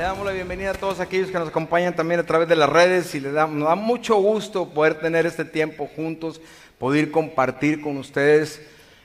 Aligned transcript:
Le 0.00 0.06
damos 0.06 0.24
la 0.24 0.32
bienvenida 0.32 0.70
a 0.70 0.72
todos 0.72 0.98
aquellos 0.98 1.28
que 1.28 1.38
nos 1.38 1.50
acompañan 1.50 1.94
también 1.94 2.20
a 2.20 2.24
través 2.24 2.48
de 2.48 2.56
las 2.56 2.70
redes 2.70 3.14
y 3.14 3.20
le 3.20 3.32
da, 3.32 3.46
nos 3.46 3.68
da 3.68 3.74
mucho 3.74 4.16
gusto 4.16 4.70
poder 4.70 4.94
tener 4.94 5.26
este 5.26 5.44
tiempo 5.44 5.90
juntos, 5.94 6.40
poder 6.78 7.10
compartir 7.10 7.82
con 7.82 7.98
ustedes 7.98 8.62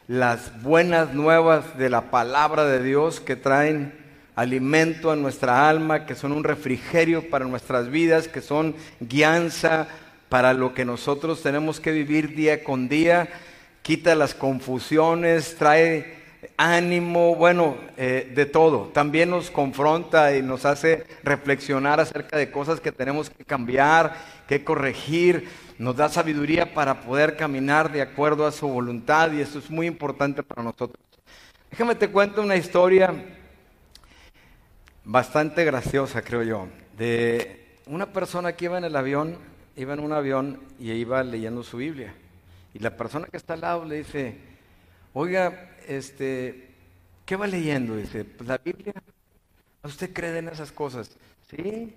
las 0.08 0.62
buenas 0.64 1.14
nuevas 1.14 1.78
de 1.78 1.90
la 1.90 2.12
palabra 2.12 2.64
de 2.64 2.82
Dios 2.82 3.20
que 3.20 3.36
traen 3.36 3.94
alimento 4.38 5.12
a 5.12 5.18
nuestra 5.18 5.68
alma, 5.68 6.06
que 6.06 6.16
son 6.16 6.32
un 6.32 6.46
refrigerio 6.46 7.30
para 7.30 7.44
nuestras 7.44 7.92
vidas, 7.92 8.30
que 8.30 8.40
son 8.40 8.74
guianza 9.02 9.90
para 10.30 10.54
lo 10.54 10.74
que 10.74 10.86
nosotros 10.86 11.44
tenemos 11.44 11.82
que 11.82 11.92
vivir 11.92 12.38
día 12.38 12.64
con 12.64 12.88
día, 12.88 13.28
quita 13.82 14.16
las 14.16 14.34
confusiones, 14.34 15.58
trae 15.58 16.24
ánimo, 16.58 17.36
bueno, 17.36 17.78
eh, 17.98 18.32
de 18.34 18.46
todo. 18.46 18.90
También 18.94 19.30
nos 19.30 19.52
confronta 19.52 20.36
y 20.36 20.42
nos 20.42 20.66
hace 20.66 21.06
reflexionar 21.24 22.00
acerca 22.00 22.38
de 22.38 22.52
cosas 22.52 22.80
que 22.80 22.92
tenemos 22.92 23.30
que 23.30 23.44
cambiar, 23.44 24.16
que 24.48 24.64
corregir. 24.64 25.50
Nos 25.78 25.98
da 25.98 26.10
sabiduría 26.10 26.74
para 26.74 27.02
poder 27.02 27.36
caminar 27.36 27.92
de 27.92 28.02
acuerdo 28.02 28.46
a 28.46 28.52
su 28.52 28.68
voluntad 28.68 29.32
y 29.34 29.42
eso 29.42 29.60
es 29.60 29.70
muy 29.70 29.88
importante 29.88 30.44
para 30.44 30.64
nosotros. 30.64 31.04
Déjame 31.70 31.96
te 31.96 32.10
cuento 32.10 32.42
una 32.42 32.56
historia 32.56 33.14
bastante 35.04 35.66
graciosa, 35.66 36.22
creo 36.22 36.44
yo, 36.44 36.68
de 36.98 37.78
una 37.86 38.08
persona 38.08 38.54
que 38.54 38.66
iba 38.66 38.78
en 38.78 38.86
el 38.86 38.96
avión, 38.96 39.38
iba 39.76 39.94
en 39.94 40.00
un 40.00 40.14
avión 40.14 40.62
y 40.80 40.92
iba 40.92 41.24
leyendo 41.24 41.64
su 41.64 41.78
Biblia. 41.78 42.14
Y 42.74 42.80
la 42.80 42.96
persona 42.98 43.28
que 43.28 43.38
está 43.38 43.54
al 43.54 43.62
lado 43.62 43.86
le 43.86 43.98
dice, 43.98 44.38
oiga, 45.14 45.75
este, 45.88 46.70
¿qué 47.26 47.36
va 47.36 47.48
leyendo? 47.48 47.96
Dice, 47.96 48.26
pues 48.26 48.48
la 48.48 48.58
Biblia. 48.58 48.94
¿Usted 49.84 50.12
cree 50.14 50.38
en 50.38 50.48
esas 50.48 50.72
cosas? 50.72 51.12
Sí. 51.50 51.94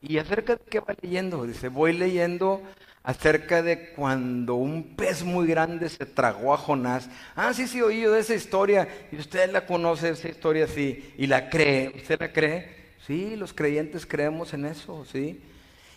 ¿Y 0.00 0.18
acerca 0.18 0.56
de 0.56 0.62
qué 0.68 0.80
va 0.80 0.94
leyendo? 1.00 1.44
Dice, 1.46 1.68
voy 1.68 1.92
leyendo 1.92 2.62
acerca 3.04 3.62
de 3.62 3.90
cuando 3.90 4.54
un 4.54 4.96
pez 4.96 5.22
muy 5.24 5.46
grande 5.46 5.88
se 5.88 6.06
tragó 6.06 6.52
a 6.54 6.58
Jonás. 6.58 7.08
Ah, 7.36 7.52
sí, 7.54 7.66
sí, 7.68 7.80
oí 7.80 8.00
yo 8.00 8.12
de 8.12 8.20
esa 8.20 8.34
historia. 8.34 8.88
Y 9.12 9.16
usted 9.16 9.50
la 9.52 9.66
conoce, 9.66 10.10
esa 10.10 10.28
historia, 10.28 10.66
sí. 10.66 11.14
Y 11.16 11.26
la 11.28 11.48
cree. 11.48 11.92
¿Usted 11.94 12.20
la 12.20 12.32
cree? 12.32 12.82
Sí, 13.06 13.36
los 13.36 13.52
creyentes 13.52 14.06
creemos 14.06 14.52
en 14.54 14.64
eso, 14.64 15.04
sí. 15.04 15.40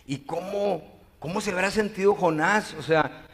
¿Y 0.06 0.18
cómo, 0.18 0.82
cómo 1.18 1.40
se 1.40 1.50
habrá 1.50 1.70
sentido 1.70 2.14
Jonás? 2.14 2.74
O 2.74 2.82
sea, 2.82 3.24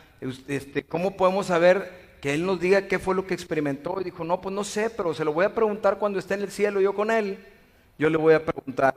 este, 0.48 0.84
¿cómo 0.84 1.16
podemos 1.16 1.46
saber 1.46 2.02
que 2.22 2.32
Él 2.32 2.46
nos 2.46 2.60
diga 2.60 2.86
qué 2.86 3.00
fue 3.00 3.16
lo 3.16 3.26
que 3.26 3.34
experimentó. 3.34 4.00
Y 4.00 4.04
dijo, 4.04 4.22
no, 4.22 4.40
pues 4.40 4.54
no 4.54 4.62
sé, 4.62 4.88
pero 4.90 5.12
se 5.12 5.24
lo 5.24 5.32
voy 5.32 5.44
a 5.44 5.52
preguntar 5.52 5.98
cuando 5.98 6.20
esté 6.20 6.34
en 6.34 6.42
el 6.42 6.52
cielo 6.52 6.80
yo 6.80 6.94
con 6.94 7.10
Él. 7.10 7.36
Yo 7.98 8.08
le 8.08 8.16
voy 8.16 8.32
a 8.32 8.44
preguntar 8.44 8.94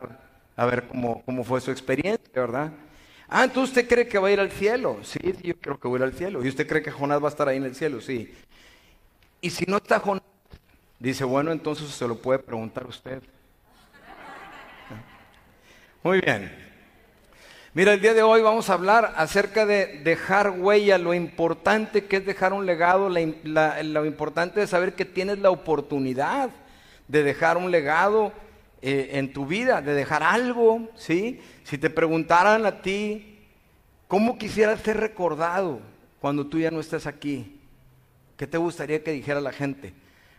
a 0.55 0.65
ver 0.65 0.87
cómo, 0.87 1.23
cómo 1.25 1.43
fue 1.43 1.59
su 1.59 1.71
experiencia, 1.71 2.29
¿verdad? 2.33 2.71
Ah, 3.27 3.43
entonces 3.43 3.75
usted 3.75 3.89
cree 3.89 4.07
que 4.07 4.19
va 4.19 4.27
a 4.27 4.31
ir 4.31 4.39
al 4.39 4.51
cielo. 4.51 4.99
Sí, 5.01 5.19
yo 5.41 5.57
creo 5.57 5.79
que 5.79 5.87
voy 5.87 5.97
a 5.97 6.05
ir 6.05 6.11
al 6.11 6.13
cielo. 6.13 6.45
¿Y 6.45 6.49
usted 6.49 6.67
cree 6.67 6.83
que 6.83 6.91
Jonás 6.91 7.19
va 7.19 7.25
a 7.25 7.31
estar 7.31 7.47
ahí 7.47 7.57
en 7.57 7.63
el 7.63 7.73
cielo? 7.73 7.99
Sí. 7.99 8.31
Y 9.41 9.49
si 9.49 9.65
no 9.65 9.77
está 9.77 9.99
Jonás, 9.99 10.21
dice, 10.99 11.23
bueno, 11.23 11.51
entonces 11.51 11.89
se 11.89 12.07
lo 12.07 12.21
puede 12.21 12.37
preguntar 12.37 12.85
usted. 12.85 13.23
Muy 16.03 16.21
bien. 16.21 16.64
Mira, 17.75 17.91
el 17.91 17.99
día 17.99 18.13
de 18.13 18.23
hoy 18.23 18.41
vamos 18.41 18.69
a 18.69 18.73
hablar 18.75 19.15
acerca 19.17 19.65
de 19.65 19.99
dejar 20.01 20.51
huella, 20.51 20.97
lo 20.97 21.13
importante 21.13 22.05
que 22.05 22.15
es 22.15 22.25
dejar 22.25 22.53
un 22.53 22.65
legado, 22.65 23.09
lo 23.09 24.05
importante 24.05 24.61
de 24.61 24.67
saber 24.67 24.93
que 24.93 25.03
tienes 25.03 25.39
la 25.39 25.49
oportunidad 25.49 26.51
de 27.09 27.21
dejar 27.21 27.58
un 27.58 27.71
legado 27.71 28.31
eh, 28.81 29.09
en 29.15 29.33
tu 29.33 29.45
vida, 29.45 29.81
de 29.81 29.93
dejar 29.93 30.23
algo, 30.23 30.87
¿sí? 30.95 31.41
Si 31.65 31.77
te 31.77 31.89
preguntaran 31.89 32.65
a 32.65 32.81
ti, 32.81 33.39
¿cómo 34.08 34.37
quisieras 34.37 34.80
ser 34.80 34.95
recordado 34.95 35.81
cuando 36.21 36.47
tú 36.47 36.58
ya 36.58 36.71
no 36.71 36.80
estés 36.80 37.05
aquí? 37.05 37.59
¿Qué 38.37 38.47
te 38.47 38.58
gustaría 38.58 39.03
que 39.03 39.11
dijera 39.11 39.41
la 39.41 39.52
gente? 39.52 39.91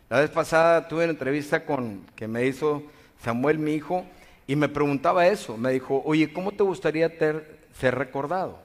La 0.09 0.21
vez 0.21 0.31
pasada 0.31 0.89
tuve 0.89 1.05
una 1.05 1.13
entrevista 1.13 1.67
con 1.67 2.07
que 2.17 2.29
me 2.29 2.47
hizo 2.47 2.83
Samuel, 3.23 3.59
mi 3.59 3.75
hijo, 3.75 4.07
y 4.47 4.57
me 4.57 4.69
preguntaba 4.69 5.27
eso, 5.27 5.57
me 5.57 5.73
dijo, 5.73 6.03
oye, 6.05 6.33
¿cómo 6.33 6.53
te 6.53 6.63
gustaría 6.63 7.09
ser 7.09 7.95
recordado? 7.95 8.59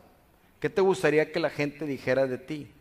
¿Qué 0.60 0.70
te 0.70 0.82
gustaría 0.82 1.32
que 1.32 1.40
la 1.40 1.50
gente 1.50 1.86
dijera 1.86 2.28
de 2.28 2.38
ti? 2.38 2.72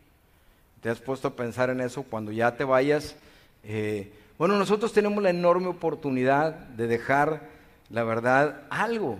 ¿Te 0.81 0.89
has 0.89 0.99
puesto 0.99 1.29
a 1.29 1.35
pensar 1.35 1.71
en 1.71 1.81
eso 1.81 2.03
cuando 2.03 2.31
ya 2.31 2.55
te 2.55 2.63
vayas? 2.63 3.15
Eh, 3.63 4.13
bueno, 4.37 4.57
nosotros 4.57 4.93
tenemos 4.93 5.23
la 5.23 5.31
enorme 5.31 5.67
oportunidad 5.67 6.53
de 6.53 6.87
dejar, 6.87 7.49
la 7.89 8.03
verdad, 8.03 8.61
algo, 8.69 9.17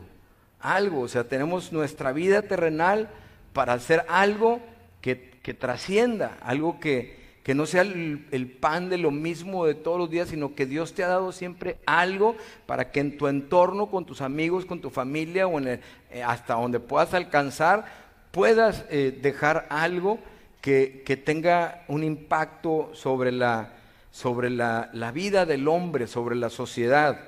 algo. 0.59 1.01
O 1.01 1.07
sea, 1.07 1.23
tenemos 1.23 1.71
nuestra 1.71 2.11
vida 2.11 2.43
terrenal 2.43 3.09
para 3.53 3.73
hacer 3.73 4.05
algo 4.07 4.59
que, 5.01 5.31
que 5.41 5.55
trascienda, 5.55 6.37
algo 6.41 6.79
que, 6.79 7.20
que 7.43 7.55
no 7.55 7.65
sea 7.65 7.81
el, 7.81 8.57
pan 8.59 8.89
de 8.89 8.97
lo 8.97 9.09
mismo 9.09 9.65
de 9.65 9.73
todos 9.73 9.97
los 9.97 10.09
días, 10.09 10.29
sino 10.29 10.53
que 10.53 10.65
Dios 10.65 10.93
te 10.93 11.03
ha 11.03 11.07
dado 11.07 11.31
siempre 11.31 11.77
algo 11.85 12.35
para 12.67 12.91
que 12.91 12.99
en 12.99 13.17
tu 13.17 13.27
entorno, 13.27 13.89
con 13.89 14.05
tus 14.05 14.21
amigos, 14.21 14.65
con 14.65 14.79
tu 14.79 14.91
familia 14.91 15.47
o 15.47 15.57
en 15.57 15.67
eh, 15.67 16.23
hasta 16.23 16.53
donde 16.53 16.79
puedas 16.79 17.13
alcanzar, 17.13 17.85
puedas 18.31 18.85
eh, 18.89 19.17
dejar 19.21 19.65
algo 19.69 20.19
que, 20.61 21.21
tenga 21.25 21.83
un 21.87 22.03
impacto 22.03 22.91
sobre 22.93 23.31
la, 23.31 23.73
sobre 24.11 24.51
la, 24.51 25.11
vida 25.13 25.47
del 25.47 25.67
hombre, 25.67 26.05
sobre 26.05 26.35
la 26.35 26.51
sociedad. 26.51 27.19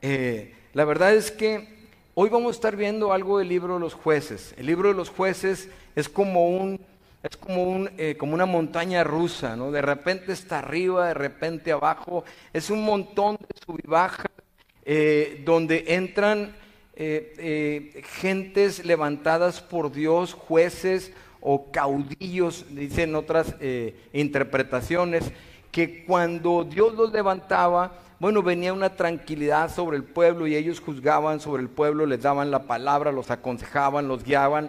Eh, 0.00 0.54
la 0.72 0.86
verdad 0.86 1.14
es 1.14 1.30
que 1.30 1.68
hoy 2.14 2.30
vamos 2.30 2.48
a 2.48 2.56
estar 2.56 2.76
viendo 2.76 3.12
algo 3.12 3.38
del 3.38 3.48
libro 3.48 3.74
de 3.74 3.80
los 3.80 3.92
jueces. 3.92 4.54
El 4.56 4.66
libro 4.66 4.88
de 4.88 4.94
los 4.94 5.10
jueces 5.10 5.68
es 5.94 6.08
como 6.08 6.48
un 6.48 6.80
es 7.22 7.36
como, 7.36 7.64
un, 7.64 7.90
eh, 7.98 8.16
como 8.16 8.32
una 8.34 8.46
montaña 8.46 9.04
rusa, 9.04 9.54
¿no? 9.54 9.70
De 9.70 9.82
repente 9.82 10.32
está 10.32 10.60
arriba, 10.60 11.08
de 11.08 11.14
repente 11.14 11.72
abajo. 11.72 12.24
Es 12.52 12.70
un 12.70 12.82
montón 12.82 13.36
de 13.36 13.60
sub 13.64 13.78
y 13.82 13.86
baja 13.86 14.24
eh, 14.84 15.42
donde 15.44 15.84
entran 15.88 16.54
eh, 16.96 18.02
gentes 18.20 18.84
levantadas 18.84 19.60
por 19.60 19.92
Dios, 19.92 20.32
jueces 20.32 21.12
o 21.42 21.70
caudillos, 21.70 22.66
dicen 22.70 23.14
otras 23.14 23.54
interpretaciones, 24.12 25.32
que 25.72 26.04
cuando 26.04 26.64
Dios 26.64 26.94
los 26.94 27.12
levantaba, 27.12 27.92
bueno, 28.18 28.42
venía 28.42 28.74
una 28.74 28.94
tranquilidad 28.94 29.74
sobre 29.74 29.96
el 29.96 30.04
pueblo 30.04 30.46
y 30.46 30.54
ellos 30.54 30.80
juzgaban 30.80 31.40
sobre 31.40 31.62
el 31.62 31.70
pueblo, 31.70 32.04
les 32.04 32.20
daban 32.20 32.50
la 32.50 32.64
palabra, 32.64 33.12
los 33.12 33.30
aconsejaban, 33.30 34.06
los 34.06 34.22
guiaban 34.22 34.68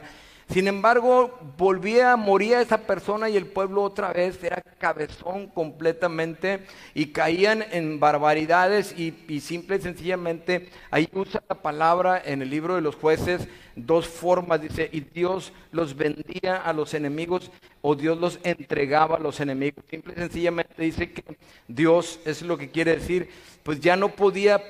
sin 0.51 0.67
embargo, 0.67 1.39
volvía, 1.57 2.15
morir 2.15 2.53
esa 2.53 2.79
persona 2.79 3.29
y 3.29 3.37
el 3.37 3.45
pueblo 3.45 3.83
otra 3.83 4.11
vez 4.11 4.43
era 4.43 4.61
cabezón 4.61 5.47
completamente 5.47 6.65
y 6.93 7.07
caían 7.07 7.63
en 7.71 7.99
barbaridades 7.99 8.93
y, 8.97 9.13
y 9.27 9.39
simple 9.39 9.77
y 9.77 9.81
sencillamente 9.81 10.69
ahí 10.89 11.07
usa 11.13 11.41
la 11.47 11.55
palabra 11.55 12.21
en 12.23 12.41
el 12.41 12.49
libro 12.49 12.75
de 12.75 12.81
los 12.81 12.95
jueces 12.95 13.47
dos 13.75 14.07
formas, 14.07 14.61
dice, 14.61 14.89
y 14.91 15.01
Dios 15.01 15.53
los 15.71 15.95
vendía 15.95 16.57
a 16.57 16.73
los 16.73 16.93
enemigos 16.93 17.51
o 17.81 17.95
Dios 17.95 18.17
los 18.19 18.39
entregaba 18.43 19.17
a 19.17 19.19
los 19.19 19.39
enemigos. 19.39 19.83
Simple 19.89 20.13
y 20.13 20.19
sencillamente 20.19 20.81
dice 20.81 21.11
que 21.11 21.23
Dios 21.67 22.19
es 22.25 22.41
lo 22.41 22.57
que 22.57 22.69
quiere 22.71 22.97
decir, 22.97 23.29
pues 23.63 23.79
ya 23.79 23.95
no 23.95 24.09
podía 24.09 24.61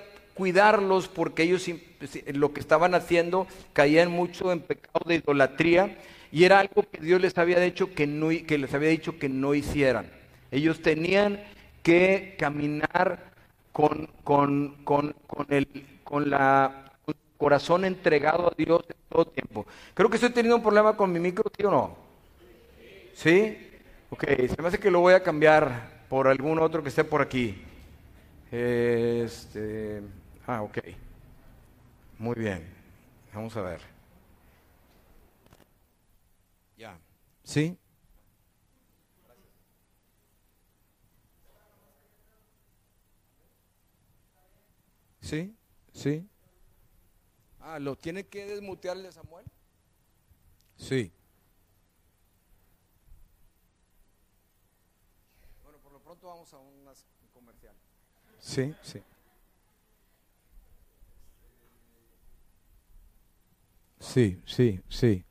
cuidarlos 0.42 1.08
porque 1.08 1.44
ellos 1.44 1.70
lo 2.34 2.52
que 2.52 2.62
estaban 2.62 2.96
haciendo 2.96 3.46
caían 3.74 4.10
mucho 4.10 4.52
en 4.52 4.60
pecado 4.62 5.06
de 5.06 5.18
idolatría 5.18 6.00
y 6.32 6.46
era 6.46 6.62
algo 6.62 6.84
que 6.92 7.00
Dios 7.00 7.22
les 7.22 7.38
había 7.38 7.60
dicho 7.60 7.94
que, 7.94 8.08
no, 8.08 8.30
que 8.30 8.58
les 8.58 8.74
había 8.74 8.90
dicho 8.90 9.20
que 9.20 9.30
no 9.30 9.54
hicieran. 9.54 10.10
Ellos 10.50 10.82
tenían 10.82 11.44
que 11.84 12.36
caminar 12.40 13.32
con, 13.72 14.10
con, 14.24 14.78
con, 14.84 15.14
con 15.28 15.46
el 15.52 15.68
con 16.04 16.32
la 16.32 16.92
corazón 17.38 17.86
entregado 17.86 18.48
a 18.48 18.56
Dios 18.58 18.84
en 18.90 18.96
todo 19.10 19.26
tiempo. 19.26 19.68
Creo 19.94 20.10
que 20.10 20.16
estoy 20.16 20.32
teniendo 20.32 20.56
un 20.56 20.64
problema 20.64 20.98
con 20.98 21.12
mi 21.12 21.20
micro, 21.20 21.52
¿sí 21.56 21.64
o 21.66 21.70
no? 21.70 21.98
¿Sí? 23.14 23.60
Ok, 24.10 24.26
se 24.26 24.60
me 24.60 24.70
hace 24.70 24.80
que 24.80 24.90
lo 24.90 25.02
voy 25.02 25.14
a 25.14 25.22
cambiar 25.22 26.02
por 26.10 26.28
algún 26.28 26.58
otro 26.58 26.82
que 26.82 26.90
esté 26.90 27.04
por 27.04 27.22
aquí. 27.22 27.62
Este. 28.52 30.02
Ah, 30.54 30.64
ok. 30.64 30.80
Muy 32.20 32.36
bien. 32.36 32.68
Vamos 33.34 33.56
a 33.56 33.62
ver. 33.62 33.80
Ya. 36.76 37.00
¿Sí? 37.42 37.78
¿Sí? 45.22 45.56
¿Sí? 45.94 46.28
Ah, 47.62 47.80
¿lo 47.80 47.96
tiene 47.96 48.28
que 48.28 48.46
desmutearle 48.46 49.10
Samuel? 49.14 49.46
Sí. 50.76 51.14
Bueno, 55.64 55.78
por 55.78 55.94
lo 55.94 56.00
pronto 56.02 56.28
vamos 56.28 56.54
a 56.54 56.58
un 56.58 56.84
comercial. 57.34 57.74
Sí, 58.38 58.76
sí. 58.82 59.02
Sí, 64.02 64.42
sí, 64.48 64.82
sí. 64.90 65.24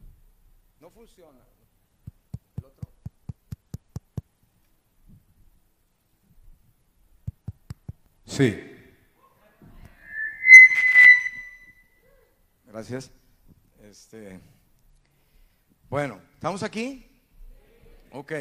No 0.79 0.91
funciona. 0.91 1.41
¿El 2.57 2.65
otro? 2.65 2.89
Sí. 8.25 8.57
Gracias. 12.65 13.11
Este, 13.83 14.41
bueno, 15.89 16.23
¿estamos 16.35 16.63
aquí? 16.63 17.11
Ok. 18.13 18.33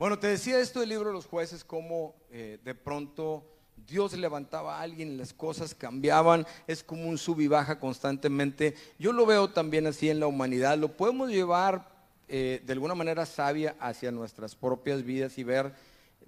Bueno, 0.00 0.18
te 0.18 0.26
decía 0.26 0.58
esto 0.58 0.80
del 0.80 0.88
libro 0.88 1.10
de 1.10 1.14
los 1.14 1.26
jueces, 1.26 1.62
cómo 1.62 2.16
eh, 2.30 2.58
de 2.64 2.74
pronto 2.74 3.49
Dios 3.90 4.16
levantaba 4.16 4.78
a 4.78 4.82
alguien, 4.82 5.18
las 5.18 5.34
cosas 5.34 5.74
cambiaban, 5.74 6.46
es 6.66 6.82
como 6.82 7.08
un 7.08 7.18
sub 7.18 7.40
y 7.40 7.48
baja 7.48 7.78
constantemente. 7.78 8.74
Yo 8.98 9.12
lo 9.12 9.26
veo 9.26 9.50
también 9.50 9.86
así 9.86 10.08
en 10.08 10.20
la 10.20 10.28
humanidad, 10.28 10.78
lo 10.78 10.96
podemos 10.96 11.30
llevar 11.30 11.90
eh, 12.28 12.62
de 12.64 12.72
alguna 12.72 12.94
manera 12.94 13.26
sabia 13.26 13.74
hacia 13.80 14.12
nuestras 14.12 14.54
propias 14.54 15.02
vidas 15.02 15.36
y 15.36 15.42
ver 15.42 15.74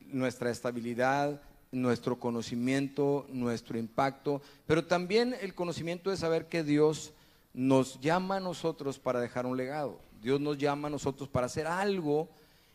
nuestra 0.08 0.50
estabilidad, 0.50 1.40
nuestro 1.70 2.18
conocimiento, 2.18 3.24
nuestro 3.30 3.78
impacto, 3.78 4.42
pero 4.66 4.84
también 4.84 5.36
el 5.40 5.54
conocimiento 5.54 6.10
de 6.10 6.16
saber 6.16 6.46
que 6.46 6.64
Dios 6.64 7.12
nos 7.54 8.00
llama 8.00 8.36
a 8.36 8.40
nosotros 8.40 8.98
para 8.98 9.20
dejar 9.20 9.46
un 9.46 9.56
legado. 9.56 10.00
Dios 10.20 10.40
nos 10.40 10.58
llama 10.58 10.88
a 10.88 10.90
nosotros 10.90 11.28
para 11.28 11.46
hacer 11.46 11.66
algo 11.66 12.28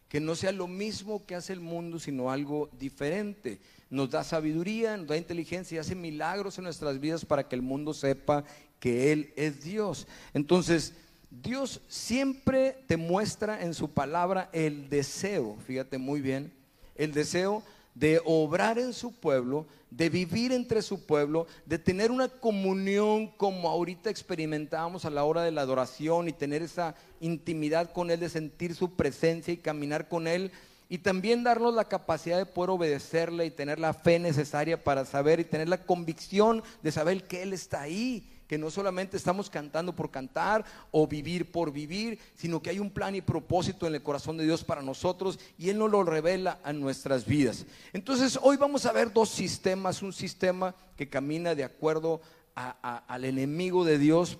que 0.09 0.19
no 0.19 0.36
sea 0.36 0.51
lo 0.51 0.68
mismo 0.68 1.25
que 1.25 1.36
hace 1.36 1.54
el 1.54 1.59
mundo, 1.59 2.00
sino 2.00 2.31
algo 2.31 2.69
diferente. 2.80 3.59
Nos 3.89 4.09
da 4.09 4.24
sabiduría, 4.24 4.98
nos 4.98 5.07
da 5.07 5.18
inteligencia 5.18 5.75
y 5.75 5.80
hace 5.80 5.95
milagros 5.95 6.57
en 6.57 6.65
nuestras 6.65 7.00
vidas 7.00 7.25
para 7.25 7.48
que 7.48 7.56
el 7.56 7.62
mundo 7.62 7.94
sepa 7.94 8.44
que 8.80 9.12
Él 9.12 9.33
es 9.36 9.63
Dios. 9.63 10.07
Entonces, 10.33 10.94
Dios 11.30 11.81
siempre 11.88 12.77
te 12.88 12.95
muestra 12.95 13.62
en 13.62 13.74
su 13.74 13.89
palabra 13.89 14.50
el 14.54 14.89
deseo, 14.89 15.57
fíjate 15.65 15.98
muy 15.98 16.21
bien, 16.21 16.54
el 16.95 17.12
deseo 17.12 17.63
de 17.97 18.21
obrar 18.25 18.77
en 18.77 18.94
su 18.94 19.11
pueblo, 19.11 19.65
de 19.89 20.09
vivir 20.09 20.51
entre 20.51 20.81
su 20.81 21.05
pueblo, 21.05 21.47
de 21.65 21.79
tener 21.79 22.11
una 22.11 22.27
comunión 22.27 23.27
como 23.38 23.69
ahorita 23.69 24.09
experimentábamos 24.09 25.05
a 25.05 25.09
la 25.09 25.23
hora 25.23 25.41
de 25.41 25.51
la 25.51 25.61
adoración 25.61 26.27
y 26.27 26.33
tener 26.33 26.61
esa 26.61 26.94
intimidad 27.19 27.91
con 27.91 28.11
Él, 28.11 28.19
de 28.19 28.29
sentir 28.29 28.75
su 28.75 28.91
presencia 28.91 29.53
y 29.53 29.57
caminar 29.57 30.07
con 30.07 30.27
Él. 30.27 30.51
Y 30.89 30.99
también 30.99 31.44
darnos 31.44 31.73
la 31.73 31.85
capacidad 31.85 32.38
de 32.38 32.45
poder 32.45 32.69
obedecerle 32.69 33.45
y 33.45 33.51
tener 33.51 33.79
la 33.79 33.94
fe 33.94 34.19
necesaria 34.19 34.83
para 34.83 35.03
saber 35.03 35.39
y 35.39 35.45
tener 35.45 35.67
la 35.67 35.83
convicción 35.83 36.63
de 36.83 36.91
saber 36.91 37.23
que 37.23 37.41
Él 37.41 37.51
está 37.51 37.81
ahí 37.81 38.29
que 38.47 38.57
no 38.57 38.71
solamente 38.71 39.17
estamos 39.17 39.49
cantando 39.49 39.94
por 39.94 40.09
cantar 40.09 40.65
o 40.91 41.05
vivir 41.05 41.51
por 41.51 41.71
vivir, 41.71 42.19
sino 42.35 42.61
que 42.61 42.69
hay 42.69 42.79
un 42.79 42.89
plan 42.89 43.15
y 43.15 43.21
propósito 43.21 43.88
en 43.88 43.95
el 43.95 44.03
corazón 44.03 44.38
de 44.38 44.45
Dios 44.45 44.63
para 44.63 44.81
nosotros 44.81 45.39
y 45.57 45.69
Él 45.69 45.77
nos 45.77 45.91
lo 45.91 46.03
revela 46.03 46.59
a 46.63 46.73
nuestras 46.73 47.25
vidas. 47.25 47.65
Entonces 47.94 48.39
hoy 48.41 48.57
vamos 48.57 48.85
a 48.85 48.94
ver 48.94 49.11
dos 49.11 49.29
sistemas, 49.29 50.01
un 50.01 50.13
sistema 50.13 50.75
que 50.95 51.09
camina 51.09 51.55
de 51.55 51.63
acuerdo 51.63 52.21
al 52.55 53.25
enemigo 53.25 53.85
de 53.85 53.99
Dios 53.99 54.38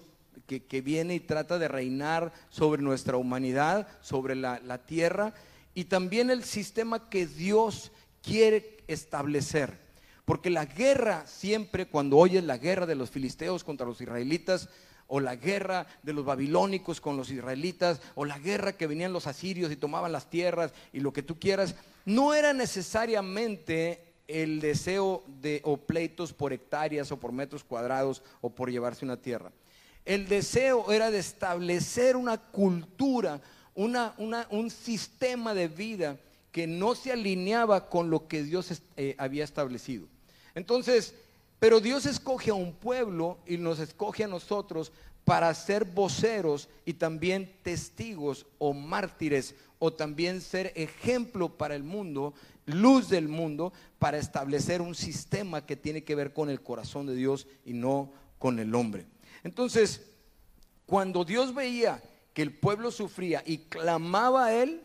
que, 0.48 0.82
viene 0.82 1.16
y 1.16 1.20
trata 1.20 1.60
de 1.60 1.68
reinar 1.68 2.32
sobre 2.50 2.82
nuestra 2.82 3.18
humanidad, 3.18 3.88
sobre 4.02 4.34
la, 4.34 4.60
la 4.62 4.86
tierra, 4.86 5.34
y 5.76 5.86
también 5.86 6.30
el 6.30 6.44
sistema 6.44 7.10
que 7.10 7.28
Dios 7.28 7.92
quiere 8.24 8.78
establecer. 8.88 9.87
Porque 10.28 10.50
la 10.50 10.66
guerra 10.66 11.26
siempre, 11.26 11.86
cuando 11.86 12.18
oyes 12.18 12.44
la 12.44 12.58
guerra 12.58 12.86
de 12.86 12.96
los 12.96 13.10
filisteos 13.10 13.64
contra 13.64 13.88
los 13.88 14.02
israelitas, 14.02 14.68
o 15.08 15.22
la 15.22 15.38
guerra 15.38 15.88
de 16.04 16.12
los 16.12 16.26
babilónicos 16.26 17.00
con 17.00 17.16
los 17.16 17.32
israelitas, 17.32 18.02
o 18.14 18.26
la 18.26 18.38
guerra 18.38 18.74
que 18.74 18.88
venían 18.88 19.14
los 19.14 19.26
asirios 19.26 19.72
y 19.72 19.78
tomaban 19.78 20.12
las 20.12 20.30
tierras 20.30 20.74
y 20.92 21.00
lo 21.00 21.14
que 21.14 21.24
tú 21.24 21.40
quieras, 21.40 21.76
no 22.04 22.34
era 22.34 22.52
necesariamente 22.52 24.04
el 24.28 24.60
deseo 24.60 25.24
de 25.40 25.62
o 25.64 25.78
pleitos 25.78 26.34
por 26.34 26.52
hectáreas 26.52 27.10
o 27.14 27.18
por 27.22 27.32
metros 27.32 27.64
cuadrados 27.64 28.22
o 28.42 28.50
por 28.50 28.70
llevarse 28.70 29.06
una 29.06 29.22
tierra. 29.22 29.54
El 30.04 30.28
deseo 30.28 30.92
era 30.92 31.10
de 31.10 31.20
establecer 31.20 32.18
una 32.18 32.38
cultura, 32.38 33.40
una, 33.76 34.14
un 34.50 34.72
sistema 34.72 35.54
de 35.54 35.70
vida 35.70 36.18
que 36.52 36.68
no 36.68 36.96
se 36.96 37.14
alineaba 37.14 37.90
con 37.90 38.10
lo 38.10 38.28
que 38.28 38.44
Dios 38.44 38.84
eh, 38.98 39.16
había 39.18 39.46
establecido. 39.46 40.10
Entonces, 40.58 41.14
pero 41.60 41.80
Dios 41.80 42.08
escoge 42.08 42.50
a 42.50 42.56
un 42.56 42.74
pueblo 42.74 43.38
y 43.46 43.58
nos 43.58 43.78
escoge 43.78 44.24
a 44.24 44.28
nosotros 44.28 44.92
para 45.24 45.54
ser 45.54 45.86
voceros 45.86 46.68
y 46.84 46.94
también 46.94 47.60
testigos 47.62 48.48
o 48.58 48.74
mártires 48.74 49.54
o 49.78 49.94
también 49.94 50.42
ser 50.42 50.74
ejemplo 50.76 51.56
para 51.56 51.76
el 51.76 51.84
mundo, 51.84 52.34
luz 52.66 53.08
del 53.08 53.28
mundo, 53.28 53.72
para 54.00 54.18
establecer 54.18 54.82
un 54.82 54.96
sistema 54.96 55.64
que 55.64 55.76
tiene 55.76 56.04
que 56.04 56.16
ver 56.16 56.34
con 56.34 56.50
el 56.50 56.64
corazón 56.64 57.06
de 57.06 57.14
Dios 57.14 57.46
y 57.64 57.74
no 57.74 58.12
con 58.40 58.58
el 58.58 58.74
hombre. 58.74 59.06
Entonces, 59.44 60.10
cuando 60.88 61.24
Dios 61.24 61.54
veía 61.54 62.02
que 62.34 62.42
el 62.42 62.52
pueblo 62.52 62.90
sufría 62.90 63.44
y 63.46 63.60
clamaba 63.60 64.48
a 64.48 64.56
Él, 64.56 64.82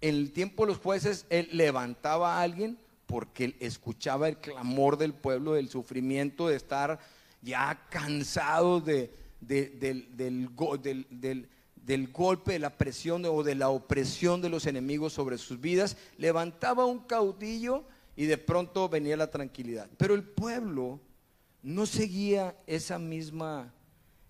en 0.00 0.14
el 0.14 0.32
tiempo 0.32 0.62
de 0.62 0.68
los 0.68 0.78
jueces, 0.78 1.26
Él 1.30 1.48
levantaba 1.50 2.36
a 2.36 2.42
alguien 2.42 2.78
porque 3.12 3.56
escuchaba 3.60 4.26
el 4.26 4.38
clamor 4.38 4.96
del 4.96 5.12
pueblo, 5.12 5.52
del 5.52 5.68
sufrimiento, 5.68 6.48
de 6.48 6.56
estar 6.56 6.98
ya 7.42 7.86
cansado 7.90 8.80
de, 8.80 9.12
del, 9.38 10.16
del, 10.16 10.48
golpe, 10.48 11.04
de 12.52 12.58
la 12.58 12.78
presión 12.78 13.26
o 13.26 13.42
de 13.42 13.54
la 13.54 13.68
opresión 13.68 14.40
de 14.40 14.48
los 14.48 14.64
enemigos 14.64 15.12
sobre 15.12 15.36
sus 15.36 15.60
vidas. 15.60 15.98
Levantaba 16.16 16.86
un 16.86 17.00
caudillo 17.00 17.84
y 18.16 18.24
de 18.24 18.38
pronto 18.38 18.88
venía 18.88 19.18
la 19.18 19.30
tranquilidad. 19.30 19.90
Pero 19.98 20.14
el 20.14 20.22
pueblo 20.22 20.98
no 21.62 21.84
seguía 21.84 22.56
esa 22.66 22.98
misma 22.98 23.74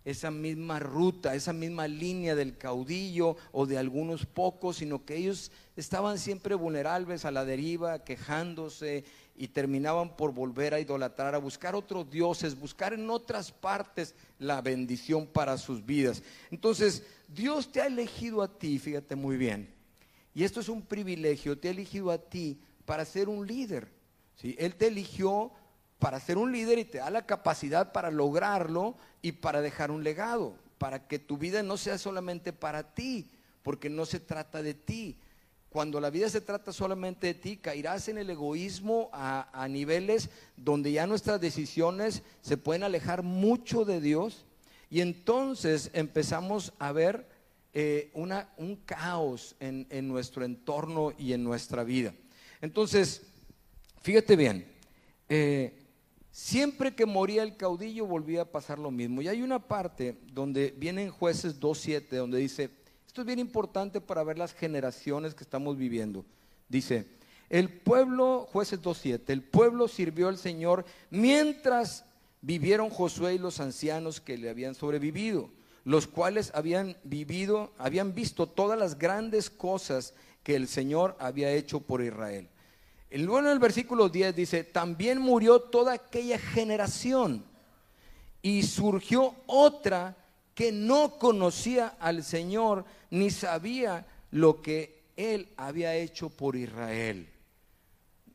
esa 0.05 0.31
misma 0.31 0.79
ruta, 0.79 1.35
esa 1.35 1.53
misma 1.53 1.87
línea 1.87 2.35
del 2.35 2.57
caudillo 2.57 3.37
o 3.53 3.67
de 3.67 3.79
algunos 3.79 4.27
pocos, 4.27 4.77
sino 4.77 5.05
que 5.05 5.17
ellos 5.17 5.53
estaban 5.77 6.19
siempre 6.19 6.55
vulnerables 6.55 7.25
a 7.25 7.31
la 7.31 7.45
deriva, 7.45 8.03
quejándose 8.05 9.05
y 9.37 9.49
terminaban 9.49 10.17
por 10.17 10.33
volver 10.33 10.75
a 10.75 10.81
idolatrar, 10.81 11.35
a 11.35 11.39
buscar 11.39 11.75
otros 11.75 12.11
dioses, 12.11 12.59
buscar 12.59 12.93
en 12.93 13.09
otras 13.11 13.53
partes 13.53 14.15
la 14.39 14.61
bendición 14.61 15.27
para 15.27 15.57
sus 15.57 15.85
vidas. 15.85 16.23
Entonces, 16.51 17.05
Dios 17.29 17.71
te 17.71 17.81
ha 17.81 17.87
elegido 17.87 18.43
a 18.43 18.59
ti, 18.59 18.79
fíjate 18.79 19.17
muy 19.17 19.37
bien, 19.37 19.73
y 20.35 20.45
esto 20.45 20.61
es 20.61 20.69
un 20.69 20.83
privilegio, 20.83 21.59
te 21.59 21.69
ha 21.69 21.71
elegido 21.71 22.11
a 22.11 22.19
ti 22.19 22.59
para 22.85 23.05
ser 23.05 23.29
un 23.29 23.47
líder. 23.47 23.89
¿sí? 24.37 24.57
Él 24.59 24.75
te 24.75 24.89
eligió 24.89 25.53
para 26.03 26.19
ser 26.19 26.37
un 26.37 26.51
líder 26.51 26.81
y 26.81 26.85
te 26.85 26.99
da 26.99 27.11
la 27.11 27.27
capacidad 27.27 27.93
para 27.93 28.11
lograrlo 28.11 28.97
y 29.23 29.31
para 29.31 29.61
dejar 29.61 29.93
un 29.93 30.03
legado, 30.03 30.57
para 30.77 31.07
que 31.07 31.21
tu 31.21 31.39
vida 31.39 31.63
no 31.63 31.77
sea 31.77 31.97
solamente 31.97 32.53
para 32.53 32.93
ti, 32.93 33.31
porque 33.63 33.89
no 33.89 34.05
se 34.05 34.19
trata 34.19 34.65
de 34.65 34.75
ti. 34.75 35.17
Cuando 35.71 36.01
la 36.01 36.11
vida 36.11 36.29
se 36.29 36.41
trata 36.41 36.73
solamente 36.73 37.29
de 37.29 37.35
ti, 37.35 37.57
caerás 37.57 38.09
en 38.09 38.19
el 38.19 38.29
egoísmo 38.31 39.11
a, 39.13 39.69
niveles 39.71 40.29
donde 40.57 40.91
ya 40.91 41.07
nuestras 41.07 41.41
decisiones 41.41 42.23
se 42.41 42.57
pueden 42.57 42.83
alejar 42.83 43.23
mucho 43.23 43.85
de 43.85 44.01
Dios 44.01 44.45
y 44.91 45.03
entonces 45.03 45.89
empezamos 45.93 46.73
a 46.81 46.91
ver 46.91 47.29
eh, 47.75 48.11
un 48.57 48.75
caos 48.87 49.55
en, 49.61 49.87
en 49.89 50.09
nuestro 50.09 50.45
entorno 50.45 51.13
y 51.17 51.33
en 51.33 51.45
nuestra 51.45 51.85
vida. 51.85 52.13
Entonces, 52.61 53.23
fíjate 54.03 54.35
bien, 54.35 54.67
eh, 55.29 55.79
Siempre 56.33 56.95
que 56.95 57.05
moría 57.05 57.43
el 57.43 57.59
caudillo 57.59 58.07
volvía 58.07 58.43
a 58.43 58.51
pasar 58.51 58.79
lo 58.79 58.91
mismo. 58.91 59.21
Y 59.21 59.29
hay 59.29 59.43
una 59.43 59.59
parte 59.59 60.17
donde 60.33 60.75
vienen 60.77 61.11
jueces 61.11 61.61
2.7, 61.61 62.17
donde 62.17 62.39
dice, 62.39 62.71
esto 63.07 63.21
es 63.21 63.27
bien 63.27 63.39
importante 63.39 64.01
para 64.01 64.25
ver 64.25 64.39
las 64.39 64.55
generaciones 64.55 65.35
que 65.35 65.45
estamos 65.45 65.77
viviendo. 65.77 66.25
Dice, 66.71 67.07
el 67.51 67.69
pueblo, 67.69 68.49
jueces 68.51 68.81
2.7, 68.81 69.25
el 69.27 69.43
pueblo 69.43 69.89
sirvió 69.89 70.29
al 70.29 70.39
Señor 70.39 70.87
mientras 71.11 72.07
vivieron 72.41 72.89
Josué 72.89 73.35
y 73.35 73.39
los 73.39 73.61
ancianos 73.61 74.23
que 74.23 74.39
le 74.39 74.49
habían 74.49 74.75
sobrevivido, 74.75 75.51
los 75.85 76.07
cuales 76.07 76.51
habían 76.55 76.97
vivido, 77.05 77.75
habían 77.77 78.15
visto 78.15 78.47
todas 78.47 78.79
las 78.79 78.99
grandes 78.99 79.51
cosas 79.51 80.15
que 80.43 80.55
el 80.55 80.67
Señor 80.67 81.15
había 81.21 81.53
hecho 81.53 81.81
por 81.81 82.03
Israel. 82.03 82.49
Luego 83.15 83.41
en 83.41 83.47
el 83.49 83.59
versículo 83.59 84.09
10 84.09 84.35
dice, 84.35 84.65
también 84.65 85.19
murió 85.19 85.61
toda 85.61 85.93
aquella 85.95 86.39
generación 86.39 87.45
y 88.41 88.63
surgió 88.63 89.35
otra 89.47 90.17
que 90.55 90.73
no 90.73 91.19
conocía 91.19 91.97
al 92.01 92.25
Señor 92.25 92.85
ni 93.11 93.31
sabía 93.31 94.07
lo 94.31 94.63
que 94.63 95.03
él 95.17 95.49
había 95.57 95.95
hecho 95.95 96.31
por 96.31 96.57
Israel. 96.57 97.29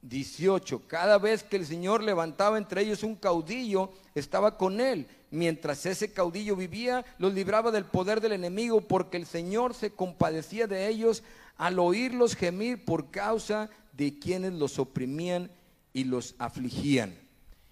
18. 0.04 0.88
Cada 0.88 1.18
vez 1.18 1.44
que 1.44 1.58
el 1.58 1.66
Señor 1.66 2.04
levantaba 2.04 2.58
entre 2.58 2.82
ellos 2.82 3.04
un 3.04 3.16
caudillo, 3.16 3.92
estaba 4.16 4.58
con 4.58 4.80
él, 4.80 5.08
mientras 5.32 5.86
ese 5.86 6.14
caudillo 6.14 6.56
vivía, 6.56 7.04
los 7.18 7.34
libraba 7.34 7.72
del 7.72 7.86
poder 7.86 8.22
del 8.22 8.34
enemigo, 8.34 8.82
porque 8.82 9.18
el 9.18 9.26
Señor 9.26 9.74
se 9.74 9.92
compadecía 9.92 10.68
de 10.68 10.88
ellos 10.88 11.24
al 11.58 11.80
oírlos 11.80 12.36
gemir 12.36 12.86
por 12.86 13.10
causa 13.10 13.70
de 13.98 14.20
quienes 14.20 14.54
los 14.54 14.77
oprimían 14.77 15.50
y 15.92 16.04
los 16.04 16.36
afligían. 16.38 17.18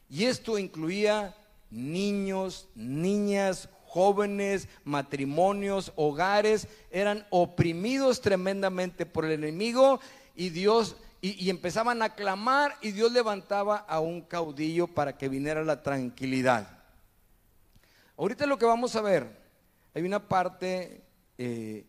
Y 0.10 0.25
esto 0.25 0.58
incluía 0.58 1.36
niños, 1.70 2.67
niñas, 2.74 3.70
jóvenes, 3.86 4.67
matrimonios, 4.84 5.94
hogares, 5.96 6.67
eran 6.91 7.25
oprimidos 7.29 8.22
tremendamente 8.22 9.05
por 9.05 9.25
el 9.25 9.34
enemigo 9.34 10.00
y 10.36 10.50
Dios 10.50 10.96
y, 11.22 11.50
empezaban 11.50 12.01
a 12.03 12.13
clamar 12.13 12.75
y 12.82 12.91
Dios 12.91 13.12
levantaba 13.12 13.77
a 13.77 14.00
un 14.00 14.22
caudillo 14.22 14.86
para 14.86 15.17
que 15.17 15.29
viniera 15.29 15.63
la 15.63 15.82
tranquilidad. 15.82 16.67
Ahorita 18.17 18.46
lo 18.46 18.60
que 18.60 18.65
vamos 18.65 18.96
a 18.96 19.01
ver, 19.01 19.27
hay 19.96 20.03
una 20.03 20.27
parte, 20.27 21.01
eh, 21.38 21.86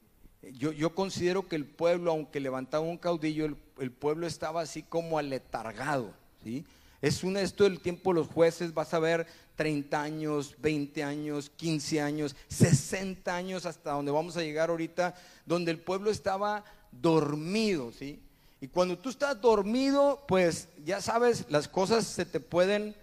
yo, 0.53 0.95
considero 0.95 1.49
que 1.49 1.57
el 1.57 1.67
pueblo, 1.67 2.13
aunque 2.13 2.41
levantaba 2.41 2.85
un 2.87 2.97
caudillo, 2.97 3.45
el, 3.45 3.57
el 3.79 3.91
pueblo 3.91 4.27
estaba 4.27 4.63
así 4.63 4.83
como 4.83 5.19
aletargado, 5.19 6.13
¿sí? 6.43 6.65
Es 7.03 7.23
un 7.23 7.37
esto 7.37 7.65
del 7.65 7.81
tiempo 7.81 8.11
de 8.11 8.21
los 8.21 8.29
jueces, 8.29 8.73
vas 8.73 8.95
a 8.95 8.99
ver 8.99 9.27
30 9.57 10.01
años, 10.01 10.55
20 10.59 11.05
años, 11.05 11.51
15 11.51 12.01
años, 12.01 12.37
60 12.49 13.35
años 13.35 13.67
hasta 13.67 13.93
donde 13.93 14.13
vamos 14.13 14.37
a 14.37 14.43
llegar 14.43 14.71
ahorita, 14.71 15.15
donde 15.45 15.71
el 15.71 15.79
pueblo 15.79 16.11
estaba 16.11 16.65
dormido, 16.91 17.93
¿sí? 17.93 18.21
Y 18.61 18.69
cuando 18.69 18.99
tú 18.99 19.11
estás 19.11 19.41
dormido, 19.41 20.25
pues 20.27 20.69
ya 20.85 21.01
sabes, 21.01 21.45
las 21.51 21.69
cosas 21.69 22.07
se 22.07 22.25
te 22.25 22.41
pueden 22.41 22.95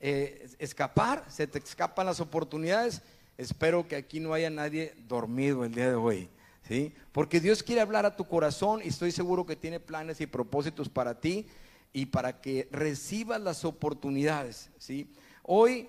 eh, 0.00 0.48
escapar, 0.58 1.24
se 1.28 1.46
te 1.46 1.58
escapan 1.58 2.06
las 2.06 2.20
oportunidades. 2.20 3.02
Espero 3.38 3.86
que 3.86 3.96
aquí 3.96 4.18
no 4.18 4.34
haya 4.34 4.50
nadie 4.50 4.94
dormido 5.08 5.64
el 5.64 5.74
día 5.74 5.88
de 5.88 5.94
hoy, 5.94 6.28
¿sí? 6.66 6.92
Porque 7.12 7.40
Dios 7.40 7.62
quiere 7.62 7.80
hablar 7.80 8.06
a 8.06 8.16
tu 8.16 8.26
corazón 8.26 8.80
y 8.84 8.88
estoy 8.88 9.12
seguro 9.12 9.46
que 9.46 9.56
tiene 9.56 9.80
planes 9.80 10.20
y 10.20 10.26
propósitos 10.26 10.88
para 10.88 11.20
ti 11.20 11.46
y 11.92 12.06
para 12.06 12.40
que 12.40 12.68
recibas 12.70 13.40
las 13.40 13.64
oportunidades. 13.64 14.70
¿sí? 14.78 15.10
Hoy 15.42 15.88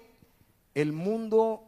el 0.73 0.93
mundo, 0.93 1.63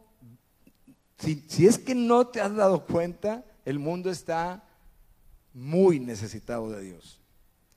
si, 1.18 1.44
si 1.48 1.66
es 1.66 1.78
que 1.78 1.94
no 1.94 2.28
te 2.28 2.40
has 2.40 2.54
dado 2.54 2.86
cuenta, 2.86 3.44
el 3.64 3.78
mundo 3.78 4.10
está 4.10 4.64
muy 5.52 5.98
necesitado 5.98 6.70
de 6.70 6.82
Dios. 6.82 7.20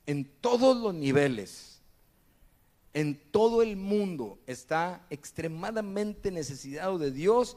En 0.06 0.24
todos 0.40 0.76
los 0.76 0.94
niveles, 0.94 1.80
en 2.92 3.20
todo 3.32 3.62
el 3.62 3.76
mundo 3.76 4.38
está 4.46 5.04
extremadamente 5.10 6.30
necesitado 6.30 6.98
de 6.98 7.10
Dios 7.10 7.56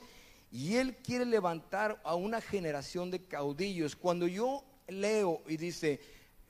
y 0.51 0.75
Él 0.75 0.95
quiere 0.97 1.25
levantar 1.25 1.99
a 2.03 2.15
una 2.15 2.41
generación 2.41 3.11
de 3.11 3.25
caudillos. 3.25 3.95
Cuando 3.95 4.27
yo 4.27 4.63
leo 4.87 5.41
y 5.47 5.57
dice, 5.57 5.99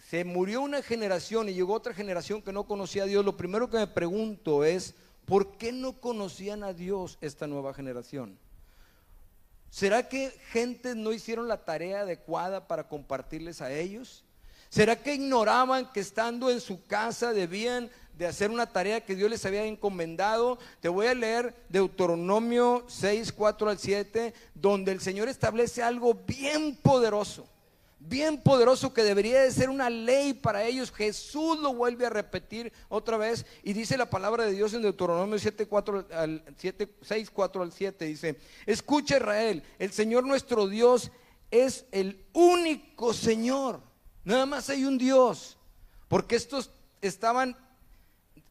se 0.10 0.24
murió 0.24 0.62
una 0.62 0.82
generación 0.82 1.50
y 1.50 1.54
llegó 1.54 1.74
otra 1.74 1.94
generación 1.94 2.42
que 2.42 2.54
no 2.54 2.66
conocía 2.66 3.04
a 3.04 3.08
Dios, 3.08 3.26
lo 3.26 3.38
primero 3.38 3.70
que 3.70 3.78
me 3.78 3.88
pregunto 3.88 4.64
es, 4.64 4.94
¿por 5.26 5.58
qué 5.58 5.72
no 5.72 6.00
conocían 6.00 6.64
a 6.64 6.74
Dios 6.74 7.18
esta 7.22 7.48
nueva 7.48 7.74
generación? 7.74 8.38
¿Será 9.70 10.08
que 10.08 10.30
gente 10.52 10.96
no 10.96 11.12
hicieron 11.12 11.48
la 11.48 11.66
tarea 11.66 12.02
adecuada 12.02 12.68
para 12.68 12.88
compartirles 12.88 13.62
a 13.62 13.72
ellos? 13.74 14.24
¿Será 14.70 14.96
que 14.96 15.16
ignoraban 15.16 15.92
que 15.92 16.00
estando 16.00 16.50
en 16.50 16.62
su 16.62 16.86
casa 16.86 17.34
debían 17.34 17.90
de 18.18 18.28
hacer 18.28 18.50
una 18.50 18.66
tarea 18.66 19.06
que 19.06 19.16
Dios 19.16 19.30
les 19.30 19.46
había 19.46 19.66
encomendado? 19.66 20.58
Te 20.80 20.90
voy 20.90 21.08
a 21.08 21.14
leer 21.14 21.56
Deuteronomio 21.70 22.84
6, 22.88 23.32
4 23.32 23.70
al 23.70 23.78
7, 23.78 24.34
donde 24.56 24.92
el 24.92 25.02
Señor 25.02 25.30
establece 25.30 25.84
algo 25.84 26.14
bien 26.14 26.76
poderoso 26.76 27.48
bien 28.00 28.42
poderoso 28.42 28.94
que 28.94 29.04
debería 29.04 29.42
de 29.42 29.52
ser 29.52 29.70
una 29.70 29.90
ley 29.90 30.34
para 30.34 30.64
ellos. 30.64 30.92
Jesús 30.92 31.60
lo 31.60 31.74
vuelve 31.74 32.06
a 32.06 32.10
repetir 32.10 32.72
otra 32.90 33.18
vez 33.18 33.46
y 33.64 33.74
dice 33.74 33.98
la 33.98 34.10
palabra 34.10 34.46
de 34.46 34.54
Dios 34.54 34.74
en 34.74 34.82
Deuteronomio 34.82 35.38
7, 35.38 35.68
4 35.68 36.08
al 36.14 36.44
7, 36.58 36.96
6, 37.02 37.30
4 37.32 37.62
al 37.62 37.72
7. 37.72 38.06
Dice, 38.06 38.38
escucha 38.66 39.18
Israel, 39.18 39.64
el 39.80 39.92
Señor 39.92 40.26
nuestro 40.26 40.68
Dios 40.68 41.12
es 41.52 41.86
el 41.92 42.24
único 42.34 43.14
Señor. 43.14 43.82
Nada 44.24 44.46
más 44.46 44.70
hay 44.70 44.86
un 44.86 44.98
Dios. 44.98 45.58
Porque 46.08 46.36
estos 46.36 46.72
estaban, 47.02 47.58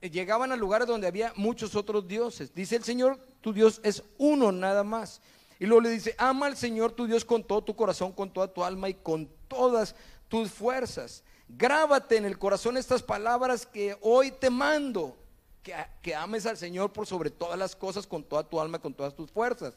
llegaban 0.00 0.52
a 0.52 0.56
lugares 0.56 0.86
donde 0.86 1.06
había 1.06 1.32
muchos 1.36 1.74
otros 1.74 2.06
dioses. 2.06 2.54
Dice 2.54 2.76
el 2.76 2.84
Señor, 2.84 3.18
tu 3.40 3.52
Dios 3.52 3.80
es 3.82 4.02
uno 4.18 4.52
nada 4.52 4.84
más. 4.84 5.20
Y 5.58 5.66
luego 5.66 5.82
le 5.82 5.90
dice, 5.90 6.14
ama 6.18 6.46
al 6.46 6.56
Señor 6.56 6.92
tu 6.92 7.06
Dios 7.06 7.24
con 7.24 7.42
todo 7.42 7.62
tu 7.62 7.74
corazón, 7.74 8.12
con 8.12 8.30
toda 8.30 8.48
tu 8.48 8.62
alma 8.62 8.88
y 8.88 8.94
con 8.94 9.28
todas 9.48 9.94
tus 10.28 10.50
fuerzas. 10.50 11.22
Grábate 11.48 12.16
en 12.16 12.24
el 12.24 12.38
corazón 12.38 12.76
estas 12.76 13.02
palabras 13.02 13.66
que 13.66 13.96
hoy 14.00 14.30
te 14.30 14.50
mando. 14.50 15.16
Que, 15.62 15.74
que, 16.02 16.14
ames 16.14 16.46
al 16.46 16.56
Señor 16.56 16.92
por 16.92 17.06
sobre 17.06 17.30
todas 17.30 17.58
las 17.58 17.74
cosas, 17.74 18.06
con 18.06 18.22
toda 18.22 18.44
tu 18.44 18.60
alma, 18.60 18.78
con 18.78 18.94
todas 18.94 19.14
tus 19.14 19.30
fuerzas. 19.30 19.74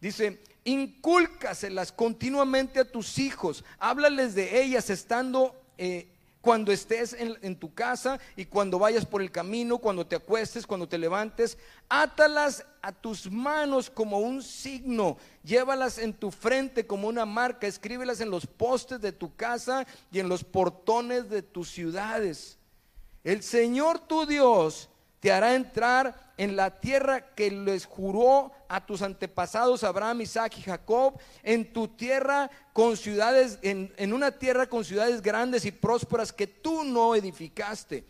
Dice, 0.00 0.40
incúlcaselas 0.64 1.92
continuamente 1.92 2.80
a 2.80 2.90
tus 2.90 3.18
hijos, 3.18 3.64
háblales 3.78 4.34
de 4.34 4.62
ellas 4.62 4.90
estando 4.90 5.54
eh, 5.78 6.08
cuando 6.40 6.72
estés 6.72 7.14
en, 7.18 7.56
tu 7.56 7.74
casa 7.74 8.18
y 8.36 8.46
cuando 8.46 8.78
vayas 8.78 9.04
por 9.06 9.22
el 9.22 9.30
camino, 9.30 9.78
cuando 9.78 10.06
te 10.06 10.16
acuestes, 10.16 10.66
cuando 10.66 10.88
te 10.88 10.98
levantes, 10.98 11.58
átalas 11.88 12.64
a 12.82 12.92
tus 12.92 13.30
manos 13.30 13.90
como 13.90 14.18
un 14.18 14.42
signo, 14.42 15.16
llévalas 15.42 15.98
en 15.98 16.14
tu 16.14 16.30
frente 16.30 16.86
como 16.86 17.08
una 17.08 17.26
marca, 17.26 17.66
escríbelas 17.66 18.20
en 18.20 18.30
los 18.30 18.46
postes 18.46 19.00
de 19.00 19.12
tu 19.12 19.34
casa 19.36 19.86
y 20.10 20.18
en 20.18 20.28
los 20.28 20.44
portones 20.44 21.30
de 21.30 21.42
tus 21.42 21.70
ciudades. 21.70 22.58
El 23.24 23.42
Señor 23.42 23.98
tu 23.98 24.26
Dios 24.26 24.89
te 25.20 25.30
hará 25.30 25.54
entrar 25.54 26.32
en 26.38 26.56
la 26.56 26.80
tierra 26.80 27.34
que 27.34 27.50
les 27.50 27.84
juró 27.84 28.50
a 28.66 28.84
tus 28.84 29.02
antepasados 29.02 29.84
Abraham, 29.84 30.22
Isaac 30.22 30.54
y 30.56 30.62
Jacob, 30.62 31.18
en 31.42 31.70
tu 31.70 31.88
tierra 31.88 32.50
con 32.72 32.96
ciudades, 32.96 33.58
en, 33.60 34.12
una 34.12 34.32
tierra 34.32 34.66
con 34.66 34.82
ciudades 34.82 35.20
grandes 35.20 35.66
y 35.66 35.70
prósperas 35.70 36.32
que 36.32 36.46
tú 36.46 36.82
no 36.82 37.14
edificaste 37.14 38.04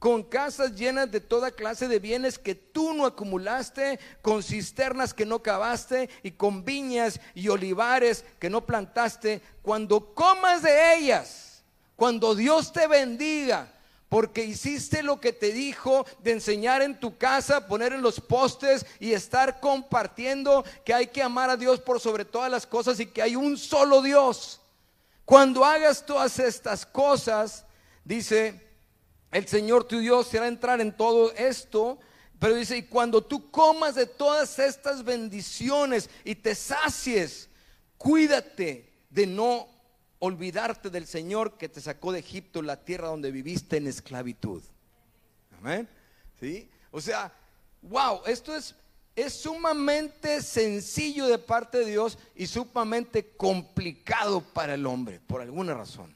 con 0.00 0.24
casas 0.24 0.74
llenas 0.74 1.10
de 1.10 1.20
toda 1.20 1.50
clase 1.50 1.88
de 1.88 1.98
bienes 1.98 2.38
que 2.38 2.54
tú 2.54 2.92
no 2.92 3.06
acumulaste, 3.06 3.98
con 4.20 4.42
cisternas 4.42 5.14
que 5.14 5.24
no 5.24 5.42
cavaste 5.42 6.10
y 6.22 6.32
con 6.32 6.64
viñas 6.64 7.18
y 7.34 7.48
olivares 7.48 8.24
que 8.38 8.50
no 8.50 8.66
plantaste, 8.66 9.40
cuando 9.62 10.14
comas 10.14 10.62
de 10.62 10.96
ellas, 10.96 11.64
cuando 11.96 12.34
Dios 12.34 12.72
te 12.72 12.86
bendiga, 12.86 13.72
porque 14.16 14.46
hiciste 14.46 15.02
lo 15.02 15.20
que 15.20 15.34
te 15.34 15.52
dijo 15.52 16.06
de 16.22 16.32
enseñar 16.32 16.80
en 16.80 16.98
tu 16.98 17.18
casa, 17.18 17.66
poner 17.66 17.92
en 17.92 18.00
los 18.00 18.18
postes 18.18 18.86
y 18.98 19.12
estar 19.12 19.60
compartiendo 19.60 20.64
que 20.86 20.94
hay 20.94 21.08
que 21.08 21.22
amar 21.22 21.50
a 21.50 21.56
Dios 21.58 21.80
por 21.80 22.00
sobre 22.00 22.24
todas 22.24 22.50
las 22.50 22.66
cosas 22.66 22.98
y 22.98 23.04
que 23.04 23.20
hay 23.20 23.36
un 23.36 23.58
solo 23.58 24.00
Dios. 24.00 24.62
Cuando 25.26 25.66
hagas 25.66 26.06
todas 26.06 26.38
estas 26.38 26.86
cosas, 26.86 27.66
dice, 28.04 28.58
el 29.32 29.46
Señor 29.46 29.84
tu 29.84 29.98
Dios 29.98 30.30
te 30.30 30.38
hará 30.38 30.48
entrar 30.48 30.80
en 30.80 30.96
todo 30.96 31.30
esto. 31.32 31.98
Pero 32.38 32.54
dice, 32.54 32.78
y 32.78 32.82
cuando 32.84 33.22
tú 33.22 33.50
comas 33.50 33.96
de 33.96 34.06
todas 34.06 34.58
estas 34.58 35.04
bendiciones 35.04 36.08
y 36.24 36.36
te 36.36 36.54
sacies, 36.54 37.50
cuídate 37.98 38.90
de 39.10 39.26
no 39.26 39.75
olvidarte 40.18 40.90
del 40.90 41.06
Señor 41.06 41.58
que 41.58 41.68
te 41.68 41.80
sacó 41.80 42.12
de 42.12 42.20
Egipto, 42.20 42.62
la 42.62 42.84
tierra 42.84 43.08
donde 43.08 43.30
viviste 43.30 43.76
en 43.76 43.86
esclavitud. 43.86 44.62
Amén. 45.58 45.88
¿Sí? 46.40 46.68
O 46.90 47.00
sea, 47.00 47.32
wow, 47.82 48.20
esto 48.26 48.54
es, 48.54 48.74
es 49.14 49.32
sumamente 49.34 50.42
sencillo 50.42 51.26
de 51.26 51.38
parte 51.38 51.78
de 51.78 51.86
Dios 51.86 52.18
y 52.34 52.46
sumamente 52.46 53.36
complicado 53.36 54.40
para 54.40 54.74
el 54.74 54.86
hombre, 54.86 55.20
por 55.26 55.40
alguna 55.40 55.74
razón. 55.74 56.14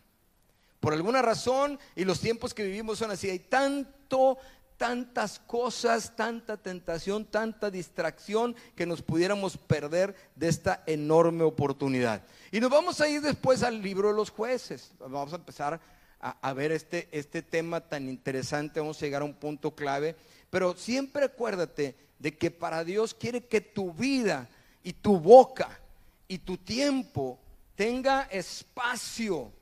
Por 0.81 0.95
alguna 0.95 1.21
razón, 1.21 1.79
y 1.95 2.05
los 2.05 2.21
tiempos 2.21 2.55
que 2.55 2.65
vivimos 2.65 2.99
son 2.99 3.11
así, 3.11 3.29
hay 3.29 3.39
tanto 3.39 4.39
tantas 4.81 5.39
cosas, 5.41 6.17
tanta 6.17 6.57
tentación, 6.57 7.27
tanta 7.27 7.71
distracción 7.71 8.57
que 8.75 8.87
nos 8.87 9.03
pudiéramos 9.03 9.59
perder 9.59 10.17
de 10.37 10.49
esta 10.49 10.83
enorme 10.87 11.45
oportunidad. 11.45 12.25
Y 12.53 12.59
nos 12.59 12.71
vamos 12.71 13.01
a 13.01 13.09
ir 13.09 13.21
después 13.21 13.63
al 13.63 13.81
libro 13.81 14.09
de 14.09 14.15
los 14.15 14.31
jueces. 14.31 14.91
Vamos 14.99 15.33
a 15.33 15.37
empezar 15.37 15.81
a, 16.21 16.53
ver 16.53 16.73
este, 16.73 17.09
este 17.13 17.43
tema 17.43 17.81
tan 17.81 18.09
interesante, 18.09 18.81
vamos 18.81 18.99
a 18.99 19.07
llegar 19.07 19.23
a 19.23 19.25
un 19.25 19.35
punto 19.35 19.71
clave. 19.71 20.17
Pero 20.51 20.77
siempre 20.77 21.25
acuérdate 21.25 21.95
de 22.19 22.37
que 22.37 22.51
para 22.51 22.85
Dios 22.85 23.15
quiere 23.15 23.45
que 23.45 23.61
tu 23.61 23.93
vida 23.93 24.49
y 24.83 24.93
tu 24.93 25.19
boca 25.19 25.79
y 26.27 26.39
tu 26.39 26.57
tiempo 26.57 27.39
tenga 27.77 28.23
espacio 28.23 29.53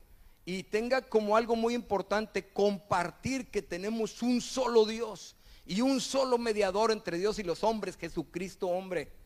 y 0.43 0.63
tenga 0.63 1.01
como 1.01 1.37
algo 1.37 1.55
muy 1.55 1.75
importante 1.75 2.49
compartir 2.49 3.47
que 3.47 3.61
tenemos 3.61 4.21
un 4.23 4.41
solo 4.41 4.85
Dios 4.85 5.35
y 5.65 5.81
un 5.81 6.01
solo 6.01 6.39
mediador 6.39 6.91
entre 6.91 7.19
Dios 7.19 7.37
y 7.37 7.43
los 7.43 7.63
hombres, 7.63 7.95
Jesucristo 7.95 8.67
hombre. 8.67 9.18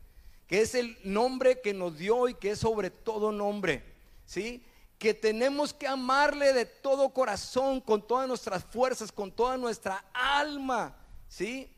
Que 0.54 0.62
es 0.62 0.76
el 0.76 0.96
nombre 1.04 1.62
que 1.62 1.74
nos 1.74 1.98
dio 1.98 2.30
y 2.30 2.36
que 2.36 2.52
es 2.52 2.60
sobre 2.60 2.92
todo 2.92 3.32
nombre, 3.32 3.84
¿sí? 4.24 4.64
Que 5.00 5.16
tenemos 5.16 5.74
que 5.74 5.88
amarle 5.88 6.54
de 6.54 6.68
todo 6.68 7.10
corazón, 7.12 7.82
con 7.82 8.06
todas 8.06 8.28
nuestras 8.28 8.64
fuerzas, 8.64 9.12
con 9.12 9.32
toda 9.32 9.58
nuestra 9.58 10.06
alma, 10.14 10.96
¿sí? 11.28 11.76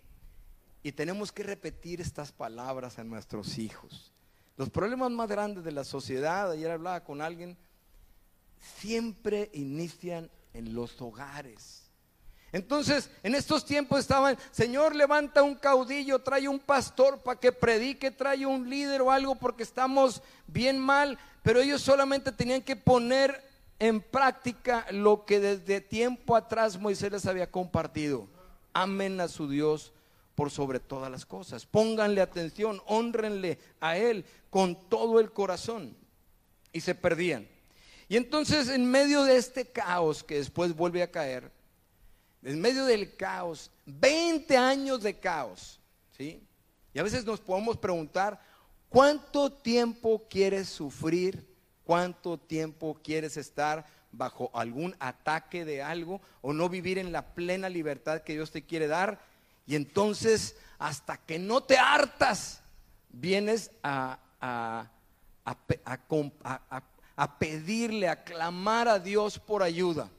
Y 0.84 0.92
tenemos 0.92 1.32
que 1.32 1.44
repetir 1.44 2.02
estas 2.02 2.34
palabras 2.34 3.00
a 3.00 3.06
nuestros 3.06 3.58
hijos. 3.60 4.12
Los 4.58 4.70
problemas 4.70 5.10
más 5.10 5.30
grandes 5.30 5.64
de 5.64 5.72
la 5.72 5.86
sociedad, 5.86 6.52
ayer 6.52 6.70
hablaba 6.70 7.02
con 7.06 7.22
alguien, 7.22 7.58
siempre 8.60 9.52
inician 9.54 10.30
en 10.52 10.76
los 10.76 11.02
hogares. 11.02 11.85
Entonces, 12.56 13.10
en 13.22 13.36
estos 13.36 13.66
tiempos 13.66 14.00
estaban, 14.00 14.38
Señor, 14.50 14.96
levanta 14.96 15.44
un 15.44 15.56
caudillo, 15.56 16.20
trae 16.20 16.48
un 16.48 16.58
pastor 16.58 17.20
para 17.20 17.38
que 17.38 17.52
predique, 17.52 18.12
trae 18.12 18.46
un 18.46 18.70
líder 18.70 19.02
o 19.02 19.12
algo 19.12 19.36
porque 19.36 19.64
estamos 19.64 20.22
bien 20.48 20.80
mal, 20.80 21.20
pero 21.44 21.60
ellos 21.60 21.82
solamente 21.82 22.32
tenían 22.32 22.62
que 22.62 22.78
poner 22.78 23.44
en 23.78 24.00
práctica 24.00 24.86
lo 24.92 25.26
que 25.26 25.42
desde 25.42 25.82
tiempo 25.82 26.34
atrás 26.34 26.80
Moisés 26.80 27.12
les 27.12 27.26
había 27.26 27.52
compartido. 27.52 28.26
Amen 28.72 29.20
a 29.20 29.28
su 29.28 29.50
Dios 29.50 29.92
por 30.34 30.50
sobre 30.50 30.80
todas 30.80 31.12
las 31.12 31.26
cosas. 31.26 31.66
Pónganle 31.66 32.22
atención, 32.22 32.82
honrenle 32.86 33.60
a 33.82 33.98
Él 33.98 34.24
con 34.50 34.80
todo 34.88 35.20
el 35.20 35.30
corazón. 35.34 35.94
Y 36.72 36.80
se 36.80 36.96
perdían. 36.96 37.50
Y 38.08 38.16
entonces 38.16 38.70
en 38.70 38.90
medio 38.90 39.26
de 39.26 39.36
este 39.36 39.66
caos 39.66 40.24
que 40.24 40.36
después 40.36 40.74
vuelve 40.74 41.04
a 41.04 41.12
caer, 41.12 41.52
en 42.46 42.62
medio 42.62 42.86
del 42.86 43.16
caos, 43.16 43.72
20 43.88 44.56
años 44.56 45.02
de 45.02 45.20
caos, 45.20 45.80
¿sí? 46.16 46.48
Y 46.94 47.00
a 47.00 47.04
veces 47.04 47.26
nos 47.26 47.42
podemos 47.42 47.76
preguntar, 47.78 48.40
¿cuánto 48.88 49.52
tiempo 49.52 50.24
quieres 50.30 50.70
sufrir? 50.70 51.46
¿Cuánto 51.84 52.38
tiempo 52.38 53.00
quieres 53.04 53.36
estar 53.38 53.86
bajo 54.12 54.52
algún 54.54 54.96
ataque 55.00 55.66
de 55.66 55.82
algo 55.82 56.22
o 56.42 56.54
no 56.54 56.70
vivir 56.70 57.00
en 57.00 57.12
la 57.12 57.34
plena 57.34 57.68
libertad 57.68 58.22
que 58.22 58.34
Dios 58.34 58.52
te 58.52 58.64
quiere 58.64 58.88
dar? 58.88 59.20
Y 59.66 59.76
entonces, 59.76 60.56
hasta 60.78 61.18
que 61.18 61.40
no 61.40 61.64
te 61.64 61.80
hartas, 61.80 62.62
vienes 63.10 63.72
a, 63.82 64.20
a, 64.40 64.92
a 67.16 67.40
pedirle, 67.40 68.08
a 68.08 68.24
clamar 68.24 68.88
a 68.88 69.00
Dios 69.00 69.40
por 69.40 69.64
ayuda. 69.64 70.10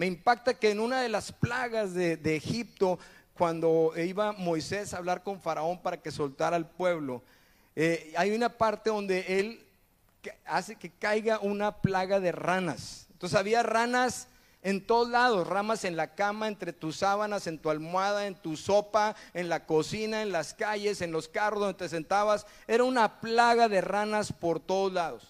Me 0.00 0.06
impacta 0.06 0.54
que 0.54 0.70
en 0.70 0.80
una 0.80 1.02
de 1.02 1.10
las 1.10 1.30
plagas 1.30 1.92
de, 1.92 2.34
Egipto, 2.34 2.98
cuando 3.34 3.92
iba 3.98 4.32
Moisés 4.32 4.94
a 4.94 4.96
hablar 4.96 5.22
con 5.22 5.42
Faraón 5.42 5.82
para 5.82 6.00
que 6.00 6.10
soltara 6.10 6.56
al 6.56 6.66
pueblo, 6.70 7.22
eh, 7.76 8.10
hay 8.16 8.30
una 8.30 8.48
parte 8.48 8.88
donde 8.88 9.38
él 9.38 9.62
hace 10.46 10.76
que 10.76 10.88
caiga 10.88 11.38
una 11.40 11.82
plaga 11.82 12.18
de 12.18 12.32
ranas. 12.32 13.08
Entonces 13.12 13.38
había 13.38 13.62
ranas 13.62 14.28
en 14.62 14.86
todos 14.86 15.10
lados, 15.10 15.46
ramas 15.46 15.84
en 15.84 15.96
la 15.96 16.14
cama, 16.14 16.48
entre 16.48 16.72
tus 16.72 16.96
sábanas, 16.96 17.46
en 17.46 17.58
tu 17.58 17.68
almohada, 17.68 18.26
en 18.26 18.36
tu 18.36 18.56
sopa, 18.56 19.14
en 19.34 19.50
la 19.50 19.66
cocina, 19.66 20.22
en 20.22 20.32
las 20.32 20.54
calles, 20.54 21.02
en 21.02 21.12
los 21.12 21.28
carros 21.28 21.60
donde 21.60 21.76
te 21.76 21.90
sentabas. 21.90 22.46
Era 22.66 22.84
una 22.84 23.20
plaga 23.20 23.68
de 23.68 23.82
ranas 23.82 24.32
por 24.32 24.60
todos 24.60 24.94
lados. 24.94 25.26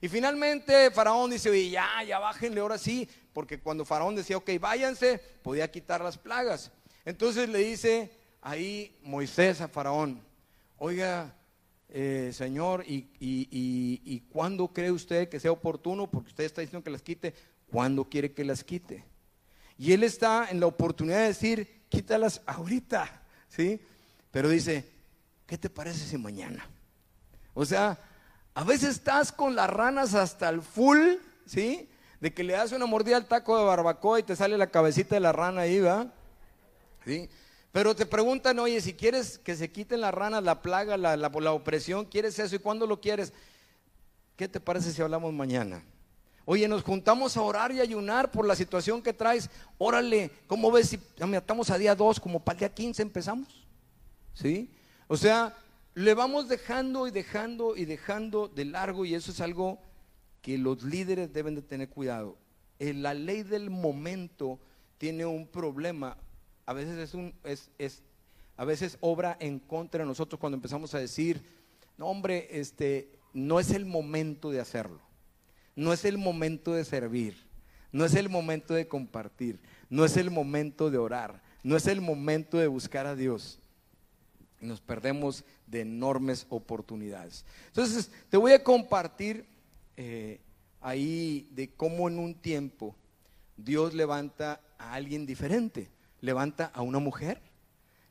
Y 0.00 0.08
finalmente 0.08 0.90
Faraón 0.90 1.30
dice, 1.30 1.70
ya, 1.70 2.02
ya 2.06 2.18
bájenle 2.18 2.60
ahora 2.60 2.78
sí, 2.78 3.08
porque 3.34 3.58
cuando 3.60 3.84
Faraón 3.84 4.14
decía, 4.14 4.38
ok, 4.38 4.48
váyanse, 4.60 5.18
podía 5.42 5.70
quitar 5.70 6.00
las 6.00 6.16
plagas. 6.16 6.70
Entonces 7.04 7.48
le 7.48 7.58
dice 7.58 8.10
ahí 8.40 8.96
Moisés 9.02 9.60
a 9.60 9.68
Faraón, 9.68 10.22
oiga, 10.78 11.34
eh, 11.88 12.30
Señor, 12.32 12.84
¿y, 12.86 13.08
y, 13.20 14.20
cuándo 14.30 14.68
cree 14.68 14.90
usted 14.90 15.28
que 15.28 15.40
sea 15.40 15.52
oportuno? 15.52 16.10
Porque 16.10 16.30
usted 16.30 16.44
está 16.44 16.60
diciendo 16.60 16.84
que 16.84 16.90
las 16.90 17.02
quite, 17.02 17.34
¿cuándo 17.70 18.08
quiere 18.08 18.32
que 18.32 18.44
las 18.44 18.64
quite? 18.64 19.04
Y 19.76 19.92
él 19.92 20.04
está 20.04 20.48
en 20.50 20.60
la 20.60 20.66
oportunidad 20.66 21.18
de 21.18 21.26
decir, 21.26 21.82
quítalas 21.88 22.40
ahorita, 22.46 23.22
¿sí? 23.48 23.80
Pero 24.30 24.48
dice, 24.48 24.88
¿qué 25.46 25.58
te 25.58 25.68
parece 25.68 26.06
si 26.06 26.16
mañana? 26.16 26.68
O 27.52 27.64
sea, 27.64 27.98
a 28.54 28.64
veces 28.64 28.90
estás 28.90 29.32
con 29.32 29.54
las 29.56 29.68
ranas 29.68 30.14
hasta 30.14 30.48
el 30.48 30.62
full, 30.62 30.98
¿sí? 31.46 31.88
De 32.24 32.32
que 32.32 32.42
le 32.42 32.54
das 32.54 32.72
una 32.72 32.86
mordida 32.86 33.18
al 33.18 33.26
taco 33.26 33.58
de 33.58 33.64
barbacoa 33.66 34.18
y 34.18 34.22
te 34.22 34.34
sale 34.34 34.56
la 34.56 34.68
cabecita 34.68 35.14
de 35.14 35.20
la 35.20 35.32
rana 35.32 35.60
ahí, 35.60 35.78
¿va? 35.78 36.10
¿Sí? 37.04 37.28
Pero 37.70 37.94
te 37.94 38.06
preguntan, 38.06 38.58
oye, 38.60 38.80
si 38.80 38.94
quieres 38.94 39.36
que 39.36 39.54
se 39.54 39.70
quiten 39.70 40.00
las 40.00 40.14
ranas, 40.14 40.42
la 40.42 40.62
plaga, 40.62 40.96
la, 40.96 41.18
la, 41.18 41.52
opresión, 41.52 42.06
¿quieres 42.06 42.38
eso? 42.38 42.56
¿Y 42.56 42.60
cuándo 42.60 42.86
lo 42.86 42.98
quieres? 42.98 43.34
¿Qué 44.36 44.48
te 44.48 44.58
parece 44.58 44.90
si 44.90 45.02
hablamos 45.02 45.34
mañana? 45.34 45.84
Oye, 46.46 46.66
nos 46.66 46.82
juntamos 46.82 47.36
a 47.36 47.42
orar 47.42 47.72
y 47.72 47.80
ayunar 47.80 48.30
por 48.30 48.46
la 48.46 48.56
situación 48.56 49.02
que 49.02 49.12
traes. 49.12 49.50
Órale, 49.76 50.30
¿cómo 50.46 50.72
ves 50.72 50.88
si 50.88 51.00
estamos 51.34 51.68
a 51.68 51.76
día 51.76 51.94
2, 51.94 52.20
como 52.20 52.40
para 52.40 52.56
el 52.56 52.60
día 52.60 52.74
15 52.74 53.02
empezamos? 53.02 53.66
¿Sí? 54.32 54.70
O 55.08 55.18
sea, 55.18 55.54
le 55.92 56.14
vamos 56.14 56.48
dejando 56.48 57.06
y 57.06 57.10
dejando 57.10 57.76
y 57.76 57.84
dejando 57.84 58.48
de 58.48 58.64
largo 58.64 59.04
y 59.04 59.14
eso 59.14 59.30
es 59.30 59.42
algo 59.42 59.78
que 60.44 60.58
los 60.58 60.82
líderes 60.82 61.32
deben 61.32 61.54
de 61.54 61.62
tener 61.62 61.88
cuidado. 61.88 62.36
La 62.78 63.14
ley 63.14 63.44
del 63.44 63.70
momento 63.70 64.60
tiene 64.98 65.24
un 65.24 65.46
problema. 65.46 66.18
A 66.66 66.74
veces 66.74 66.98
es 66.98 67.14
un 67.14 67.32
es, 67.44 68.02
a 68.58 68.66
veces 68.66 68.98
obra 69.00 69.38
en 69.40 69.58
contra 69.58 70.00
de 70.02 70.06
nosotros 70.06 70.38
cuando 70.38 70.56
empezamos 70.56 70.94
a 70.94 70.98
decir, 70.98 71.42
no 71.96 72.08
hombre, 72.08 72.46
este 72.50 73.08
no 73.32 73.58
es 73.58 73.70
el 73.70 73.86
momento 73.86 74.50
de 74.50 74.60
hacerlo. 74.60 75.00
No 75.76 75.94
es 75.94 76.04
el 76.04 76.18
momento 76.18 76.74
de 76.74 76.84
servir. 76.84 77.48
No 77.90 78.04
es 78.04 78.14
el 78.14 78.28
momento 78.28 78.74
de 78.74 78.86
compartir. 78.86 79.62
No 79.88 80.04
es 80.04 80.18
el 80.18 80.30
momento 80.30 80.90
de 80.90 80.98
orar. 80.98 81.42
No 81.62 81.74
es 81.74 81.86
el 81.86 82.02
momento 82.02 82.58
de 82.58 82.66
buscar 82.66 83.06
a 83.06 83.16
Dios. 83.16 83.60
Nos 84.60 84.82
perdemos 84.82 85.42
de 85.66 85.80
enormes 85.80 86.44
oportunidades. 86.50 87.46
Entonces, 87.68 88.10
te 88.28 88.36
voy 88.36 88.52
a 88.52 88.62
compartir 88.62 89.53
eh, 89.96 90.40
ahí 90.80 91.48
de 91.52 91.70
cómo 91.74 92.08
en 92.08 92.18
un 92.18 92.34
tiempo 92.34 92.94
Dios 93.56 93.94
levanta 93.94 94.60
a 94.78 94.94
alguien 94.94 95.26
diferente, 95.26 95.88
levanta 96.20 96.66
a 96.74 96.82
una 96.82 96.98
mujer, 96.98 97.40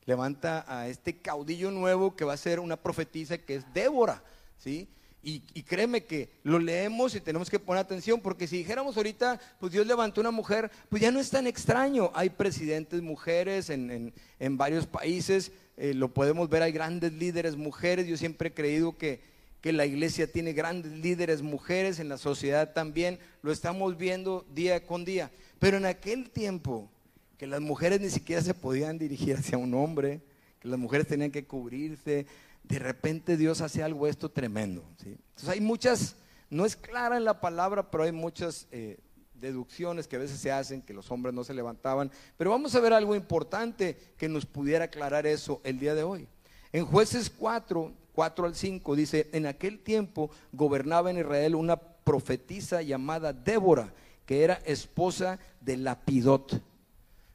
levanta 0.05 0.65
a 0.67 0.87
este 0.87 1.17
caudillo 1.17 1.71
nuevo 1.71 2.15
que 2.15 2.25
va 2.25 2.33
a 2.33 2.37
ser 2.37 2.59
una 2.59 2.77
profetisa 2.77 3.37
que 3.37 3.55
es 3.55 3.73
Débora, 3.73 4.23
¿sí? 4.57 4.89
Y, 5.25 5.39
créeme 5.63 6.03
que 6.03 6.29
lo 6.43 6.59
leemos 6.59 7.15
y 7.15 7.21
tenemos 7.21 7.49
que 7.49 7.57
poner 7.57 7.79
atención, 7.79 8.19
porque 8.19 8.45
si 8.45 8.57
dijéramos 8.57 8.97
ahorita, 8.97 9.39
pues 9.57 9.71
Dios 9.71 9.87
levantó 9.87 10.19
una 10.19 10.31
mujer, 10.31 10.69
pues 10.89 11.01
ya 11.01 11.11
no 11.11 11.19
es 11.21 11.29
tan 11.29 11.47
extraño. 11.47 12.11
Hay 12.13 12.29
presidentes 12.29 13.01
mujeres 13.01 13.69
en, 13.69 14.13
varios 14.57 14.85
países, 14.85 15.53
eh, 15.77 15.93
lo 15.93 16.13
podemos 16.13 16.49
ver, 16.49 16.63
hay 16.63 16.73
grandes 16.73 17.13
líderes 17.13 17.55
mujeres. 17.55 18.05
Yo 18.05 18.17
siempre 18.17 18.49
he 18.49 18.53
creído 18.53 18.97
que 18.97 19.21
que 19.63 19.71
la 19.71 19.85
iglesia 19.85 20.29
tiene 20.29 20.51
grandes 20.51 20.91
líderes 20.91 21.41
mujeres, 21.41 21.99
en 21.99 22.09
la 22.09 22.17
sociedad 22.17 22.73
también, 22.73 23.17
lo 23.41 23.49
estamos 23.49 23.95
viendo 23.95 24.45
día 24.53 24.85
con 24.85 25.05
día. 25.05 25.31
Pero 25.57 25.77
en 25.77 25.85
aquel 25.85 26.31
tiempo, 26.31 26.91
que 27.37 27.47
las 27.47 27.61
mujeres 27.61 28.01
ni 28.01 28.09
siquiera 28.09 28.41
se 28.41 28.53
podían 28.53 28.97
dirigir 28.97 29.37
hacia 29.37 29.57
un 29.57 29.73
hombre, 29.73 30.21
que 30.59 30.67
las 30.67 30.77
mujeres 30.77 31.07
tenían 31.07 31.31
que 31.31 31.45
cubrirse, 31.47 32.25
de 32.61 32.77
repente 32.77 33.37
Dios 33.37 33.61
hace 33.61 33.81
algo 33.81 34.05
esto 34.05 34.29
tremendo. 34.29 34.83
Entonces 35.05 35.47
hay 35.47 35.61
muchas, 35.61 36.17
no 36.49 36.65
es 36.65 36.75
clara 36.75 37.15
en 37.15 37.23
la 37.23 37.39
palabra, 37.39 37.89
pero 37.89 38.03
hay 38.03 38.11
muchas 38.11 38.67
eh, 38.69 38.97
deducciones 39.33 40.09
que 40.09 40.17
a 40.17 40.19
veces 40.19 40.41
se 40.41 40.51
hacen, 40.51 40.81
que 40.81 40.93
los 40.93 41.09
hombres 41.09 41.33
no 41.33 41.45
se 41.45 41.53
levantaban. 41.53 42.11
Pero 42.35 42.49
vamos 42.49 42.75
a 42.75 42.81
ver 42.81 42.91
algo 42.91 43.15
importante 43.15 43.97
que 44.17 44.27
nos 44.27 44.45
pudiera 44.45 44.83
aclarar 44.83 45.25
eso 45.25 45.61
el 45.63 45.79
día 45.79 45.95
de 45.95 46.03
hoy. 46.03 46.27
En 46.73 46.85
jueces 46.85 47.29
4, 47.29 47.93
4 48.13 48.45
al 48.45 48.55
5 48.55 48.95
dice, 48.95 49.29
en 49.33 49.45
aquel 49.45 49.79
tiempo 49.79 50.29
gobernaba 50.51 51.09
en 51.09 51.17
Israel 51.17 51.55
una 51.55 51.77
profetisa 51.77 52.81
llamada 52.81 53.33
Débora, 53.33 53.93
que 54.25 54.43
era 54.43 54.55
esposa 54.65 55.39
de 55.61 55.77
Lapidot. 55.77 56.61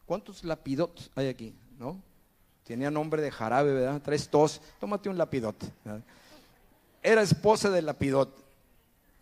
¿Cuántos 0.07 0.45
Lapidot 0.45 1.11
hay 1.15 1.29
aquí? 1.29 1.55
¿No? 1.79 2.01
Tenía 2.65 2.91
nombre 2.91 3.23
de 3.23 3.31
jarabe, 3.31 3.73
¿verdad? 3.73 4.01
Tres 4.05 4.29
tos, 4.29 4.61
tómate 4.79 5.09
un 5.09 5.19
Lapidot. 5.19 5.57
Era 7.03 7.23
esposa 7.23 7.71
de 7.71 7.83
Lapidot. 7.83 8.45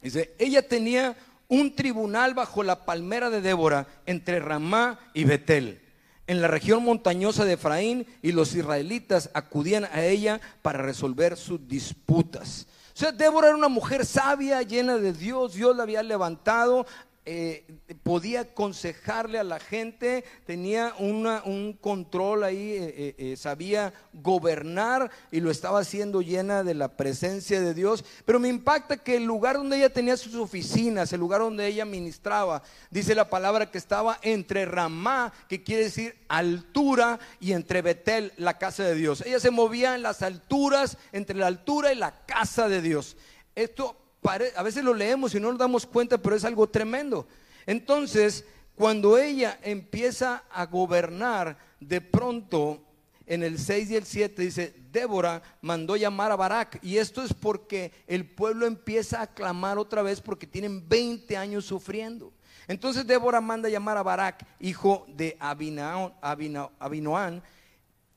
Dice, 0.02 0.34
ella 0.38 0.66
tenía 0.66 1.16
un 1.48 1.74
tribunal 1.74 2.34
bajo 2.34 2.62
la 2.62 2.84
palmera 2.84 3.30
de 3.30 3.40
Débora 3.40 3.86
entre 4.04 4.40
Ramá 4.40 4.98
y 5.14 5.24
Betel 5.24 5.85
en 6.26 6.42
la 6.42 6.48
región 6.48 6.82
montañosa 6.84 7.44
de 7.44 7.54
Efraín 7.54 8.06
y 8.22 8.32
los 8.32 8.54
israelitas 8.54 9.30
acudían 9.34 9.84
a 9.84 10.04
ella 10.04 10.40
para 10.62 10.82
resolver 10.82 11.36
sus 11.36 11.66
disputas. 11.68 12.66
O 12.94 12.98
sea, 12.98 13.12
Débora 13.12 13.48
era 13.48 13.56
una 13.56 13.68
mujer 13.68 14.06
sabia, 14.06 14.62
llena 14.62 14.96
de 14.96 15.12
Dios, 15.12 15.54
Dios 15.54 15.76
la 15.76 15.82
había 15.82 16.02
levantado, 16.02 16.86
eh, 17.28 17.66
podía 18.04 18.42
aconsejarle 18.42 19.40
a 19.40 19.44
la 19.44 19.58
gente, 19.58 20.24
tenía 20.46 20.94
un 20.96 21.76
control 21.80 22.44
ahí, 22.44 22.74
eh, 22.78 23.14
eh, 23.18 23.36
sabía 23.36 23.92
gobernar 24.12 25.10
y 25.32 25.40
lo 25.40 25.50
estaba 25.50 25.80
haciendo 25.80 26.22
llena 26.22 26.62
de 26.62 26.74
la 26.74 26.96
presencia 26.96 27.60
de 27.60 27.74
Dios. 27.74 28.04
Pero 28.24 28.38
me 28.38 28.48
impacta 28.48 28.96
que 28.96 29.16
el 29.16 29.24
lugar 29.24 29.56
donde 29.56 29.76
ella 29.76 29.92
tenía 29.92 30.16
sus 30.16 30.36
oficinas, 30.36 31.12
el 31.12 31.18
lugar 31.18 31.40
donde 31.40 31.66
ella 31.66 31.84
ministraba, 31.84 32.62
dice 32.92 33.16
la 33.16 33.28
palabra 33.28 33.72
que 33.72 33.78
estaba 33.78 34.20
entre 34.22 34.64
Ramá, 34.64 35.32
que 35.48 35.64
quiere 35.64 35.84
decir 35.84 36.14
altura, 36.28 37.18
y 37.40 37.52
entre 37.52 37.82
Betel, 37.82 38.32
la 38.36 38.56
casa 38.56 38.84
de 38.84 38.94
Dios. 38.94 39.22
Ella 39.26 39.40
se 39.40 39.50
movía 39.50 39.96
en 39.96 40.02
las 40.02 40.22
alturas, 40.22 40.96
entre 41.10 41.36
la 41.36 41.48
altura 41.48 41.92
y 41.92 41.96
la 41.96 42.24
casa 42.24 42.68
de 42.68 42.82
Dios. 42.82 43.16
Esto 43.56 44.05
a 44.28 44.62
veces 44.62 44.84
lo 44.84 44.94
leemos 44.94 45.34
y 45.34 45.40
no 45.40 45.50
nos 45.50 45.58
damos 45.58 45.86
cuenta, 45.86 46.18
pero 46.18 46.36
es 46.36 46.44
algo 46.44 46.68
tremendo. 46.68 47.26
Entonces, 47.66 48.44
cuando 48.74 49.18
ella 49.18 49.58
empieza 49.62 50.44
a 50.50 50.66
gobernar, 50.66 51.58
de 51.80 52.00
pronto 52.00 52.82
en 53.26 53.42
el 53.42 53.58
6 53.58 53.90
y 53.90 53.96
el 53.96 54.04
7 54.04 54.42
dice, 54.42 54.74
Débora 54.92 55.42
mandó 55.60 55.96
llamar 55.96 56.30
a 56.30 56.36
Barak. 56.36 56.78
Y 56.82 56.98
esto 56.98 57.22
es 57.22 57.34
porque 57.34 57.92
el 58.06 58.24
pueblo 58.24 58.66
empieza 58.66 59.22
a 59.22 59.26
clamar 59.26 59.78
otra 59.78 60.02
vez 60.02 60.20
porque 60.20 60.46
tienen 60.46 60.88
20 60.88 61.36
años 61.36 61.64
sufriendo. 61.64 62.32
Entonces 62.68 63.06
Débora 63.06 63.40
manda 63.40 63.68
llamar 63.68 63.96
a 63.96 64.02
Barak, 64.02 64.46
hijo 64.60 65.06
de 65.08 65.36
Abinoán. 65.40 67.42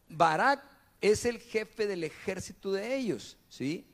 Barak 0.07 0.63
es 1.01 1.25
el 1.25 1.39
jefe 1.39 1.87
del 1.87 2.03
ejército 2.03 2.71
de 2.71 2.95
ellos, 2.95 3.37
¿sí? 3.47 3.85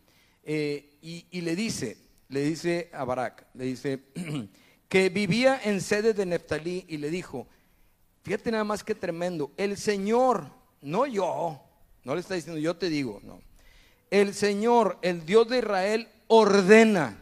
Eh, 0.44 0.98
y 1.02 1.42
le 1.42 1.56
dice, 1.56 1.98
le 2.30 2.42
dice 2.42 2.90
a 2.94 3.04
Barak, 3.04 3.46
le 3.54 3.66
dice 3.66 4.00
que 4.90 5.10
vivía 5.10 5.60
en 5.64 5.82
sede 5.82 6.14
de 6.14 6.26
Neftalí 6.26 6.86
y 6.88 6.98
le 6.98 7.10
dijo, 7.10 7.48
fíjate 8.24 8.52
nada 8.52 8.64
más 8.64 8.84
que 8.84 8.96
tremendo, 8.96 9.52
el 9.58 9.78
Señor, 9.78 10.48
no 10.82 11.06
yo, 11.06 11.62
no 12.04 12.14
le 12.14 12.22
está 12.22 12.36
diciendo 12.36 12.60
yo 12.60 12.76
te 12.76 12.90
digo, 12.90 13.20
no, 13.24 13.42
el 14.10 14.34
Señor, 14.34 14.98
el 15.02 15.26
Dios 15.26 15.48
de 15.50 15.60
Israel, 15.60 16.08
ordena, 16.28 17.18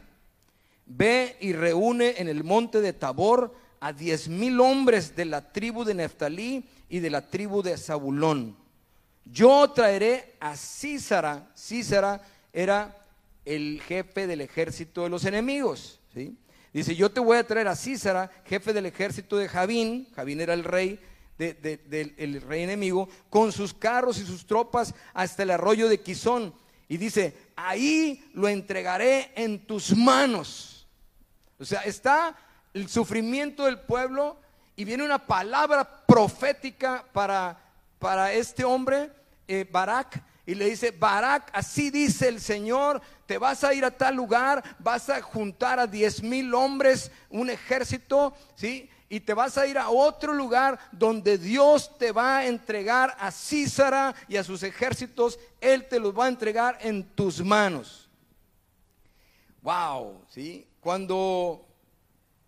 ve 0.86 1.38
y 1.40 1.54
reúne 1.54 2.16
en 2.18 2.28
el 2.28 2.44
monte 2.44 2.82
de 2.82 2.94
Tabor 2.94 3.56
a 3.80 3.92
diez 3.92 4.30
mil 4.30 4.60
hombres 4.60 5.16
de 5.16 5.26
la 5.26 5.52
tribu 5.52 5.84
de 5.84 5.94
Neftalí 5.94 6.66
y 6.88 7.00
de 7.00 7.10
la 7.10 7.28
tribu 7.30 7.62
de 7.62 7.78
Zabulón. 7.78 8.56
Yo 9.26 9.72
traeré 9.72 10.36
a 10.40 10.56
Císara, 10.56 11.50
Císara 11.56 12.22
era 12.52 13.03
el 13.46 13.82
jefe 13.88 14.28
del 14.28 14.42
ejército 14.42 15.04
de 15.04 15.10
los 15.10 15.26
enemigos. 15.26 16.00
¿sí? 16.14 16.38
Dice, 16.74 16.96
yo 16.96 17.12
te 17.12 17.20
voy 17.20 17.38
a 17.38 17.46
traer 17.46 17.68
a 17.68 17.76
Císara, 17.76 18.32
jefe 18.46 18.74
del 18.74 18.86
ejército 18.86 19.38
de 19.38 19.48
Javín, 19.48 20.08
Javín 20.16 20.42
era 20.42 20.54
el 20.54 20.64
rey, 20.64 21.00
del 21.38 22.42
rey 22.42 22.64
enemigo, 22.64 23.10
con 23.30 23.52
sus 23.52 23.74
carros 23.74 24.18
y 24.18 24.26
sus 24.26 24.46
tropas 24.46 24.94
hasta 25.14 25.44
el 25.44 25.52
arroyo 25.52 25.88
de 25.88 26.02
Quizón. 26.02 26.54
Y 26.88 26.98
dice, 26.98 27.36
ahí 27.56 28.30
lo 28.34 28.48
entregaré 28.48 29.32
en 29.36 29.66
tus 29.66 29.96
manos. 29.96 30.88
O 31.60 31.66
sea, 31.66 31.82
está 31.82 32.36
el 32.74 32.90
sufrimiento 32.90 33.66
del 33.66 33.80
pueblo 33.80 34.38
y 34.76 34.84
viene 34.84 35.04
una 35.04 35.26
palabra 35.26 36.06
profética 36.06 37.06
para, 37.14 37.60
para 38.00 38.34
este 38.34 38.64
hombre, 38.64 39.12
eh, 39.48 39.68
Barak, 39.72 40.24
y 40.46 40.56
le 40.56 40.70
dice, 40.70 40.92
Barak, 40.92 41.50
así 41.54 41.90
dice 41.90 42.28
el 42.28 42.42
Señor, 42.42 43.02
te 43.34 43.40
vas 43.40 43.64
a 43.64 43.74
ir 43.74 43.84
a 43.84 43.90
tal 43.90 44.14
lugar, 44.14 44.64
vas 44.78 45.10
a 45.10 45.20
juntar 45.20 45.80
a 45.80 45.88
diez 45.88 46.22
mil 46.22 46.54
hombres, 46.54 47.10
un 47.32 47.50
ejército, 47.50 48.36
¿sí? 48.54 48.88
Y 49.10 49.22
te 49.22 49.34
vas 49.34 49.58
a 49.58 49.66
ir 49.66 49.76
a 49.80 49.90
otro 49.90 50.34
lugar 50.34 50.78
donde 50.92 51.40
Dios 51.40 51.98
te 51.98 52.12
va 52.12 52.38
a 52.38 52.46
entregar 52.46 53.18
a 53.20 53.32
Císara 53.32 54.14
y 54.28 54.38
a 54.38 54.44
sus 54.44 54.62
ejércitos, 54.62 55.40
Él 55.60 55.88
te 55.88 56.00
los 56.00 56.16
va 56.16 56.26
a 56.26 56.28
entregar 56.28 56.78
en 56.82 57.04
tus 57.16 57.44
manos. 57.44 58.08
Wow, 59.64 60.24
¿sí? 60.30 60.68
Cuando 60.80 61.66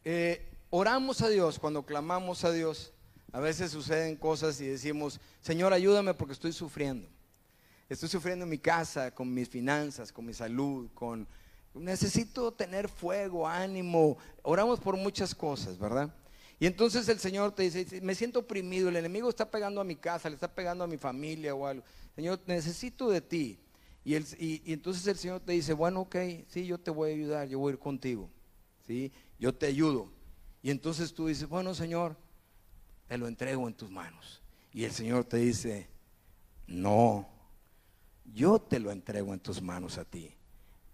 eh, 0.04 0.48
oramos 0.70 1.20
a 1.24 1.30
Dios, 1.30 1.58
cuando 1.58 1.84
clamamos 1.84 2.44
a 2.44 2.52
Dios, 2.52 2.94
a 3.32 3.40
veces 3.40 3.72
suceden 3.72 4.18
cosas 4.18 4.62
y 4.62 4.68
decimos, 4.68 5.20
Señor, 5.42 5.74
ayúdame 5.74 6.14
porque 6.14 6.34
estoy 6.34 6.54
sufriendo. 6.54 7.08
Estoy 7.88 8.10
sufriendo 8.10 8.44
en 8.44 8.50
mi 8.50 8.58
casa, 8.58 9.12
con 9.12 9.34
mis 9.34 9.48
finanzas, 9.48 10.12
con 10.12 10.26
mi 10.26 10.34
salud, 10.34 10.90
con... 10.94 11.28
Necesito 11.74 12.54
tener 12.54 12.88
fuego, 12.88 13.48
ánimo. 13.48 14.18
Oramos 14.44 14.80
por 14.80 14.96
muchas 14.96 15.36
cosas, 15.36 15.78
¿verdad? 15.78 16.14
Y 16.58 16.66
entonces 16.68 17.08
el 17.10 17.20
Señor 17.20 17.52
te 17.52 17.64
dice, 17.64 18.00
me 18.02 18.16
siento 18.16 18.40
oprimido, 18.40 18.88
el 18.88 18.96
enemigo 18.96 19.28
está 19.30 19.52
pegando 19.52 19.82
a 19.82 19.84
mi 19.84 19.98
casa, 19.98 20.30
le 20.30 20.36
está 20.36 20.48
pegando 20.48 20.86
a 20.86 20.88
mi 20.88 20.98
familia 20.98 21.54
o 21.54 21.68
algo. 21.68 21.84
Señor, 22.16 22.40
necesito 22.48 23.10
de 23.10 23.20
ti. 23.20 23.60
Y, 24.06 24.16
y, 24.16 24.62
entonces 24.72 25.06
el 25.08 25.18
Señor 25.18 25.42
te 25.42 25.52
dice, 25.52 25.74
bueno, 25.74 26.02
ok, 26.02 26.16
sí, 26.48 26.66
yo 26.66 26.78
te 26.78 26.92
voy 26.92 27.12
a 27.12 27.14
ayudar, 27.14 27.48
yo 27.50 27.60
voy 27.60 27.72
a 27.72 27.74
ir 27.74 27.80
contigo. 27.80 28.30
¿sí? 28.88 29.12
Yo 29.38 29.54
te 29.54 29.66
ayudo. 29.66 30.10
Y 30.62 30.72
entonces 30.72 31.14
tú 31.14 31.28
dices, 31.28 31.48
bueno, 31.48 31.76
Señor, 31.76 32.16
te 33.08 33.18
lo 33.18 33.28
entrego 33.28 33.68
en 33.68 33.74
tus 33.74 33.92
manos. 33.92 34.42
Y 34.72 34.86
el 34.86 34.92
Señor 34.92 35.26
te 35.26 35.38
dice, 35.38 35.90
no, 36.68 37.28
yo 38.34 38.60
te 38.60 38.80
lo 38.80 38.92
entrego 38.92 39.34
en 39.34 39.40
tus 39.40 39.62
manos 39.62 39.98
a 39.98 40.06
ti. 40.06 40.34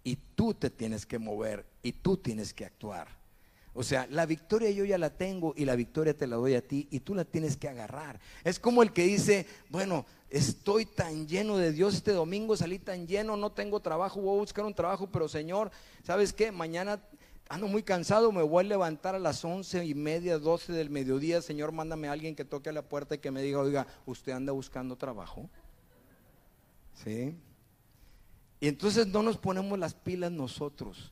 Y 0.03 0.17
tú 0.35 0.53
te 0.53 0.69
tienes 0.69 1.05
que 1.05 1.19
mover 1.19 1.65
y 1.83 1.91
tú 1.91 2.17
tienes 2.17 2.53
que 2.53 2.65
actuar. 2.65 3.07
O 3.73 3.83
sea, 3.83 4.05
la 4.09 4.25
victoria 4.25 4.69
yo 4.71 4.83
ya 4.83 4.97
la 4.97 5.11
tengo 5.11 5.53
y 5.55 5.63
la 5.63 5.75
victoria 5.75 6.17
te 6.17 6.27
la 6.27 6.35
doy 6.35 6.55
a 6.55 6.61
ti 6.61 6.87
y 6.91 6.99
tú 6.99 7.15
la 7.15 7.23
tienes 7.23 7.55
que 7.55 7.69
agarrar. 7.69 8.19
Es 8.43 8.59
como 8.59 8.83
el 8.83 8.91
que 8.91 9.03
dice, 9.03 9.45
bueno, 9.69 10.05
estoy 10.29 10.85
tan 10.85 11.27
lleno 11.27 11.57
de 11.57 11.71
Dios 11.71 11.93
este 11.93 12.11
domingo, 12.11 12.57
salí 12.57 12.79
tan 12.79 13.07
lleno, 13.07 13.37
no 13.37 13.51
tengo 13.51 13.79
trabajo, 13.79 14.19
voy 14.19 14.35
a 14.35 14.41
buscar 14.41 14.65
un 14.65 14.73
trabajo, 14.73 15.07
pero 15.09 15.29
Señor, 15.29 15.71
¿sabes 16.03 16.33
qué? 16.33 16.51
Mañana 16.51 17.01
ando 17.47 17.67
muy 17.67 17.83
cansado, 17.83 18.31
me 18.33 18.41
voy 18.43 18.65
a 18.65 18.67
levantar 18.67 19.15
a 19.15 19.19
las 19.19 19.43
once 19.45 19.85
y 19.85 19.93
media, 19.93 20.37
doce 20.37 20.73
del 20.73 20.89
mediodía, 20.89 21.41
Señor, 21.41 21.71
mándame 21.71 22.09
a 22.09 22.13
alguien 22.13 22.35
que 22.35 22.45
toque 22.45 22.69
a 22.69 22.73
la 22.73 22.81
puerta 22.81 23.15
y 23.15 23.17
que 23.19 23.31
me 23.31 23.41
diga, 23.41 23.59
oiga, 23.59 23.87
¿usted 24.05 24.33
anda 24.33 24.51
buscando 24.51 24.97
trabajo? 24.97 25.49
¿Sí? 27.03 27.35
Y 28.59 28.67
entonces 28.67 29.07
no 29.07 29.23
nos 29.23 29.37
ponemos 29.37 29.77
las 29.79 29.93
pilas 29.93 30.31
nosotros. 30.31 31.11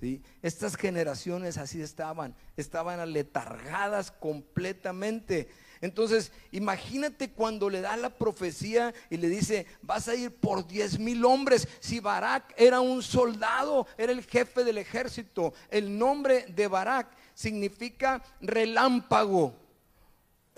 ¿sí? 0.00 0.22
Estas 0.42 0.76
generaciones 0.76 1.56
así 1.56 1.80
estaban, 1.80 2.34
estaban 2.56 2.98
aletargadas 2.98 4.10
completamente. 4.10 5.48
Entonces, 5.80 6.32
imagínate 6.50 7.30
cuando 7.30 7.70
le 7.70 7.80
da 7.80 7.96
la 7.96 8.10
profecía 8.10 8.92
y 9.08 9.16
le 9.16 9.28
dice, 9.28 9.66
vas 9.82 10.08
a 10.08 10.14
ir 10.14 10.34
por 10.34 10.66
diez 10.66 10.98
mil 10.98 11.24
hombres. 11.24 11.68
Si 11.78 12.00
Barak 12.00 12.52
era 12.56 12.80
un 12.80 13.02
soldado, 13.02 13.86
era 13.96 14.12
el 14.12 14.24
jefe 14.24 14.64
del 14.64 14.78
ejército. 14.78 15.54
El 15.70 15.96
nombre 15.96 16.46
de 16.46 16.66
Barak 16.66 17.08
significa 17.34 18.22
relámpago. 18.40 19.59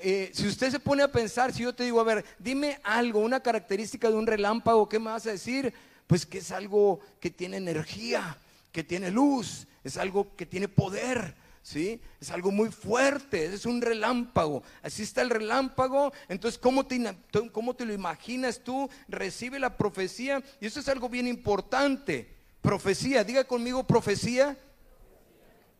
Eh, 0.04 0.32
si 0.34 0.48
usted 0.48 0.70
se 0.72 0.80
pone 0.80 1.04
a 1.04 1.12
pensar, 1.12 1.52
si 1.52 1.62
yo 1.62 1.72
te 1.72 1.84
digo, 1.84 2.00
a 2.00 2.04
ver, 2.04 2.24
dime 2.40 2.80
algo, 2.82 3.20
una 3.20 3.38
característica 3.38 4.10
de 4.10 4.16
un 4.16 4.26
relámpago, 4.26 4.88
¿qué 4.88 4.98
me 4.98 5.12
vas 5.12 5.26
a 5.26 5.30
decir? 5.30 5.72
Pues 6.08 6.26
que 6.26 6.38
es 6.38 6.50
algo 6.50 6.98
que 7.20 7.30
tiene 7.30 7.58
energía, 7.58 8.36
que 8.72 8.82
tiene 8.82 9.12
luz, 9.12 9.68
es 9.84 9.96
algo 9.96 10.34
que 10.34 10.44
tiene 10.44 10.66
poder, 10.66 11.36
¿sí? 11.62 12.00
Es 12.20 12.32
algo 12.32 12.50
muy 12.50 12.70
fuerte, 12.70 13.46
es 13.46 13.64
un 13.64 13.80
relámpago. 13.80 14.64
Así 14.82 15.04
está 15.04 15.22
el 15.22 15.30
relámpago. 15.30 16.12
Entonces, 16.28 16.58
¿cómo 16.58 16.84
te, 16.84 17.16
cómo 17.52 17.74
te 17.74 17.84
lo 17.84 17.92
imaginas 17.92 18.58
tú? 18.58 18.90
Recibe 19.06 19.60
la 19.60 19.76
profecía. 19.76 20.42
Y 20.60 20.66
eso 20.66 20.80
es 20.80 20.88
algo 20.88 21.08
bien 21.08 21.28
importante. 21.28 22.28
Profecía, 22.60 23.22
diga 23.22 23.44
conmigo 23.44 23.86
profecía. 23.86 24.56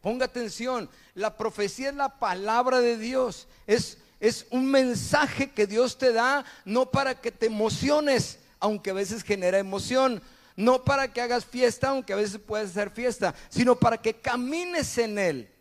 Ponga 0.01 0.27
atención, 0.27 0.91
la 1.15 1.37
profecía 1.37 1.91
es 1.91 1.95
la 1.95 2.19
palabra 2.19 2.81
de 2.81 2.99
Dios. 2.99 3.47
Es 3.69 3.99
es 4.23 4.47
un 4.51 4.71
mensaje 4.71 5.51
que 5.51 5.67
Dios 5.67 5.99
te 5.99 6.13
da, 6.13 6.45
no 6.65 6.93
para 6.93 7.21
que 7.21 7.33
te 7.33 7.47
emociones, 7.47 8.39
aunque 8.61 8.91
a 8.91 8.95
veces 8.95 9.25
genera 9.25 9.59
emoción, 9.59 10.23
no 10.55 10.85
para 10.85 11.13
que 11.13 11.21
hagas 11.21 11.45
fiesta, 11.45 11.89
aunque 11.89 12.13
a 12.13 12.17
veces 12.17 12.39
puedes 12.39 12.71
hacer 12.71 12.91
fiesta, 12.91 13.35
sino 13.49 13.75
para 13.75 14.01
que 14.01 14.15
camines 14.15 14.97
en 14.99 15.19
Él, 15.19 15.53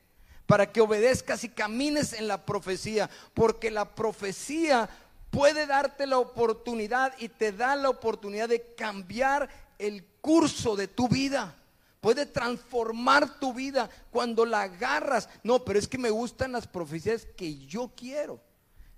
para 0.46 0.72
que 0.72 0.80
obedezcas 0.80 1.44
y 1.44 1.50
camines 1.50 2.14
en 2.14 2.28
la 2.28 2.46
profecía, 2.46 3.10
porque 3.34 3.72
la 3.72 3.96
profecía 3.96 4.88
puede 5.32 5.66
darte 5.66 6.06
la 6.06 6.20
oportunidad 6.20 7.16
y 7.18 7.30
te 7.30 7.52
da 7.52 7.76
la 7.76 7.90
oportunidad 7.90 8.48
de 8.48 8.76
cambiar 8.76 9.50
el 9.80 10.06
curso 10.22 10.76
de 10.76 10.88
tu 10.88 11.08
vida. 11.10 11.56
Puede 12.00 12.28
transformar 12.28 13.40
tu 13.40 13.56
vida 13.56 13.90
cuando 14.12 14.46
la 14.46 14.62
agarras. 14.62 15.30
No, 15.42 15.66
pero 15.66 15.80
es 15.80 15.88
que 15.88 15.98
me 15.98 16.12
gustan 16.12 16.52
las 16.52 16.68
profecías 16.68 17.26
que 17.36 17.58
yo 17.66 17.92
quiero. 17.96 18.40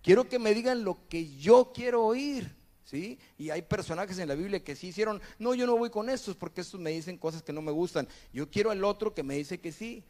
Quiero 0.03 0.29
que 0.29 0.37
me 0.37 0.53
digan 0.53 0.83
lo 0.83 1.07
que 1.09 1.35
yo 1.37 1.71
quiero 1.73 2.05
oír. 2.05 2.55
¿Sí? 2.85 3.17
Y 3.39 3.49
hay 3.49 3.63
personajes 3.63 4.19
en 4.19 4.27
la 4.27 4.35
Biblia 4.35 4.63
que 4.63 4.75
sí 4.75 4.87
hicieron, 4.87 5.19
no, 5.39 5.55
yo 5.55 5.65
no 5.65 5.75
voy 5.75 5.89
con 5.89 6.09
estos 6.11 6.35
porque 6.35 6.61
estos 6.61 6.79
me 6.79 6.91
dicen 6.91 7.17
cosas 7.17 7.41
que 7.41 7.51
no 7.51 7.63
me 7.63 7.71
gustan. 7.71 8.07
Yo 8.31 8.51
quiero 8.51 8.69
al 8.69 8.83
otro 8.83 9.15
que 9.15 9.23
me 9.23 9.35
dice 9.35 9.59
que 9.59 9.71
sí. 9.71 10.03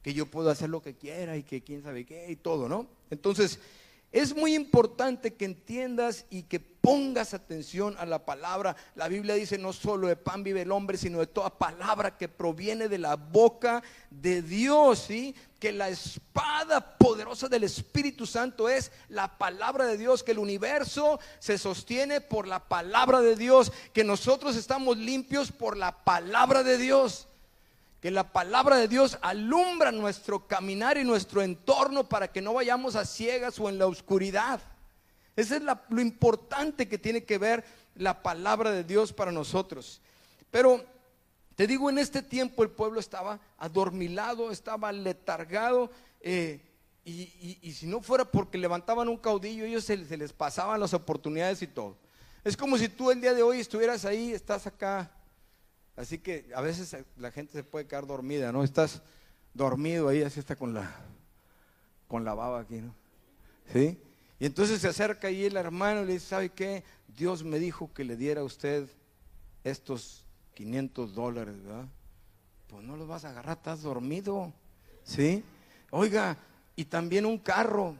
que 0.00 0.14
yo 0.14 0.26
puedo 0.26 0.50
hacer 0.50 0.68
lo 0.68 0.82
que 0.82 0.94
quiera 0.94 1.36
y 1.36 1.42
que 1.42 1.62
quién 1.62 1.82
sabe 1.82 2.04
qué 2.04 2.30
y 2.30 2.36
todo, 2.36 2.68
¿no? 2.68 2.86
Entonces, 3.10 3.58
es 4.14 4.32
muy 4.32 4.54
importante 4.54 5.34
que 5.34 5.44
entiendas 5.44 6.24
y 6.30 6.44
que 6.44 6.60
pongas 6.60 7.34
atención 7.34 7.96
a 7.98 8.06
la 8.06 8.24
palabra. 8.24 8.76
La 8.94 9.08
Biblia 9.08 9.34
dice 9.34 9.58
no 9.58 9.72
solo 9.72 10.06
de 10.06 10.14
pan 10.14 10.44
vive 10.44 10.62
el 10.62 10.70
hombre, 10.70 10.96
sino 10.96 11.18
de 11.18 11.26
toda 11.26 11.58
palabra 11.58 12.16
que 12.16 12.28
proviene 12.28 12.88
de 12.88 12.98
la 12.98 13.16
boca 13.16 13.82
de 14.10 14.40
Dios, 14.40 15.00
¿sí? 15.00 15.34
Que 15.58 15.72
la 15.72 15.88
espada 15.88 16.96
poderosa 16.96 17.48
del 17.48 17.64
Espíritu 17.64 18.24
Santo 18.24 18.68
es 18.68 18.92
la 19.08 19.36
palabra 19.36 19.84
de 19.84 19.98
Dios, 19.98 20.22
que 20.22 20.30
el 20.30 20.38
universo 20.38 21.18
se 21.40 21.58
sostiene 21.58 22.20
por 22.20 22.46
la 22.46 22.68
palabra 22.68 23.20
de 23.20 23.34
Dios, 23.34 23.72
que 23.92 24.04
nosotros 24.04 24.54
estamos 24.54 24.96
limpios 24.96 25.50
por 25.50 25.76
la 25.76 26.04
palabra 26.04 26.62
de 26.62 26.78
Dios 26.78 27.26
que 28.04 28.10
la 28.10 28.34
palabra 28.34 28.76
de 28.76 28.86
Dios 28.86 29.16
alumbra 29.22 29.90
nuestro 29.90 30.46
caminar 30.46 30.98
y 30.98 31.04
nuestro 31.04 31.40
entorno 31.40 32.06
para 32.06 32.30
que 32.30 32.42
no 32.42 32.52
vayamos 32.52 32.96
a 32.96 33.06
ciegas 33.06 33.58
o 33.58 33.70
en 33.70 33.78
la 33.78 33.86
oscuridad. 33.86 34.60
Eso 35.34 35.56
es 35.56 35.62
lo 35.62 36.02
importante 36.02 36.86
que 36.86 36.98
tiene 36.98 37.24
que 37.24 37.38
ver 37.38 37.64
la 37.94 38.22
palabra 38.22 38.72
de 38.72 38.84
Dios 38.84 39.10
para 39.10 39.32
nosotros. 39.32 40.02
Pero 40.50 40.84
te 41.54 41.66
digo, 41.66 41.88
en 41.88 41.96
este 41.96 42.20
tiempo 42.20 42.62
el 42.62 42.68
pueblo 42.68 43.00
estaba 43.00 43.40
adormilado, 43.56 44.50
estaba 44.50 44.92
letargado. 44.92 45.90
Eh, 46.20 46.60
y, 47.06 47.72
si 47.72 47.86
no 47.86 48.02
fuera 48.02 48.26
porque 48.26 48.58
levantaban 48.58 49.08
un 49.08 49.16
caudillo, 49.16 49.64
ellos 49.64 49.84
se, 49.84 50.04
se 50.04 50.18
les 50.18 50.34
pasaban 50.34 50.78
las 50.78 50.92
oportunidades 50.92 51.62
y 51.62 51.68
todo. 51.68 51.96
Es 52.44 52.54
como 52.54 52.76
si 52.76 52.90
tú 52.90 53.10
el 53.10 53.22
día 53.22 53.32
de 53.32 53.42
hoy 53.42 53.60
estuvieras 53.60 54.04
ahí, 54.04 54.32
estás 54.32 54.66
acá 54.66 55.10
Así 55.96 56.18
que 56.18 56.50
a 56.54 56.60
veces 56.60 56.96
la 57.16 57.30
gente 57.30 57.52
se 57.52 57.64
puede 57.64 57.86
quedar 57.86 58.06
dormida, 58.06 58.50
¿no? 58.52 58.64
Estás 58.64 59.02
dormido 59.52 60.08
ahí, 60.08 60.22
así 60.22 60.40
está 60.40 60.56
con 60.56 60.74
la, 60.74 60.94
con 62.08 62.24
la 62.24 62.34
baba 62.34 62.60
aquí, 62.60 62.80
¿no? 62.80 62.94
¿Sí? 63.72 63.98
Y 64.40 64.46
entonces 64.46 64.80
se 64.80 64.88
acerca 64.88 65.28
ahí 65.28 65.44
el 65.44 65.56
hermano 65.56 66.02
y 66.02 66.06
le 66.06 66.12
dice, 66.14 66.26
¿sabe 66.26 66.50
qué? 66.50 66.82
Dios 67.16 67.44
me 67.44 67.58
dijo 67.58 67.92
que 67.94 68.04
le 68.04 68.16
diera 68.16 68.40
a 68.40 68.44
usted 68.44 68.88
estos 69.62 70.26
500 70.54 71.14
dólares, 71.14 71.62
¿verdad? 71.62 71.86
Pues 72.68 72.84
no 72.84 72.96
los 72.96 73.06
vas 73.06 73.24
a 73.24 73.30
agarrar, 73.30 73.56
estás 73.56 73.82
dormido, 73.82 74.52
¿sí? 75.04 75.44
Oiga, 75.90 76.36
y 76.74 76.84
también 76.84 77.24
un 77.24 77.38
carro, 77.38 77.96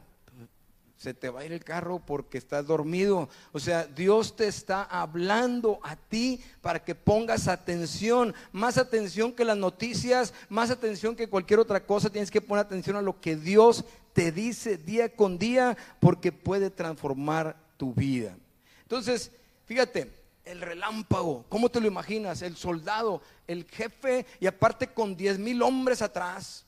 se 0.97 1.13
te 1.13 1.29
va 1.29 1.41
a 1.41 1.45
ir 1.45 1.51
el 1.51 1.63
carro 1.63 1.99
porque 1.99 2.37
estás 2.37 2.65
dormido. 2.65 3.29
O 3.51 3.59
sea, 3.59 3.85
Dios 3.85 4.35
te 4.35 4.47
está 4.47 4.83
hablando 4.83 5.79
a 5.83 5.95
ti 5.95 6.41
para 6.61 6.83
que 6.83 6.95
pongas 6.95 7.47
atención, 7.47 8.33
más 8.51 8.77
atención 8.77 9.33
que 9.33 9.45
las 9.45 9.57
noticias, 9.57 10.33
más 10.49 10.71
atención 10.71 11.15
que 11.15 11.27
cualquier 11.27 11.59
otra 11.59 11.85
cosa. 11.85 12.09
Tienes 12.09 12.31
que 12.31 12.41
poner 12.41 12.65
atención 12.65 12.95
a 12.95 13.01
lo 13.01 13.19
que 13.19 13.35
Dios 13.35 13.83
te 14.13 14.31
dice 14.31 14.77
día 14.77 15.13
con 15.13 15.37
día 15.37 15.77
porque 15.99 16.31
puede 16.31 16.69
transformar 16.69 17.57
tu 17.77 17.93
vida. 17.93 18.37
Entonces, 18.83 19.31
fíjate, 19.65 20.11
el 20.45 20.61
relámpago, 20.61 21.43
¿cómo 21.49 21.69
te 21.69 21.81
lo 21.81 21.87
imaginas? 21.87 22.41
El 22.41 22.55
soldado, 22.55 23.21
el 23.47 23.65
jefe 23.65 24.25
y 24.39 24.47
aparte 24.47 24.87
con 24.87 25.17
10 25.17 25.39
mil 25.39 25.61
hombres 25.61 26.01
atrás. 26.01 26.65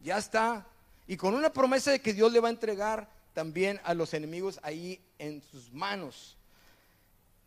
Ya 0.00 0.18
está. 0.18 0.66
Y 1.06 1.16
con 1.16 1.34
una 1.34 1.52
promesa 1.52 1.90
de 1.90 2.00
que 2.00 2.14
Dios 2.14 2.32
le 2.32 2.40
va 2.40 2.48
a 2.48 2.52
entregar 2.52 3.08
también 3.32 3.80
a 3.84 3.94
los 3.94 4.14
enemigos 4.14 4.60
ahí 4.62 5.00
en 5.18 5.42
sus 5.42 5.72
manos. 5.72 6.36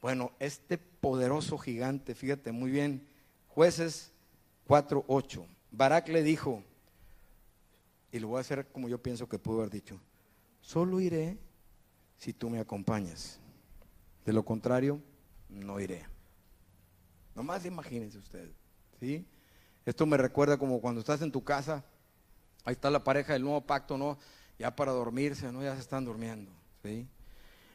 Bueno, 0.01 0.31
este 0.39 0.77
poderoso 0.77 1.57
gigante, 1.57 2.15
fíjate 2.15 2.51
muy 2.51 2.71
bien, 2.71 3.07
jueces 3.47 4.11
4.8, 4.67 5.45
Barak 5.71 6.09
le 6.09 6.23
dijo, 6.23 6.63
y 8.11 8.19
lo 8.19 8.29
voy 8.29 8.37
a 8.37 8.41
hacer 8.41 8.67
como 8.67 8.87
yo 8.87 9.01
pienso 9.01 9.27
que 9.27 9.39
pudo 9.39 9.59
haber 9.59 9.71
dicho, 9.71 9.99
solo 10.61 10.99
iré 10.99 11.37
si 12.17 12.33
tú 12.33 12.49
me 12.49 12.59
acompañas. 12.59 13.39
De 14.25 14.33
lo 14.33 14.43
contrario, 14.43 14.99
no 15.49 15.79
iré. 15.79 16.05
Nomás 17.35 17.65
imagínense 17.65 18.17
ustedes, 18.17 18.55
¿sí? 18.99 19.25
Esto 19.85 20.05
me 20.05 20.17
recuerda 20.17 20.57
como 20.57 20.81
cuando 20.81 21.01
estás 21.01 21.21
en 21.21 21.31
tu 21.31 21.43
casa, 21.43 21.83
ahí 22.63 22.73
está 22.73 22.89
la 22.89 23.03
pareja 23.03 23.33
del 23.33 23.43
nuevo 23.43 23.61
pacto, 23.61 23.97
¿no? 23.97 24.17
Ya 24.57 24.75
para 24.75 24.91
dormirse, 24.91 25.51
¿no? 25.51 25.63
Ya 25.63 25.75
se 25.75 25.81
están 25.81 26.05
durmiendo, 26.05 26.51
¿sí? 26.83 27.07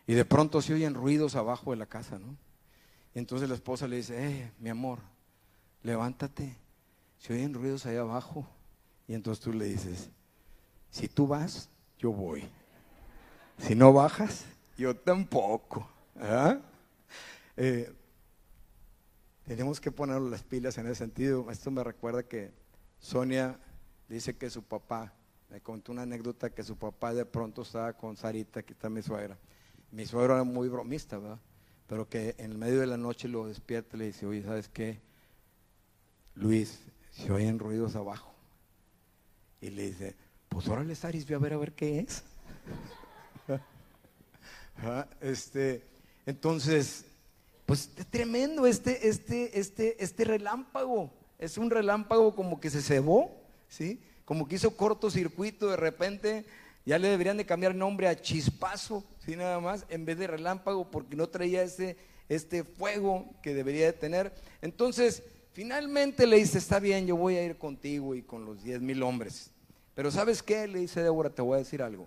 Y 0.06 0.14
de 0.14 0.24
pronto 0.24 0.60
se 0.62 0.74
oyen 0.74 0.94
ruidos 0.94 1.36
abajo 1.36 1.70
de 1.70 1.76
la 1.76 1.86
casa, 1.86 2.18
¿no? 2.18 2.36
Y 3.14 3.18
entonces 3.18 3.48
la 3.48 3.54
esposa 3.54 3.86
le 3.86 3.96
dice, 3.96 4.26
eh, 4.26 4.52
mi 4.58 4.70
amor, 4.70 5.00
levántate, 5.82 6.56
se 7.18 7.34
oyen 7.34 7.54
ruidos 7.54 7.86
ahí 7.86 7.96
abajo. 7.96 8.46
Y 9.06 9.14
entonces 9.14 9.42
tú 9.42 9.52
le 9.52 9.66
dices, 9.66 10.10
si 10.90 11.08
tú 11.08 11.26
vas, 11.26 11.68
yo 11.98 12.12
voy. 12.12 12.48
Si 13.58 13.74
no 13.74 13.92
bajas, 13.92 14.44
yo 14.78 14.96
tampoco. 14.96 15.88
Eh, 17.56 17.92
tenemos 19.44 19.80
que 19.80 19.90
poner 19.90 20.20
las 20.20 20.42
pilas 20.42 20.78
en 20.78 20.86
ese 20.86 20.94
sentido. 20.96 21.50
Esto 21.50 21.70
me 21.70 21.84
recuerda 21.84 22.22
que 22.22 22.52
Sonia 23.00 23.58
dice 24.08 24.36
que 24.36 24.48
su 24.48 24.62
papá 24.62 25.12
me 25.50 25.60
contó 25.60 25.90
una 25.92 26.02
anécdota 26.02 26.50
que 26.50 26.62
su 26.62 26.76
papá 26.76 27.12
de 27.12 27.26
pronto 27.26 27.62
estaba 27.62 27.92
con 27.92 28.16
Sarita, 28.16 28.62
que 28.62 28.72
está 28.72 28.88
mi 28.88 29.02
suegra. 29.02 29.36
Mi 29.90 30.06
suegro 30.06 30.34
era 30.34 30.44
muy 30.44 30.68
bromista, 30.68 31.18
¿verdad? 31.18 31.40
Pero 31.88 32.08
que 32.08 32.36
en 32.38 32.52
el 32.52 32.58
medio 32.58 32.78
de 32.78 32.86
la 32.86 32.96
noche 32.96 33.26
lo 33.26 33.48
despierta 33.48 33.96
y 33.96 34.00
le 34.00 34.06
dice, 34.06 34.26
oye, 34.26 34.44
¿sabes 34.44 34.68
qué? 34.68 35.00
Luis, 36.36 36.78
se 37.10 37.32
oyen 37.32 37.58
ruidos 37.58 37.96
abajo. 37.96 38.32
Y 39.60 39.70
le 39.70 39.90
dice, 39.90 40.14
pues 40.48 40.68
órale, 40.68 40.94
Saris, 40.94 41.26
voy 41.26 41.34
a 41.34 41.38
ver 41.38 41.52
a 41.54 41.58
ver 41.58 41.72
qué 41.72 41.98
es. 41.98 42.22
este, 45.20 45.82
entonces, 46.26 47.06
pues 47.66 47.90
es 47.96 48.06
tremendo 48.06 48.66
este, 48.66 49.08
este, 49.08 49.58
este, 49.58 50.02
este 50.02 50.24
relámpago. 50.24 51.12
Es 51.40 51.58
un 51.58 51.70
relámpago 51.70 52.36
como 52.36 52.60
que 52.60 52.70
se 52.70 52.82
cebó, 52.82 53.32
¿sí? 53.68 54.00
Como 54.30 54.46
que 54.46 54.54
hizo 54.54 54.76
cortocircuito 54.76 55.70
de 55.70 55.76
repente, 55.76 56.44
ya 56.86 57.00
le 57.00 57.08
deberían 57.08 57.36
de 57.36 57.44
cambiar 57.44 57.74
nombre 57.74 58.06
a 58.06 58.14
chispazo, 58.14 59.02
¿sí? 59.26 59.34
nada 59.34 59.58
más, 59.58 59.84
en 59.88 60.04
vez 60.04 60.18
de 60.18 60.28
relámpago, 60.28 60.88
porque 60.88 61.16
no 61.16 61.28
traía 61.28 61.64
ese, 61.64 61.96
este 62.28 62.62
fuego 62.62 63.28
que 63.42 63.54
debería 63.54 63.86
de 63.86 63.92
tener. 63.92 64.32
Entonces, 64.62 65.24
finalmente 65.50 66.28
le 66.28 66.36
dice, 66.36 66.58
está 66.58 66.78
bien, 66.78 67.08
yo 67.08 67.16
voy 67.16 67.38
a 67.38 67.44
ir 67.44 67.58
contigo 67.58 68.14
y 68.14 68.22
con 68.22 68.44
los 68.44 68.62
diez 68.62 68.80
mil 68.80 69.02
hombres. 69.02 69.50
Pero 69.96 70.12
¿sabes 70.12 70.44
qué? 70.44 70.68
Le 70.68 70.78
dice 70.78 71.02
Débora, 71.02 71.30
te 71.30 71.42
voy 71.42 71.56
a 71.56 71.64
decir 71.64 71.82
algo. 71.82 72.06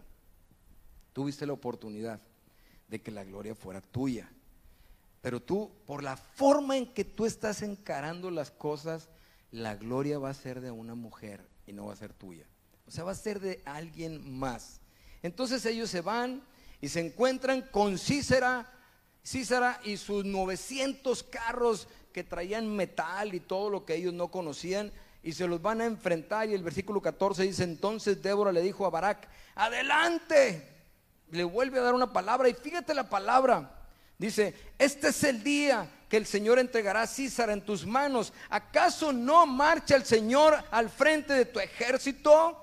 Tuviste 1.12 1.46
la 1.46 1.52
oportunidad 1.52 2.22
de 2.88 3.02
que 3.02 3.12
la 3.12 3.26
gloria 3.26 3.54
fuera 3.54 3.82
tuya. 3.82 4.32
Pero 5.22 5.42
tú, 5.42 5.70
por 5.86 6.02
la 6.02 6.16
forma 6.16 6.78
en 6.78 6.86
que 6.86 7.04
tú 7.04 7.26
estás 7.26 7.64
encarando 7.64 8.32
las 8.32 8.50
cosas, 8.50 9.10
la 9.52 9.76
gloria 9.76 10.20
va 10.20 10.30
a 10.30 10.34
ser 10.34 10.62
de 10.62 10.72
una 10.72 10.96
mujer 10.96 11.52
y 11.66 11.74
no 11.74 11.88
va 11.88 11.94
a 11.94 11.98
ser 11.98 12.14
tuya. 12.14 12.46
O 12.88 12.92
sea, 12.92 13.04
va 13.04 13.12
a 13.12 13.16
ser 13.16 13.40
de 13.40 13.62
alguien 13.66 14.38
más. 14.38 14.82
Entonces 15.22 15.66
ellos 15.66 15.90
se 15.90 16.02
van 16.02 16.44
y 16.82 16.90
se 16.90 17.00
encuentran 17.00 17.62
con 17.72 17.98
Cícera, 17.98 18.70
Cícera 19.26 19.80
y 19.86 19.98
sus 19.98 20.26
900 20.26 21.24
carros 21.24 21.88
que 22.12 22.24
traían 22.24 22.68
metal 22.68 23.34
y 23.34 23.40
todo 23.40 23.70
lo 23.70 23.86
que 23.86 23.96
ellos 23.96 24.14
no 24.14 24.30
conocían 24.30 24.92
y 25.24 25.32
se 25.32 25.48
los 25.48 25.62
van 25.62 25.80
a 25.80 25.86
enfrentar 25.86 26.50
y 26.50 26.54
el 26.54 26.64
versículo 26.64 27.02
14 27.02 27.44
dice, 27.44 27.64
entonces 27.64 28.22
Débora 28.22 28.52
le 28.52 28.62
dijo 28.62 28.86
a 28.86 28.90
Barak, 28.90 29.30
adelante, 29.56 30.68
le 31.32 31.46
vuelve 31.46 31.80
a 31.80 31.84
dar 31.84 31.94
una 31.94 32.12
palabra 32.12 32.50
y 32.50 32.54
fíjate 32.54 32.94
la 32.94 33.10
palabra, 33.10 33.88
dice, 34.18 34.54
este 34.78 35.08
es 35.08 35.24
el 35.24 35.42
día 35.42 35.90
que 36.14 36.18
el 36.18 36.28
Señor 36.28 36.60
entregará 36.60 37.02
a 37.02 37.08
César 37.08 37.50
en 37.50 37.60
tus 37.60 37.88
manos. 37.88 38.34
¿Acaso 38.48 39.12
no 39.12 39.48
marcha 39.48 39.96
el 39.96 40.06
Señor 40.06 40.64
al 40.70 40.92
frente 40.92 41.34
de 41.34 41.46
tu 41.46 41.60
ejército? 41.60 42.56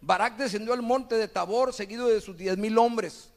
Barak 0.00 0.36
descendió 0.36 0.72
al 0.72 0.82
monte 0.82 1.14
de 1.14 1.28
Tabor 1.28 1.72
seguido 1.72 2.08
de 2.08 2.20
sus 2.20 2.36
diez 2.36 2.58
mil 2.58 2.76
hombres. 2.76 3.30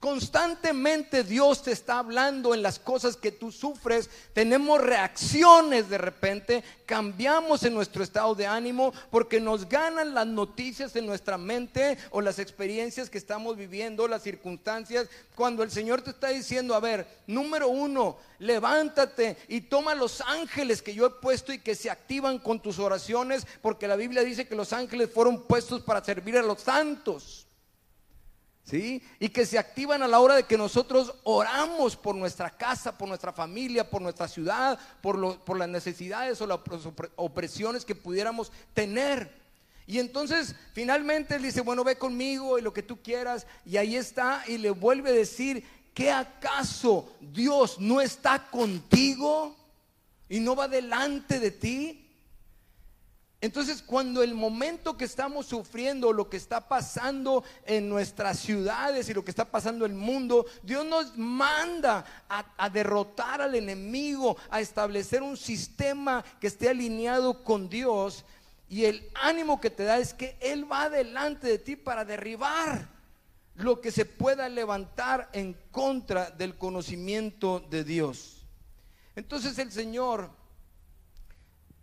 Constantemente 0.00 1.24
Dios 1.24 1.64
te 1.64 1.72
está 1.72 1.98
hablando 1.98 2.54
en 2.54 2.62
las 2.62 2.78
cosas 2.78 3.16
que 3.16 3.32
tú 3.32 3.50
sufres. 3.50 4.08
Tenemos 4.32 4.80
reacciones 4.80 5.88
de 5.88 5.98
repente, 5.98 6.62
cambiamos 6.86 7.64
en 7.64 7.74
nuestro 7.74 8.04
estado 8.04 8.36
de 8.36 8.46
ánimo 8.46 8.92
porque 9.10 9.40
nos 9.40 9.68
ganan 9.68 10.14
las 10.14 10.28
noticias 10.28 10.94
en 10.94 11.04
nuestra 11.04 11.36
mente 11.36 11.98
o 12.10 12.20
las 12.20 12.38
experiencias 12.38 13.10
que 13.10 13.18
estamos 13.18 13.56
viviendo, 13.56 14.06
las 14.06 14.22
circunstancias. 14.22 15.08
Cuando 15.34 15.64
el 15.64 15.70
Señor 15.72 16.00
te 16.02 16.10
está 16.10 16.28
diciendo, 16.28 16.76
a 16.76 16.80
ver, 16.80 17.04
número 17.26 17.66
uno, 17.66 18.18
levántate 18.38 19.36
y 19.48 19.62
toma 19.62 19.96
los 19.96 20.20
ángeles 20.20 20.80
que 20.80 20.94
yo 20.94 21.06
he 21.06 21.10
puesto 21.10 21.52
y 21.52 21.58
que 21.58 21.74
se 21.74 21.90
activan 21.90 22.38
con 22.38 22.60
tus 22.60 22.78
oraciones, 22.78 23.48
porque 23.60 23.88
la 23.88 23.96
Biblia 23.96 24.22
dice 24.22 24.46
que 24.46 24.54
los 24.54 24.72
ángeles 24.72 25.10
fueron 25.12 25.42
puestos 25.42 25.82
para 25.82 26.04
servir 26.04 26.38
a 26.38 26.42
los 26.42 26.60
santos. 26.60 27.47
Y 28.72 29.28
que 29.28 29.46
se 29.46 29.58
activan 29.58 30.02
a 30.02 30.08
la 30.08 30.20
hora 30.20 30.34
de 30.34 30.44
que 30.44 30.58
nosotros 30.58 31.14
oramos 31.24 31.96
por 31.96 32.14
nuestra 32.14 32.50
casa, 32.50 32.96
por 32.96 33.08
nuestra 33.08 33.32
familia, 33.32 33.88
por 33.88 34.02
nuestra 34.02 34.28
ciudad, 34.28 34.78
por, 35.00 35.38
por 35.40 35.58
las 35.58 35.68
necesidades 35.68 36.40
o 36.40 36.46
las 36.46 36.60
opresiones 37.16 37.84
que 37.84 37.94
pudiéramos 37.94 38.52
tener. 38.74 39.38
Y 39.86 39.98
entonces 39.98 40.54
finalmente 40.74 41.36
él 41.36 41.42
dice, 41.42 41.62
bueno, 41.62 41.82
ve 41.82 41.96
conmigo 41.96 42.58
y 42.58 42.62
lo 42.62 42.74
que 42.74 42.82
tú 42.82 43.02
quieras. 43.02 43.46
Y 43.64 43.78
ahí 43.78 43.96
está 43.96 44.44
y 44.46 44.58
le 44.58 44.70
vuelve 44.70 45.10
a 45.10 45.14
decir, 45.14 45.64
¿qué 45.94 46.10
acaso 46.10 47.10
Dios 47.20 47.80
no 47.80 48.00
está 48.00 48.50
contigo 48.50 49.56
y 50.28 50.40
no 50.40 50.54
va 50.54 50.68
delante 50.68 51.40
de 51.40 51.50
ti? 51.50 52.07
Entonces, 53.40 53.82
cuando 53.82 54.24
el 54.24 54.34
momento 54.34 54.96
que 54.96 55.04
estamos 55.04 55.46
sufriendo, 55.46 56.12
lo 56.12 56.28
que 56.28 56.36
está 56.36 56.66
pasando 56.66 57.44
en 57.64 57.88
nuestras 57.88 58.40
ciudades 58.40 59.08
y 59.08 59.14
lo 59.14 59.24
que 59.24 59.30
está 59.30 59.44
pasando 59.44 59.86
en 59.86 59.92
el 59.92 59.96
mundo, 59.96 60.44
Dios 60.64 60.84
nos 60.84 61.16
manda 61.16 62.04
a, 62.28 62.68
derrotar 62.68 63.40
al 63.40 63.54
enemigo, 63.54 64.36
a 64.50 64.60
establecer 64.60 65.22
un 65.22 65.36
sistema 65.36 66.24
que 66.40 66.48
esté 66.48 66.68
alineado 66.68 67.44
con 67.44 67.68
Dios. 67.68 68.24
Y 68.68 68.86
el 68.86 69.08
ánimo 69.14 69.60
que 69.60 69.70
te 69.70 69.84
da 69.84 69.98
es 69.98 70.14
que 70.14 70.36
Él 70.40 70.70
va 70.70 70.90
delante 70.90 71.46
de 71.46 71.58
ti 71.58 71.76
para 71.76 72.04
derribar 72.04 72.88
lo 73.54 73.80
que 73.80 73.92
se 73.92 74.04
pueda 74.04 74.48
levantar 74.48 75.28
en 75.32 75.56
contra 75.70 76.32
del 76.32 76.58
conocimiento 76.58 77.60
de 77.60 77.84
Dios. 77.84 78.44
Entonces 79.14 79.58
el 79.58 79.70
Señor 79.70 80.37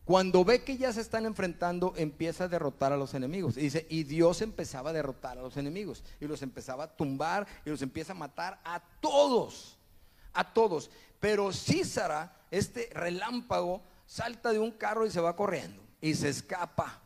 cuando 0.06 0.46
ve 0.46 0.64
que 0.64 0.78
ya 0.78 0.94
se 0.94 1.02
están 1.02 1.26
enfrentando, 1.26 1.94
empieza 1.98 2.44
a 2.44 2.48
derrotar 2.48 2.94
a 2.94 2.98
los 2.98 3.16
enemigos. 3.16 3.58
Y 3.58 3.62
dice, 3.62 3.88
y 3.90 4.04
Dios 4.04 4.44
empezaba 4.44 4.92
a 4.92 4.94
derrotar 4.94 5.40
a 5.40 5.42
los 5.42 5.58
enemigos. 5.58 6.04
Y 6.22 6.28
los 6.28 6.44
empezaba 6.44 6.84
a 6.84 6.96
tumbar 6.96 7.48
y 7.66 7.72
los 7.72 7.82
empieza 7.82 8.12
a 8.12 8.16
matar 8.16 8.62
a 8.64 8.80
todos. 9.02 9.80
A 10.32 10.54
todos. 10.54 10.92
Pero 11.20 11.52
Císara, 11.52 12.38
este 12.52 12.90
relámpago, 12.94 13.82
salta 14.06 14.54
de 14.54 14.60
un 14.60 14.72
carro 14.72 15.08
y 15.08 15.12
se 15.12 15.22
va 15.22 15.36
corriendo. 15.36 15.82
Y 16.02 16.14
se 16.14 16.30
escapa. 16.30 17.02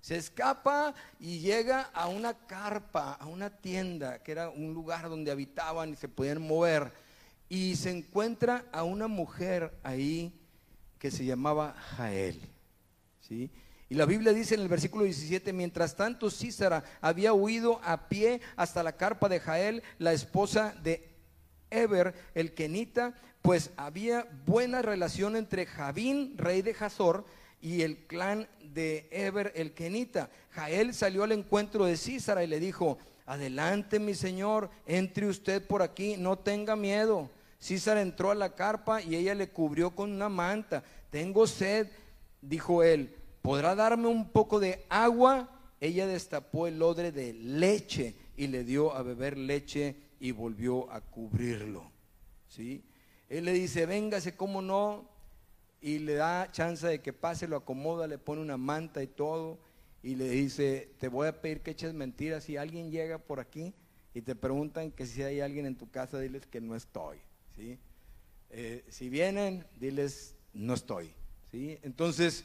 Se 0.00 0.16
escapa 0.16 0.94
y 1.20 1.38
llega 1.38 1.82
a 1.94 2.08
una 2.08 2.34
carpa, 2.34 3.12
a 3.12 3.26
una 3.26 3.50
tienda, 3.50 4.20
que 4.24 4.32
era 4.32 4.50
un 4.50 4.74
lugar 4.74 5.08
donde 5.08 5.30
habitaban 5.30 5.90
y 5.90 5.96
se 5.96 6.08
podían 6.08 6.42
mover. 6.42 6.92
Y 7.48 7.76
se 7.76 7.90
encuentra 7.90 8.64
a 8.72 8.82
una 8.82 9.06
mujer 9.06 9.78
ahí 9.84 10.32
que 10.98 11.10
se 11.10 11.24
llamaba 11.24 11.74
Jael. 11.96 12.40
¿sí? 13.20 13.50
Y 13.88 13.94
la 13.94 14.06
Biblia 14.06 14.32
dice 14.32 14.54
en 14.54 14.62
el 14.62 14.68
versículo 14.68 15.04
17, 15.04 15.52
mientras 15.52 15.94
tanto 15.94 16.30
Císara 16.30 16.82
había 17.00 17.32
huido 17.32 17.80
a 17.84 18.08
pie 18.08 18.40
hasta 18.56 18.82
la 18.82 18.96
carpa 18.96 19.28
de 19.28 19.38
Jael, 19.38 19.82
la 19.98 20.12
esposa 20.12 20.74
de 20.82 21.08
Eber, 21.70 22.14
el 22.34 22.54
kenita, 22.54 23.14
pues 23.42 23.70
había 23.76 24.26
buena 24.44 24.82
relación 24.82 25.36
entre 25.36 25.66
Javín, 25.66 26.36
rey 26.36 26.62
de 26.62 26.74
Hazor, 26.78 27.24
y 27.60 27.82
el 27.82 28.06
clan 28.06 28.48
de 28.60 29.08
Eber, 29.10 29.52
el 29.54 29.72
kenita. 29.72 30.30
Jael 30.50 30.92
salió 30.92 31.22
al 31.22 31.32
encuentro 31.32 31.84
de 31.84 31.96
Císara 31.96 32.42
y 32.42 32.48
le 32.48 32.58
dijo, 32.58 32.98
adelante 33.24 34.00
mi 34.00 34.14
señor, 34.14 34.70
entre 34.86 35.28
usted 35.28 35.64
por 35.64 35.82
aquí, 35.82 36.16
no 36.16 36.38
tenga 36.38 36.74
miedo. 36.74 37.30
César 37.58 37.98
entró 37.98 38.30
a 38.30 38.34
la 38.34 38.54
carpa 38.54 39.02
y 39.02 39.16
ella 39.16 39.34
le 39.34 39.48
cubrió 39.48 39.94
con 39.94 40.12
una 40.12 40.28
manta. 40.28 40.84
Tengo 41.10 41.46
sed, 41.46 41.88
dijo 42.40 42.82
él. 42.82 43.14
¿Podrá 43.42 43.74
darme 43.74 44.08
un 44.08 44.30
poco 44.30 44.60
de 44.60 44.84
agua? 44.88 45.48
Ella 45.80 46.06
destapó 46.06 46.66
el 46.66 46.82
odre 46.82 47.12
de 47.12 47.32
leche 47.32 48.16
y 48.36 48.48
le 48.48 48.64
dio 48.64 48.94
a 48.94 49.02
beber 49.02 49.36
leche 49.36 49.96
y 50.20 50.32
volvió 50.32 50.90
a 50.90 51.00
cubrirlo. 51.00 51.90
¿Sí? 52.48 52.84
Él 53.28 53.44
le 53.44 53.52
dice, 53.52 53.86
véngase, 53.86 54.36
¿cómo 54.36 54.62
no? 54.62 55.08
Y 55.80 55.98
le 55.98 56.14
da 56.14 56.50
chance 56.50 56.86
de 56.86 57.00
que 57.00 57.12
pase, 57.12 57.48
lo 57.48 57.56
acomoda, 57.56 58.06
le 58.06 58.18
pone 58.18 58.40
una 58.40 58.56
manta 58.56 59.02
y 59.02 59.06
todo. 59.06 59.58
Y 60.02 60.14
le 60.14 60.28
dice, 60.28 60.94
te 60.98 61.08
voy 61.08 61.28
a 61.28 61.40
pedir 61.40 61.60
que 61.60 61.72
eches 61.72 61.92
mentiras. 61.92 62.44
Si 62.44 62.56
alguien 62.56 62.90
llega 62.90 63.18
por 63.18 63.40
aquí 63.40 63.74
y 64.14 64.22
te 64.22 64.34
preguntan 64.34 64.90
que 64.90 65.06
si 65.06 65.22
hay 65.22 65.40
alguien 65.40 65.66
en 65.66 65.76
tu 65.76 65.90
casa, 65.90 66.18
diles 66.18 66.46
que 66.46 66.60
no 66.60 66.74
estoy. 66.74 67.18
¿Sí? 67.56 67.78
Eh, 68.50 68.84
si 68.88 69.08
vienen, 69.08 69.66
diles, 69.78 70.34
no 70.52 70.74
estoy. 70.74 71.12
¿sí? 71.50 71.78
Entonces, 71.82 72.44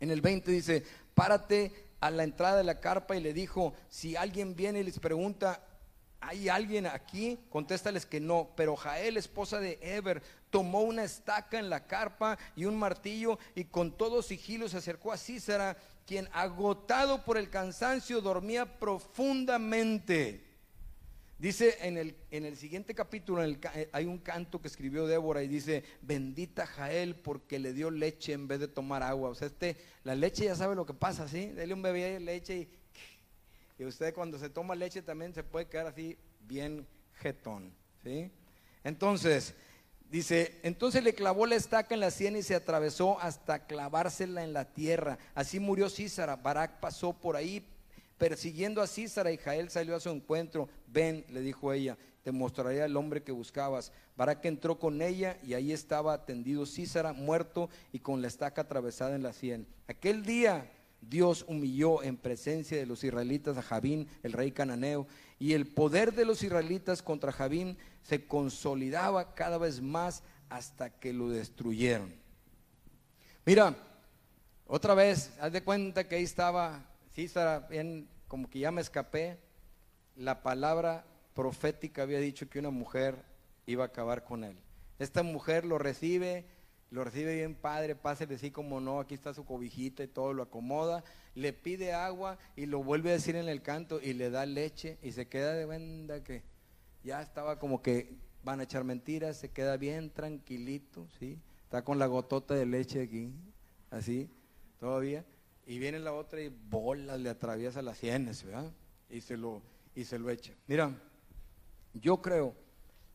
en 0.00 0.10
el 0.10 0.20
20 0.20 0.50
dice, 0.50 0.84
párate 1.14 1.72
a 2.00 2.10
la 2.10 2.24
entrada 2.24 2.58
de 2.58 2.64
la 2.64 2.80
carpa 2.80 3.16
y 3.16 3.20
le 3.20 3.32
dijo, 3.32 3.74
si 3.88 4.16
alguien 4.16 4.54
viene 4.54 4.80
y 4.80 4.84
les 4.84 4.98
pregunta, 4.98 5.62
¿hay 6.20 6.48
alguien 6.48 6.86
aquí? 6.86 7.38
Contéstales 7.50 8.06
que 8.06 8.20
no. 8.20 8.50
Pero 8.56 8.76
Jael, 8.76 9.16
esposa 9.16 9.60
de 9.60 9.78
Eber, 9.82 10.22
tomó 10.50 10.82
una 10.82 11.04
estaca 11.04 11.58
en 11.58 11.70
la 11.70 11.86
carpa 11.86 12.38
y 12.54 12.64
un 12.64 12.76
martillo 12.76 13.38
y 13.54 13.64
con 13.64 13.92
todo 13.96 14.22
sigilo 14.22 14.68
se 14.68 14.78
acercó 14.78 15.12
a 15.12 15.18
Císara, 15.18 15.76
quien 16.06 16.28
agotado 16.32 17.24
por 17.24 17.36
el 17.36 17.50
cansancio 17.50 18.20
dormía 18.20 18.78
profundamente. 18.78 20.47
Dice 21.38 21.78
en 21.82 21.96
el, 21.96 22.16
en 22.32 22.44
el 22.44 22.56
siguiente 22.56 22.96
capítulo, 22.96 23.44
eh, 23.44 23.88
hay 23.92 24.06
un 24.06 24.18
canto 24.18 24.60
que 24.60 24.66
escribió 24.66 25.06
Débora 25.06 25.40
y 25.40 25.46
dice, 25.46 25.84
bendita 26.02 26.66
Jael 26.66 27.14
porque 27.14 27.60
le 27.60 27.72
dio 27.72 27.92
leche 27.92 28.32
en 28.32 28.48
vez 28.48 28.58
de 28.58 28.66
tomar 28.66 29.04
agua. 29.04 29.30
O 29.30 29.34
sea, 29.36 29.46
este, 29.46 29.76
la 30.02 30.16
leche 30.16 30.46
ya 30.46 30.56
sabe 30.56 30.74
lo 30.74 30.84
que 30.84 30.94
pasa, 30.94 31.28
¿sí? 31.28 31.46
Dele 31.46 31.74
un 31.74 31.82
bebé 31.82 32.14
de 32.14 32.20
leche 32.20 32.56
y, 32.56 32.68
y 33.78 33.84
usted 33.84 34.12
cuando 34.14 34.36
se 34.36 34.50
toma 34.50 34.74
leche 34.74 35.00
también 35.00 35.32
se 35.32 35.44
puede 35.44 35.66
quedar 35.66 35.86
así 35.86 36.18
bien 36.40 36.84
jetón, 37.14 37.72
¿sí? 38.02 38.32
Entonces, 38.82 39.54
dice, 40.10 40.58
entonces 40.64 41.04
le 41.04 41.14
clavó 41.14 41.46
la 41.46 41.54
estaca 41.54 41.94
en 41.94 42.00
la 42.00 42.10
sien 42.10 42.34
y 42.34 42.42
se 42.42 42.56
atravesó 42.56 43.20
hasta 43.20 43.64
clavársela 43.64 44.42
en 44.42 44.52
la 44.52 44.72
tierra. 44.72 45.18
Así 45.36 45.60
murió 45.60 45.88
Císara. 45.88 46.34
Barak 46.34 46.80
pasó 46.80 47.12
por 47.12 47.36
ahí 47.36 47.64
persiguiendo 48.18 48.82
a 48.82 48.86
Císara 48.86 49.32
y 49.32 49.38
salió 49.68 49.96
a 49.96 50.00
su 50.00 50.10
encuentro. 50.10 50.68
Ven, 50.88 51.24
le 51.30 51.40
dijo 51.40 51.72
ella, 51.72 51.96
te 52.22 52.32
mostraré 52.32 52.82
al 52.82 52.96
hombre 52.96 53.22
que 53.22 53.32
buscabas. 53.32 53.92
Barak 54.16 54.44
entró 54.44 54.78
con 54.78 55.00
ella 55.00 55.38
y 55.42 55.54
ahí 55.54 55.72
estaba 55.72 56.12
atendido 56.12 56.66
Císara, 56.66 57.12
muerto 57.12 57.70
y 57.92 58.00
con 58.00 58.20
la 58.20 58.28
estaca 58.28 58.62
atravesada 58.62 59.14
en 59.14 59.22
la 59.22 59.32
sien. 59.32 59.66
Aquel 59.86 60.24
día 60.24 60.70
Dios 61.00 61.44
humilló 61.48 62.02
en 62.02 62.16
presencia 62.16 62.76
de 62.76 62.86
los 62.86 63.04
israelitas 63.04 63.56
a 63.56 63.62
Javín, 63.62 64.08
el 64.22 64.32
rey 64.32 64.50
cananeo, 64.50 65.06
y 65.38 65.52
el 65.52 65.66
poder 65.66 66.12
de 66.12 66.24
los 66.24 66.42
israelitas 66.42 67.02
contra 67.02 67.32
Javín 67.32 67.78
se 68.02 68.26
consolidaba 68.26 69.34
cada 69.34 69.58
vez 69.58 69.80
más 69.80 70.24
hasta 70.48 70.90
que 70.90 71.12
lo 71.12 71.28
destruyeron. 71.28 72.12
Mira, 73.46 73.76
otra 74.66 74.94
vez, 74.94 75.30
haz 75.40 75.52
de 75.52 75.62
cuenta 75.62 76.08
que 76.08 76.16
ahí 76.16 76.24
estaba 76.24 76.84
Císara, 77.18 77.66
bien, 77.68 78.06
como 78.28 78.48
que 78.48 78.60
ya 78.60 78.70
me 78.70 78.80
escapé, 78.80 79.40
la 80.14 80.40
palabra 80.44 81.04
profética 81.34 82.02
había 82.02 82.20
dicho 82.20 82.48
que 82.48 82.60
una 82.60 82.70
mujer 82.70 83.24
iba 83.66 83.82
a 83.82 83.88
acabar 83.88 84.22
con 84.22 84.44
él. 84.44 84.56
Esta 85.00 85.24
mujer 85.24 85.64
lo 85.64 85.78
recibe, 85.78 86.44
lo 86.92 87.02
recibe 87.02 87.34
bien 87.34 87.56
padre, 87.56 87.96
pásele 87.96 88.36
así 88.36 88.52
como 88.52 88.80
no, 88.80 89.00
aquí 89.00 89.14
está 89.14 89.34
su 89.34 89.44
cobijita 89.44 90.04
y 90.04 90.06
todo, 90.06 90.32
lo 90.32 90.44
acomoda, 90.44 91.02
le 91.34 91.52
pide 91.52 91.92
agua 91.92 92.38
y 92.54 92.66
lo 92.66 92.84
vuelve 92.84 93.10
a 93.10 93.14
decir 93.14 93.34
en 93.34 93.48
el 93.48 93.62
canto 93.62 94.00
y 94.00 94.12
le 94.12 94.30
da 94.30 94.46
leche 94.46 94.96
y 95.02 95.10
se 95.10 95.26
queda 95.26 95.54
de 95.54 95.66
venda 95.66 96.22
que 96.22 96.44
ya 97.02 97.20
estaba 97.20 97.58
como 97.58 97.82
que 97.82 98.14
van 98.44 98.60
a 98.60 98.62
echar 98.62 98.84
mentiras, 98.84 99.38
se 99.38 99.50
queda 99.50 99.76
bien 99.76 100.10
tranquilito, 100.10 101.08
¿sí? 101.18 101.36
Está 101.64 101.82
con 101.82 101.98
la 101.98 102.06
gotota 102.06 102.54
de 102.54 102.64
leche 102.64 103.02
aquí, 103.02 103.32
así, 103.90 104.30
todavía. 104.78 105.24
Y 105.68 105.78
viene 105.78 105.98
la 105.98 106.14
otra 106.14 106.40
y 106.40 106.48
bolas 106.48 107.20
le 107.20 107.28
atraviesa 107.28 107.82
las 107.82 107.98
sienes, 107.98 108.42
¿verdad? 108.42 108.72
Y 109.10 109.20
se 109.20 109.36
lo, 109.36 109.60
y 109.94 110.04
se 110.04 110.18
lo 110.18 110.30
echa. 110.30 110.54
Mira, 110.66 110.96
yo 111.92 112.22
creo 112.22 112.54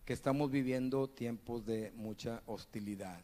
que 0.05 0.13
estamos 0.13 0.51
viviendo 0.51 1.09
tiempos 1.09 1.65
de 1.65 1.91
mucha 1.95 2.43
hostilidad. 2.45 3.19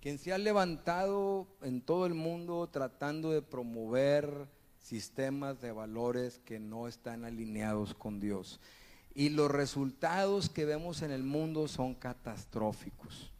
Quien 0.00 0.18
se 0.18 0.32
ha 0.32 0.38
levantado 0.38 1.46
en 1.62 1.80
todo 1.80 2.06
el 2.06 2.14
mundo 2.14 2.68
tratando 2.68 3.30
de 3.30 3.40
promover 3.40 4.48
sistemas 4.80 5.60
de 5.60 5.70
valores 5.70 6.40
que 6.40 6.58
no 6.58 6.88
están 6.88 7.24
alineados 7.24 7.94
con 7.94 8.18
Dios. 8.18 8.58
Y 9.14 9.28
los 9.28 9.48
resultados 9.48 10.48
que 10.48 10.64
vemos 10.64 11.02
en 11.02 11.12
el 11.12 11.22
mundo 11.22 11.68
son 11.68 11.94
catastróficos, 11.94 13.30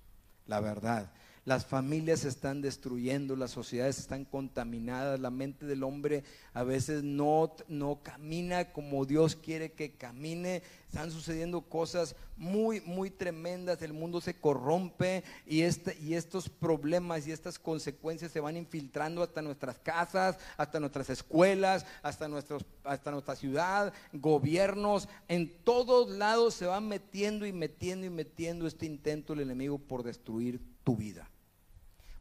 la 0.47 0.61
verdad. 0.61 1.12
Las 1.47 1.64
familias 1.64 2.20
se 2.20 2.28
están 2.28 2.61
destruyendo, 2.61 3.36
las 3.36 3.53
sociedades 3.53 4.01
están 4.01 4.24
contaminadas, 4.24 5.20
la 5.20 5.30
mente 5.30 5.64
del 5.64 5.84
hombre 5.84 6.24
a 6.53 6.64
veces 6.64 7.05
no, 7.05 7.55
no 7.68 8.01
camina 8.03 8.72
como 8.72 9.07
Dios 9.07 9.36
quiere 9.36 9.70
que 9.70 9.92
camine. 9.92 10.64
Están 10.88 11.12
sucediendo 11.12 11.61
cosas 11.61 12.16
muy, 12.36 12.80
muy 12.80 13.11
tremendas, 13.11 13.80
el 13.82 13.92
mundo 13.92 14.20
se 14.20 14.34
corrompe 14.34 15.22
y, 15.47 15.61
este, 15.61 15.97
y 16.01 16.14
estos 16.14 16.49
problemas 16.49 17.28
y 17.28 17.30
estas 17.30 17.61
consecuencias 17.61 18.32
se 18.32 18.40
van 18.40 18.57
infiltrando 18.57 19.22
hasta 19.22 19.40
nuestras 19.40 19.78
casas, 19.78 20.38
hasta 20.57 20.80
nuestras 20.80 21.11
escuelas, 21.11 21.86
hasta, 22.03 22.26
nuestros, 22.26 22.64
hasta 22.82 23.12
nuestra 23.12 23.36
ciudad, 23.36 23.92
gobiernos, 24.12 25.09
en 25.28 25.57
todos 25.62 26.11
lados 26.11 26.55
se 26.55 26.66
va 26.66 26.80
metiendo 26.80 27.47
y 27.47 27.53
metiendo 27.53 28.05
y 28.05 28.11
metiendo 28.11 28.66
este 28.66 28.84
intento 28.84 29.32
del 29.32 29.44
enemigo 29.44 29.78
por 29.78 30.03
destruir 30.03 30.61
tu 30.82 30.97
vida 30.97 31.30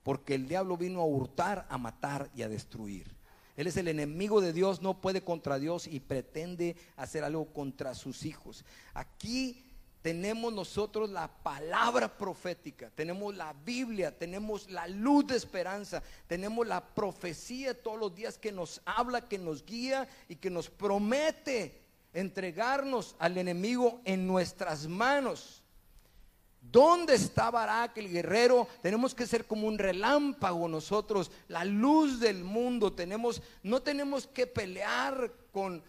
porque 0.05 0.35
el 0.35 0.47
diablo 0.47 0.77
vino 0.77 1.01
a 1.01 1.05
hurtar, 1.05 1.65
a 1.67 1.79
matar 1.79 2.29
y 2.35 2.43
a 2.43 2.47
destruir. 2.47 3.07
Él 3.57 3.65
es 3.65 3.75
el 3.75 3.87
enemigo 3.87 4.39
de 4.39 4.53
Dios, 4.53 4.83
no 4.83 5.01
puede 5.01 5.21
contra 5.21 5.57
Dios 5.57 5.87
y 5.87 5.99
pretende 5.99 6.75
hacer 6.95 7.23
algo 7.23 7.51
contra 7.51 7.95
sus 7.95 8.23
hijos. 8.23 8.63
Aquí 8.93 9.65
tenemos 10.03 10.53
nosotros 10.53 11.09
la 11.09 11.27
palabra 11.27 12.19
profética, 12.19 12.91
tenemos 12.93 13.35
la 13.35 13.53
Biblia, 13.53 14.15
tenemos 14.15 14.69
la 14.69 14.87
luz 14.87 15.25
de 15.25 15.37
esperanza, 15.37 16.03
tenemos 16.27 16.67
la 16.67 16.85
profecía 16.85 17.73
todos 17.73 17.99
los 17.99 18.13
días 18.13 18.37
que 18.37 18.51
nos 18.51 18.83
habla, 18.85 19.27
que 19.27 19.39
nos 19.39 19.65
guía 19.65 20.07
y 20.29 20.35
que 20.35 20.51
nos 20.51 20.69
promete 20.69 21.81
entregarnos 22.13 23.15
al 23.17 23.39
enemigo 23.39 24.01
en 24.05 24.27
nuestras 24.27 24.87
manos. 24.87 25.63
¿Dónde 26.71 27.15
está 27.15 27.51
Barak, 27.51 27.97
el 27.97 28.09
guerrero? 28.09 28.67
Tenemos 28.81 29.15
que 29.15 29.25
ser 29.25 29.45
como 29.45 29.67
un 29.67 29.77
relámpago 29.77 30.67
nosotros, 30.67 31.31
la 31.47 31.63
luz 31.63 32.19
del 32.19 32.43
mundo. 32.43 32.93
Tenemos, 32.93 33.41
no 33.63 33.81
tenemos 33.81 34.27
que 34.27 34.47
pelear 34.47 35.31
con 35.51 35.81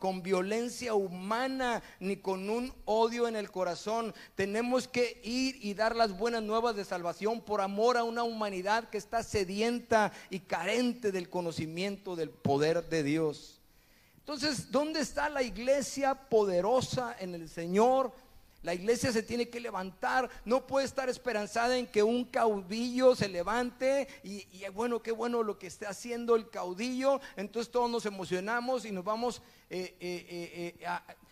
con, 0.00 0.22
violencia 0.22 0.94
humana 0.94 1.80
ni 2.00 2.16
con 2.16 2.50
un 2.50 2.72
odio 2.86 3.28
en 3.28 3.36
el 3.36 3.52
corazón. 3.52 4.12
Tenemos 4.34 4.88
que 4.88 5.20
ir 5.22 5.58
y 5.64 5.74
dar 5.74 5.94
las 5.94 6.18
buenas 6.18 6.42
nuevas 6.42 6.74
de 6.74 6.84
salvación 6.84 7.40
por 7.40 7.60
amor 7.60 7.96
a 7.96 8.02
una 8.02 8.24
humanidad 8.24 8.90
que 8.90 8.98
está 8.98 9.22
sedienta 9.22 10.12
y 10.28 10.40
carente 10.40 11.12
del 11.12 11.30
conocimiento 11.30 12.16
del 12.16 12.30
poder 12.30 12.88
de 12.88 13.04
Dios. 13.04 13.60
Entonces, 14.18 14.72
¿dónde 14.72 15.00
está 15.00 15.28
la 15.28 15.42
iglesia 15.42 16.14
poderosa 16.14 17.14
en 17.20 17.34
el 17.34 17.48
Señor? 17.48 18.12
La 18.62 18.74
iglesia 18.74 19.12
se 19.12 19.22
tiene 19.22 19.48
que 19.48 19.60
levantar, 19.60 20.28
no 20.44 20.66
puede 20.66 20.84
estar 20.86 21.08
esperanzada 21.08 21.78
en 21.78 21.86
que 21.86 22.02
un 22.02 22.24
caudillo 22.24 23.14
se 23.14 23.28
levante 23.28 24.08
y, 24.24 24.44
bueno, 24.74 25.00
qué 25.00 25.12
bueno 25.12 25.44
lo 25.44 25.58
que 25.58 25.68
esté 25.68 25.86
haciendo 25.86 26.34
el 26.34 26.50
caudillo, 26.50 27.20
entonces 27.36 27.70
todos 27.70 27.88
nos 27.88 28.04
emocionamos 28.04 28.84
y 28.84 28.90
nos 28.90 29.04
vamos 29.04 29.42
eh, 29.70 29.94
eh, 30.00 30.74
eh, 30.80 30.90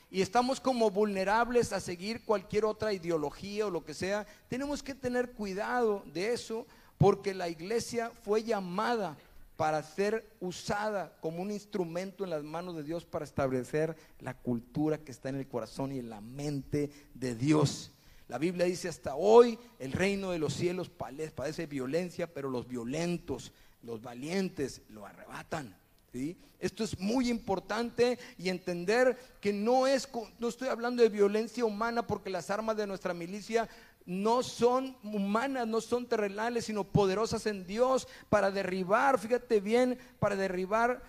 y 0.09 0.23
estamos 0.23 0.61
como 0.61 0.91
vulnerables 0.91 1.73
a 1.73 1.81
seguir 1.81 2.25
cualquier 2.25 2.65
otra 2.65 2.93
ideología 2.93 3.67
o 3.67 3.71
lo 3.71 3.85
que 3.85 3.93
sea. 3.93 4.25
Tenemos 4.49 4.83
que 4.83 4.95
tener 4.95 5.33
cuidado 5.33 6.05
de 6.07 6.33
eso 6.33 6.65
porque 6.97 7.35
la 7.35 7.49
iglesia 7.49 8.13
fue 8.23 8.45
llamada 8.45 9.17
para 9.57 9.83
ser 9.83 10.37
usada 10.41 11.17
como 11.21 11.43
un 11.43 11.51
instrumento 11.51 12.25
en 12.25 12.31
las 12.31 12.45
manos 12.45 12.77
de 12.77 12.83
Dios 12.83 13.05
para 13.05 13.25
establecer 13.25 13.97
la 14.21 14.35
cultura 14.35 14.99
que 14.99 15.13
está 15.13 15.31
en 15.31 15.37
el 15.37 15.49
corazón 15.49 15.93
y 15.93 15.99
en 15.99 16.11
la 16.11 16.21
mente 16.21 16.91
de 17.15 17.35
Dios. 17.35 17.93
La 18.29 18.39
Biblia 18.39 18.67
dice 18.67 18.89
hasta 18.89 19.15
hoy 19.15 19.59
el 19.79 19.93
reino 19.93 20.31
de 20.31 20.39
los 20.39 20.53
cielos 20.53 20.91
padece 20.91 21.67
violencia, 21.67 22.33
pero 22.33 22.51
los 22.51 22.67
violentos, 22.67 23.53
los 23.83 24.03
valientes 24.03 24.83
lo 24.89 25.07
arrebatan. 25.07 25.77
¿sí? 26.13 26.37
Esto 26.59 26.85
es 26.85 26.99
muy 26.99 27.29
importante 27.29 28.19
y 28.37 28.49
entender 28.49 29.17
que 29.41 29.53
no 29.53 29.87
es, 29.87 30.09
no 30.39 30.49
estoy 30.49 30.69
hablando 30.69 31.03
de 31.03 31.09
violencia 31.09 31.65
humana 31.65 32.07
porque 32.07 32.31
las 32.31 32.51
armas 32.51 32.77
de 32.77 32.87
nuestra 32.87 33.15
milicia 33.15 33.69
no 34.07 34.45
son 34.45 34.97
humanas, 35.03 35.67
no 35.67 35.81
son 35.81 36.07
terrenales, 36.07 36.67
sino 36.67 36.85
poderosas 36.85 37.45
en 37.47 37.67
Dios 37.67 38.07
para 38.29 38.53
derribar, 38.53 39.19
fíjate 39.19 39.61
bien, 39.61 39.99
para 40.21 40.37
derribar, 40.37 41.03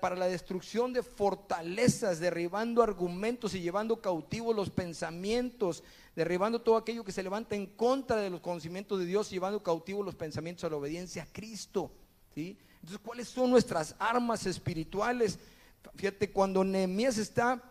para 0.00 0.14
la 0.14 0.26
destrucción 0.26 0.92
de 0.92 1.02
fortalezas, 1.02 2.20
derribando 2.20 2.82
argumentos 2.82 3.54
y 3.54 3.60
llevando 3.60 4.00
cautivos 4.00 4.54
los 4.54 4.68
pensamientos, 4.68 5.82
derribando 6.14 6.60
todo 6.60 6.76
aquello 6.76 7.02
que 7.02 7.12
se 7.12 7.22
levanta 7.22 7.56
en 7.56 7.66
contra 7.66 8.18
de 8.18 8.30
los 8.30 8.40
conocimientos 8.40 8.98
de 8.98 9.06
Dios, 9.06 9.30
llevando 9.30 9.62
cautivos 9.62 10.04
los 10.04 10.14
pensamientos 10.14 10.64
a 10.64 10.70
la 10.70 10.76
obediencia 10.76 11.22
a 11.22 11.32
Cristo. 11.32 11.90
¿sí? 12.34 12.58
Entonces, 12.74 13.00
¿cuáles 13.02 13.28
son 13.28 13.50
nuestras 13.50 13.94
armas 13.98 14.46
espirituales? 14.46 15.38
Fíjate, 15.94 16.30
cuando 16.30 16.62
Nehemías 16.62 17.16
está 17.16 17.62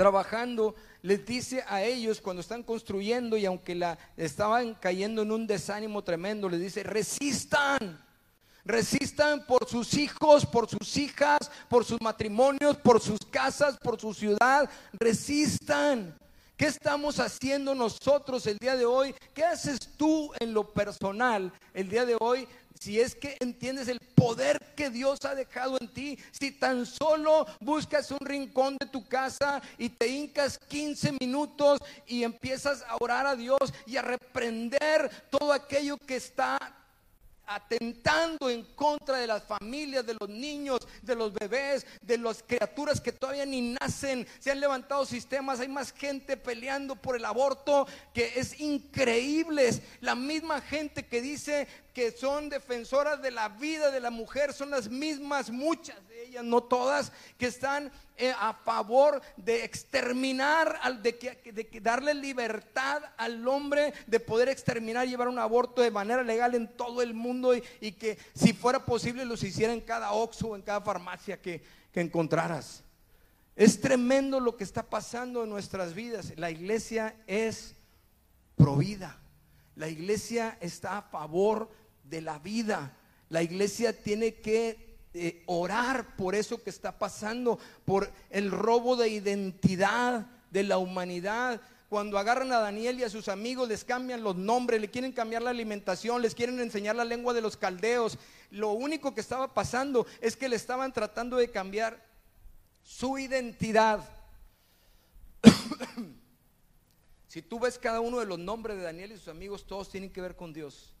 trabajando, 0.00 0.74
les 1.02 1.26
dice 1.26 1.62
a 1.68 1.82
ellos 1.82 2.22
cuando 2.22 2.40
están 2.40 2.62
construyendo 2.62 3.36
y 3.36 3.44
aunque 3.44 3.74
la 3.74 3.98
estaban 4.16 4.74
cayendo 4.76 5.20
en 5.20 5.30
un 5.30 5.46
desánimo 5.46 6.02
tremendo, 6.02 6.48
les 6.48 6.58
dice, 6.58 6.82
resistan. 6.82 8.02
Resistan 8.64 9.44
por 9.44 9.68
sus 9.68 9.92
hijos, 9.92 10.46
por 10.46 10.70
sus 10.70 10.96
hijas, 10.96 11.50
por 11.68 11.84
sus 11.84 12.00
matrimonios, 12.00 12.78
por 12.78 12.98
sus 12.98 13.18
casas, 13.30 13.76
por 13.76 14.00
su 14.00 14.14
ciudad. 14.14 14.70
Resistan. 14.94 16.16
¿Qué 16.56 16.66
estamos 16.66 17.20
haciendo 17.20 17.74
nosotros 17.74 18.46
el 18.46 18.56
día 18.56 18.76
de 18.76 18.86
hoy? 18.86 19.14
¿Qué 19.34 19.44
haces 19.44 19.78
tú 19.98 20.32
en 20.40 20.54
lo 20.54 20.72
personal 20.72 21.52
el 21.74 21.90
día 21.90 22.06
de 22.06 22.16
hoy 22.18 22.48
si 22.80 22.98
es 22.98 23.14
que 23.14 23.36
entiendes 23.40 23.88
el 23.88 24.00
poder 24.00 24.58
que 24.74 24.88
Dios 24.88 25.18
ha 25.24 25.34
dejado 25.34 25.76
en 25.80 25.88
ti, 25.88 26.18
si 26.32 26.50
tan 26.50 26.86
solo 26.86 27.46
buscas 27.60 28.10
un 28.10 28.20
rincón 28.20 28.76
de 28.80 28.86
tu 28.86 29.06
casa 29.06 29.60
y 29.76 29.90
te 29.90 30.08
hincas 30.08 30.58
15 30.68 31.12
minutos 31.20 31.78
y 32.06 32.24
empiezas 32.24 32.82
a 32.88 32.96
orar 32.98 33.26
a 33.26 33.36
Dios 33.36 33.60
y 33.86 33.98
a 33.98 34.02
reprender 34.02 35.10
todo 35.30 35.52
aquello 35.52 35.98
que 35.98 36.16
está 36.16 36.58
atentando 37.50 38.48
en 38.48 38.62
contra 38.76 39.18
de 39.18 39.26
las 39.26 39.42
familias, 39.42 40.06
de 40.06 40.14
los 40.14 40.28
niños, 40.28 40.86
de 41.02 41.16
los 41.16 41.32
bebés, 41.34 41.84
de 42.00 42.16
las 42.16 42.44
criaturas 42.44 43.00
que 43.00 43.10
todavía 43.10 43.44
ni 43.44 43.60
nacen. 43.72 44.24
Se 44.38 44.52
han 44.52 44.60
levantado 44.60 45.04
sistemas, 45.04 45.58
hay 45.58 45.66
más 45.66 45.92
gente 45.92 46.36
peleando 46.36 46.94
por 46.94 47.16
el 47.16 47.24
aborto 47.24 47.88
que 48.14 48.34
es 48.36 48.60
increíble. 48.60 49.70
La 50.00 50.14
misma 50.14 50.60
gente 50.60 51.06
que 51.06 51.20
dice 51.20 51.66
que 51.92 52.12
son 52.12 52.48
defensoras 52.48 53.20
de 53.20 53.32
la 53.32 53.48
vida 53.48 53.90
de 53.90 54.00
la 54.00 54.10
mujer 54.10 54.52
son 54.52 54.70
las 54.70 54.88
mismas, 54.88 55.50
muchas 55.50 55.96
de 56.08 56.26
ellas, 56.26 56.44
no 56.44 56.62
todas, 56.62 57.10
que 57.36 57.46
están 57.46 57.90
a 58.38 58.52
favor 58.52 59.20
de 59.36 59.64
exterminar, 59.64 60.78
de, 61.02 61.80
darle 61.82 62.14
libertad 62.14 63.02
al 63.16 63.46
hombre 63.46 63.92
de 64.06 64.20
poder 64.20 64.48
exterminar, 64.48 65.06
llevar 65.06 65.28
un 65.28 65.38
aborto 65.38 65.82
de 65.82 65.90
manera 65.90 66.22
legal 66.22 66.54
en 66.54 66.68
todo 66.76 67.02
el 67.02 67.14
mundo 67.14 67.54
y, 67.54 67.92
que 67.92 68.18
si 68.34 68.52
fuera 68.52 68.84
posible 68.84 69.24
los 69.24 69.42
hiciera 69.42 69.72
en 69.72 69.80
cada 69.80 70.12
oxo 70.12 70.48
o 70.48 70.56
en 70.56 70.62
cada 70.62 70.80
farmacia 70.80 71.40
que, 71.40 71.62
que 71.92 72.00
encontraras. 72.00 72.84
Es 73.56 73.80
tremendo 73.80 74.40
lo 74.40 74.56
que 74.56 74.64
está 74.64 74.82
pasando 74.82 75.44
en 75.44 75.50
nuestras 75.50 75.94
vidas. 75.94 76.32
La 76.36 76.50
iglesia 76.50 77.14
es 77.26 77.74
provida. 78.56 79.18
La 79.76 79.88
iglesia 79.88 80.56
está 80.60 80.98
a 80.98 81.02
favor 81.02 81.70
de 82.04 82.20
la 82.20 82.38
vida. 82.38 82.96
La 83.28 83.42
iglesia 83.42 84.02
tiene 84.02 84.34
que 84.34 84.89
orar 85.46 86.16
por 86.16 86.34
eso 86.34 86.62
que 86.62 86.70
está 86.70 86.98
pasando, 86.98 87.58
por 87.84 88.10
el 88.30 88.50
robo 88.50 88.96
de 88.96 89.08
identidad 89.08 90.26
de 90.50 90.62
la 90.62 90.78
humanidad. 90.78 91.60
Cuando 91.88 92.18
agarran 92.18 92.52
a 92.52 92.60
Daniel 92.60 93.00
y 93.00 93.02
a 93.02 93.10
sus 93.10 93.28
amigos, 93.28 93.68
les 93.68 93.84
cambian 93.84 94.22
los 94.22 94.36
nombres, 94.36 94.80
le 94.80 94.90
quieren 94.90 95.10
cambiar 95.10 95.42
la 95.42 95.50
alimentación, 95.50 96.22
les 96.22 96.36
quieren 96.36 96.60
enseñar 96.60 96.94
la 96.94 97.04
lengua 97.04 97.34
de 97.34 97.40
los 97.40 97.56
caldeos. 97.56 98.16
Lo 98.50 98.70
único 98.70 99.14
que 99.14 99.20
estaba 99.20 99.52
pasando 99.52 100.06
es 100.20 100.36
que 100.36 100.48
le 100.48 100.56
estaban 100.56 100.92
tratando 100.92 101.36
de 101.36 101.50
cambiar 101.50 102.00
su 102.84 103.18
identidad. 103.18 104.08
si 107.26 107.42
tú 107.42 107.58
ves 107.58 107.76
cada 107.78 108.00
uno 108.00 108.20
de 108.20 108.26
los 108.26 108.38
nombres 108.38 108.76
de 108.76 108.84
Daniel 108.84 109.10
y 109.12 109.16
sus 109.16 109.28
amigos, 109.28 109.66
todos 109.66 109.90
tienen 109.90 110.12
que 110.12 110.20
ver 110.20 110.36
con 110.36 110.52
Dios. 110.52 110.94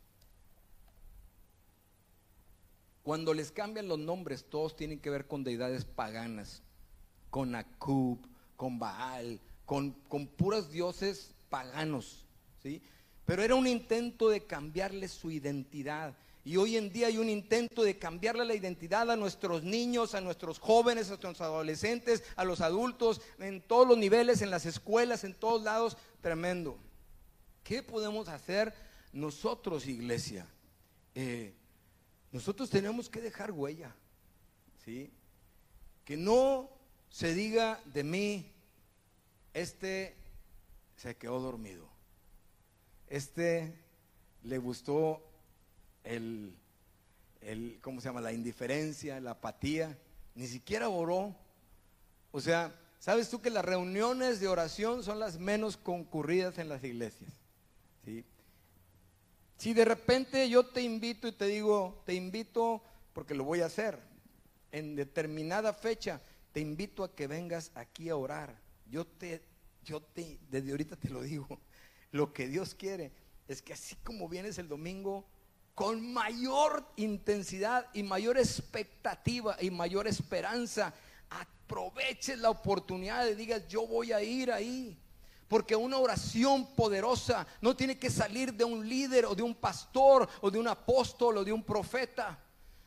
Cuando 3.02 3.32
les 3.32 3.50
cambian 3.50 3.88
los 3.88 3.98
nombres, 3.98 4.44
todos 4.44 4.76
tienen 4.76 5.00
que 5.00 5.10
ver 5.10 5.26
con 5.26 5.42
deidades 5.42 5.84
paganas, 5.84 6.62
con 7.30 7.54
Akub, 7.54 8.18
con 8.56 8.78
Baal, 8.78 9.40
con, 9.64 9.94
puros 10.36 10.70
dioses 10.70 11.34
paganos, 11.48 12.26
¿sí? 12.62 12.82
Pero 13.24 13.42
era 13.42 13.54
un 13.54 13.66
intento 13.66 14.28
de 14.28 14.44
cambiarle 14.44 15.08
su 15.08 15.30
identidad. 15.30 16.16
Y 16.44 16.56
hoy 16.56 16.76
en 16.76 16.92
día 16.92 17.06
hay 17.06 17.18
un 17.18 17.28
intento 17.28 17.84
de 17.84 17.98
cambiarle 17.98 18.44
la 18.44 18.54
identidad 18.54 19.10
a 19.10 19.16
nuestros 19.16 19.62
niños, 19.62 20.14
a 20.14 20.20
nuestros 20.20 20.58
jóvenes, 20.58 21.06
a 21.06 21.10
nuestros 21.10 21.40
adolescentes, 21.40 22.24
a 22.34 22.44
los 22.44 22.60
adultos, 22.60 23.20
en 23.38 23.60
todos 23.60 23.86
los 23.86 23.96
niveles, 23.96 24.42
en 24.42 24.50
las 24.50 24.66
escuelas, 24.66 25.22
en 25.22 25.34
todos 25.34 25.62
lados. 25.62 25.96
Tremendo. 26.20 26.76
¿Qué 27.62 27.82
podemos 27.82 28.28
hacer 28.28 28.74
nosotros, 29.12 29.86
iglesia? 29.86 30.46
Eh, 31.14 31.54
nosotros 32.32 32.70
tenemos 32.70 33.08
que 33.08 33.20
dejar 33.20 33.50
huella, 33.50 33.94
¿sí? 34.84 35.12
Que 36.04 36.16
no 36.16 36.70
se 37.08 37.34
diga 37.34 37.80
de 37.86 38.04
mí, 38.04 38.52
este 39.52 40.16
se 40.96 41.16
quedó 41.16 41.40
dormido, 41.40 41.88
este 43.08 43.74
le 44.42 44.58
gustó 44.58 45.22
el, 46.04 46.56
el, 47.40 47.78
¿cómo 47.82 48.00
se 48.00 48.08
llama? 48.08 48.20
La 48.20 48.32
indiferencia, 48.32 49.20
la 49.20 49.32
apatía, 49.32 49.98
ni 50.34 50.46
siquiera 50.46 50.88
oró. 50.88 51.34
O 52.30 52.40
sea, 52.40 52.74
¿sabes 52.98 53.28
tú 53.28 53.40
que 53.42 53.50
las 53.50 53.64
reuniones 53.64 54.40
de 54.40 54.48
oración 54.48 55.02
son 55.02 55.18
las 55.18 55.38
menos 55.38 55.76
concurridas 55.76 56.58
en 56.58 56.68
las 56.68 56.84
iglesias? 56.84 57.32
¿Sí? 58.04 58.24
Si 59.60 59.74
de 59.74 59.84
repente 59.84 60.48
yo 60.48 60.64
te 60.64 60.80
invito 60.80 61.28
y 61.28 61.32
te 61.32 61.44
digo, 61.44 62.02
te 62.06 62.14
invito 62.14 62.82
porque 63.12 63.34
lo 63.34 63.44
voy 63.44 63.60
a 63.60 63.66
hacer, 63.66 63.98
en 64.72 64.96
determinada 64.96 65.74
fecha, 65.74 66.18
te 66.52 66.60
invito 66.60 67.04
a 67.04 67.14
que 67.14 67.26
vengas 67.26 67.70
aquí 67.74 68.08
a 68.08 68.16
orar. 68.16 68.58
Yo 68.86 69.06
te, 69.06 69.42
yo 69.84 70.00
te, 70.00 70.38
desde 70.48 70.70
ahorita 70.70 70.96
te 70.96 71.10
lo 71.10 71.20
digo, 71.20 71.46
lo 72.10 72.32
que 72.32 72.48
Dios 72.48 72.74
quiere 72.74 73.12
es 73.48 73.60
que 73.60 73.74
así 73.74 73.96
como 73.96 74.30
vienes 74.30 74.56
el 74.56 74.66
domingo, 74.66 75.26
con 75.74 76.10
mayor 76.10 76.90
intensidad 76.96 77.86
y 77.92 78.02
mayor 78.02 78.38
expectativa 78.38 79.58
y 79.60 79.70
mayor 79.70 80.06
esperanza, 80.06 80.94
aproveches 81.28 82.38
la 82.38 82.48
oportunidad 82.48 83.26
de 83.26 83.36
digas, 83.36 83.68
yo 83.68 83.86
voy 83.86 84.12
a 84.12 84.22
ir 84.22 84.50
ahí. 84.50 84.98
Porque 85.50 85.74
una 85.74 85.98
oración 85.98 86.64
poderosa 86.76 87.44
no 87.60 87.74
tiene 87.74 87.98
que 87.98 88.08
salir 88.08 88.54
de 88.54 88.62
un 88.62 88.88
líder 88.88 89.26
o 89.26 89.34
de 89.34 89.42
un 89.42 89.56
pastor 89.56 90.28
o 90.42 90.48
de 90.48 90.60
un 90.60 90.68
apóstol 90.68 91.38
o 91.38 91.44
de 91.44 91.52
un 91.52 91.64
profeta. 91.64 92.38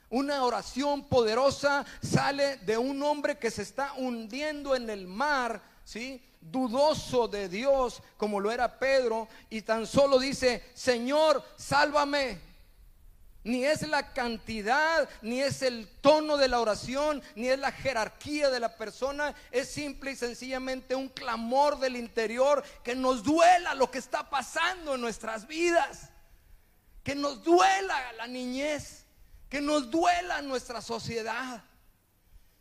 Una 0.10 0.46
oración 0.46 1.10
poderosa 1.10 1.86
sale 2.02 2.56
de 2.60 2.78
un 2.78 3.04
hombre 3.04 3.38
que 3.38 3.52
se 3.52 3.64
está 3.64 3.92
hundiendo 3.98 4.78
en 4.78 4.90
el 4.90 5.08
mar, 5.08 5.62
¿sí? 5.84 6.24
Dudoso 6.40 7.28
de 7.28 7.50
Dios, 7.50 8.02
como 8.16 8.40
lo 8.40 8.50
era 8.50 8.80
Pedro, 8.80 9.28
y 9.50 9.64
tan 9.64 9.86
solo 9.86 10.18
dice, 10.18 10.64
Señor, 10.74 11.44
sálvame. 11.58 12.53
Ni 13.44 13.66
es 13.66 13.86
la 13.86 14.14
cantidad, 14.14 15.10
ni 15.22 15.42
es 15.42 15.62
el 15.64 15.88
tono 16.00 16.38
de 16.38 16.48
la 16.48 16.62
oración, 16.62 17.22
ni 17.36 17.50
es 17.50 17.60
la 17.60 17.74
jerarquía 17.74 18.50
de 18.50 18.62
la 18.62 18.78
persona. 18.78 19.36
Es 19.52 19.70
simple 19.70 20.12
y 20.12 20.16
sencillamente 20.16 20.96
un 20.96 21.10
clamor 21.10 21.78
del 21.80 21.98
interior 21.98 22.64
que 22.84 22.96
nos 22.96 23.22
duela 23.22 23.76
lo 23.76 23.92
que 23.92 23.98
está 23.98 24.30
pasando 24.30 24.96
en 24.96 25.02
nuestras 25.02 25.46
vidas. 25.46 26.10
Que 27.04 27.16
nos 27.16 27.44
duela 27.44 28.14
la 28.14 28.28
niñez. 28.28 29.04
Que 29.50 29.60
nos 29.60 29.92
duela 29.92 30.42
nuestra 30.42 30.82
sociedad. 30.82 31.62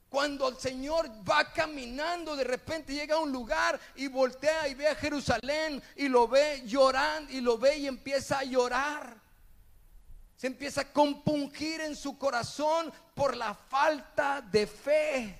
Cuando 0.09 0.49
el 0.49 0.59
Señor 0.59 1.09
va 1.27 1.53
caminando, 1.53 2.35
de 2.35 2.45
repente 2.45 2.93
llega 2.93 3.15
a 3.15 3.21
un 3.21 3.31
lugar 3.31 3.79
y 3.95 4.09
voltea 4.09 4.67
y 4.67 4.75
ve 4.75 4.89
a 4.89 4.97
Jerusalén 4.97 5.81
y 5.95 6.09
lo 6.09 6.27
ve 6.27 6.65
llorando 6.67 7.33
y 7.33 7.41
lo 7.41 7.57
ve 7.57 7.79
y 7.79 7.87
empieza 7.87 8.41
a 8.41 8.45
llorar 8.45 9.22
se 10.43 10.49
empieza 10.49 10.81
a 10.81 10.93
compungir 10.93 11.81
en 11.83 11.95
su 11.95 12.19
corazón 12.19 12.93
por 13.15 13.37
la 13.37 13.55
falta 13.55 14.41
de 14.41 14.67
fe, 14.67 15.39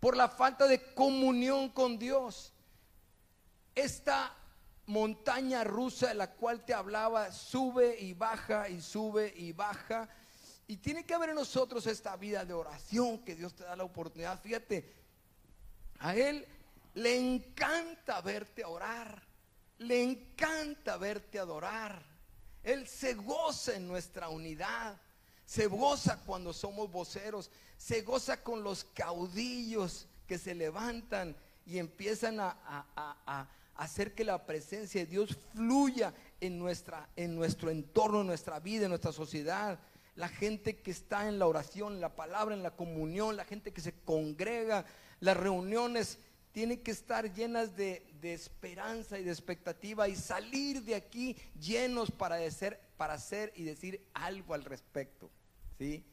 por 0.00 0.16
la 0.16 0.28
falta 0.28 0.66
de 0.66 0.92
comunión 0.94 1.68
con 1.68 1.96
Dios. 1.96 2.52
Esta 3.72 4.34
montaña 4.86 5.62
rusa 5.62 6.08
de 6.08 6.14
la 6.14 6.32
cual 6.32 6.64
te 6.64 6.74
hablaba 6.74 7.30
sube 7.30 7.96
y 8.00 8.14
baja 8.14 8.68
y 8.68 8.82
sube 8.82 9.32
y 9.36 9.52
baja. 9.52 10.08
Y 10.66 10.78
tiene 10.78 11.06
que 11.06 11.14
haber 11.14 11.28
en 11.28 11.36
nosotros 11.36 11.86
esta 11.86 12.16
vida 12.16 12.44
de 12.44 12.54
oración 12.54 13.18
que 13.18 13.36
Dios 13.36 13.54
te 13.54 13.62
da 13.62 13.76
la 13.76 13.84
oportunidad. 13.84 14.40
Fíjate, 14.40 14.92
a 16.00 16.16
Él 16.16 16.44
le 16.94 17.16
encanta 17.16 18.20
verte 18.22 18.64
orar, 18.64 19.22
le 19.78 20.02
encanta 20.02 20.96
verte 20.96 21.38
adorar. 21.38 22.13
Él 22.64 22.88
se 22.88 23.14
goza 23.14 23.76
en 23.76 23.86
nuestra 23.86 24.30
unidad. 24.30 25.00
Se 25.44 25.66
goza 25.66 26.18
cuando 26.24 26.52
somos 26.52 26.90
voceros. 26.90 27.50
Se 27.76 28.00
goza 28.00 28.42
con 28.42 28.64
los 28.64 28.84
caudillos 28.84 30.06
que 30.26 30.38
se 30.38 30.54
levantan 30.54 31.36
y 31.66 31.78
empiezan 31.78 32.40
a, 32.40 33.48
hacer 33.76 34.14
que 34.14 34.24
la 34.24 34.46
presencia 34.46 35.00
de 35.00 35.06
Dios 35.06 35.36
fluya 35.52 36.14
en, 36.40 36.58
nuestra, 36.58 37.08
en 37.16 37.34
nuestro 37.34 37.70
entorno, 37.70 38.20
en 38.20 38.28
nuestra 38.28 38.60
vida, 38.60 38.84
en 38.84 38.90
nuestra 38.90 39.12
sociedad. 39.12 39.78
La 40.14 40.28
gente 40.28 40.76
que 40.76 40.92
está 40.92 41.28
en 41.28 41.38
la 41.38 41.46
oración, 41.46 41.94
en 41.94 42.00
la 42.00 42.14
palabra, 42.14 42.54
en 42.54 42.62
la 42.62 42.76
comunión, 42.76 43.36
la 43.36 43.44
gente 43.44 43.72
que 43.72 43.80
se 43.80 43.92
congrega, 44.04 44.86
las 45.20 45.36
reuniones 45.36 46.18
tienen 46.52 46.78
que 46.78 46.92
estar 46.92 47.32
llenas 47.34 47.76
de, 47.76 48.13
esperanza 48.32 49.18
y 49.18 49.24
de 49.24 49.30
expectativa 49.30 50.08
y 50.08 50.16
salir 50.16 50.82
de 50.82 50.94
aquí 50.94 51.36
llenos 51.60 52.10
para, 52.10 52.38
para 52.96 53.14
hacer 53.14 53.52
y 53.56 53.64
decir 53.64 54.04
algo 54.14 54.54
al 54.54 54.64
respecto. 54.64 55.30
¿sí? 55.78 56.04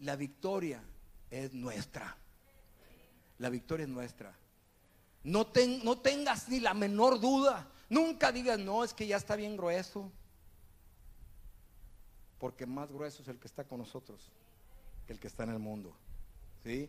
La 0.00 0.16
victoria 0.16 0.82
es 1.30 1.52
nuestra. 1.52 2.16
La 3.38 3.48
victoria 3.48 3.84
es 3.84 3.90
nuestra. 3.90 4.36
No, 5.22 5.50
no 5.82 5.98
tengas 5.98 6.48
ni 6.48 6.60
la 6.60 6.74
menor 6.74 7.20
duda. 7.20 7.70
Nunca 7.88 8.32
digas, 8.32 8.58
no, 8.58 8.84
es 8.84 8.94
que 8.94 9.06
ya 9.06 9.16
está 9.16 9.36
bien 9.36 9.56
grueso. 9.56 10.10
Porque 12.38 12.66
más 12.66 12.90
grueso 12.90 13.22
es 13.22 13.28
el 13.28 13.38
que 13.38 13.46
está 13.46 13.64
con 13.64 13.78
nosotros 13.78 14.30
que 15.06 15.12
el 15.14 15.20
que 15.20 15.26
está 15.26 15.44
en 15.44 15.50
el 15.50 15.58
mundo. 15.58 15.92
¿Sí? 16.62 16.88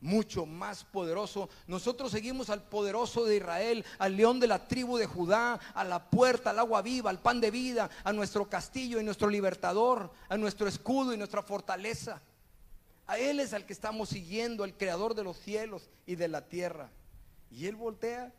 Mucho 0.00 0.46
más 0.46 0.84
poderoso. 0.84 1.48
Nosotros 1.66 2.12
seguimos 2.12 2.50
al 2.50 2.62
poderoso 2.62 3.24
de 3.24 3.36
Israel, 3.36 3.84
al 3.98 4.16
león 4.16 4.40
de 4.40 4.46
la 4.46 4.66
tribu 4.66 4.96
de 4.96 5.06
Judá, 5.06 5.54
a 5.74 5.84
la 5.84 6.10
puerta, 6.10 6.50
al 6.50 6.58
agua 6.58 6.82
viva, 6.82 7.10
al 7.10 7.20
pan 7.20 7.40
de 7.40 7.50
vida, 7.50 7.90
a 8.04 8.12
nuestro 8.12 8.48
castillo 8.48 9.00
y 9.00 9.04
nuestro 9.04 9.28
libertador, 9.28 10.12
a 10.28 10.36
nuestro 10.36 10.68
escudo 10.68 11.12
y 11.12 11.16
nuestra 11.16 11.42
fortaleza. 11.42 12.22
A 13.06 13.18
Él 13.18 13.40
es 13.40 13.54
al 13.54 13.66
que 13.66 13.72
estamos 13.72 14.10
siguiendo, 14.10 14.64
el 14.64 14.76
creador 14.76 15.14
de 15.14 15.24
los 15.24 15.38
cielos 15.38 15.88
y 16.06 16.16
de 16.16 16.28
la 16.28 16.46
tierra. 16.46 16.90
Y 17.50 17.66
Él 17.66 17.76
voltea, 17.76 18.32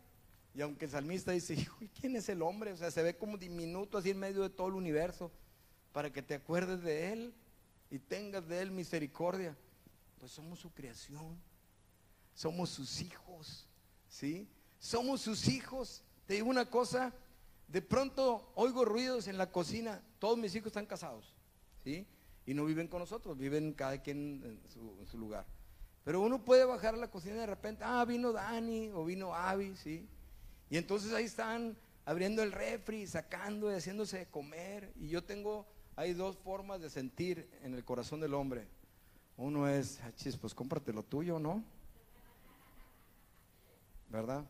y 0.54 0.62
aunque 0.62 0.86
el 0.86 0.92
salmista 0.92 1.32
dice, 1.32 1.68
¿quién 2.00 2.16
es 2.16 2.30
el 2.30 2.42
hombre? 2.42 2.72
O 2.72 2.78
sea, 2.78 2.92
se 2.92 3.04
ve 3.04 3.18
como 3.18 3.38
diminuto 3.38 3.98
así 3.98 4.12
en 4.12 4.20
medio 4.20 4.44
de 4.44 4.50
todo 4.50 4.68
el 4.68 4.76
universo, 4.76 5.32
para 5.92 6.12
que 6.12 6.22
te 6.22 6.36
acuerdes 6.36 6.84
de 6.84 7.12
Él 7.12 7.34
y 7.90 7.98
tengas 7.98 8.48
de 8.48 8.62
Él 8.62 8.72
misericordia. 8.72 9.58
Pues 10.20 10.32
somos 10.32 10.60
su 10.60 10.72
creación 10.72 11.49
somos 12.40 12.70
sus 12.70 13.02
hijos, 13.02 13.68
¿sí? 14.08 14.48
Somos 14.80 15.20
sus 15.20 15.50
hijos. 15.50 16.06
Te 16.26 16.36
digo 16.36 16.48
una 16.48 16.70
cosa, 16.70 17.14
de 17.68 17.82
pronto 17.82 18.54
oigo 18.56 18.86
ruidos 18.86 19.28
en 19.28 19.38
la 19.38 19.52
cocina, 19.52 20.02
todos 20.20 20.38
mis 20.38 20.56
hijos 20.56 20.68
están 20.68 20.86
casados, 20.86 21.36
¿sí? 21.84 22.08
Y 22.46 22.54
no 22.54 22.64
viven 22.64 22.88
con 22.88 23.00
nosotros, 23.00 23.38
viven 23.38 23.74
cada 23.74 24.02
quien 24.02 24.42
en 24.96 25.06
su, 25.06 25.18
lugar. 25.18 25.46
Pero 26.06 26.22
uno 26.22 26.46
puede 26.46 26.64
bajar 26.64 26.94
a 26.94 26.98
la 26.98 27.12
cocina 27.12 27.36
de 27.36 27.46
repente, 27.46 27.84
ah, 27.84 28.06
vino 28.06 28.32
Dani 28.32 28.90
o 28.94 29.04
vino 29.04 29.36
Avi, 29.36 29.76
¿sí? 29.76 30.08
Y 30.70 30.78
entonces 30.78 31.12
ahí 31.12 31.26
están 31.26 31.78
abriendo 32.06 32.42
el 32.42 32.54
refri, 32.54 33.06
sacando 33.06 33.70
y 33.70 33.76
haciéndose 33.76 34.30
comer. 34.30 34.94
Y 34.96 35.10
yo 35.10 35.26
tengo, 35.26 35.68
hay 35.98 36.14
dos 36.14 36.38
formas 36.38 36.80
de 36.80 36.90
sentir 36.90 37.50
en 37.64 37.74
el 37.74 37.84
corazón 37.84 38.22
del 38.22 38.34
hombre. 38.34 38.66
Uno 39.36 39.68
es, 39.68 40.00
ah, 40.06 40.14
chis, 40.16 40.38
pues 40.38 40.54
cómprate 40.54 40.94
lo 40.94 41.04
tuyo, 41.04 41.38
¿no? 41.38 41.66
¿Verdad? 44.10 44.46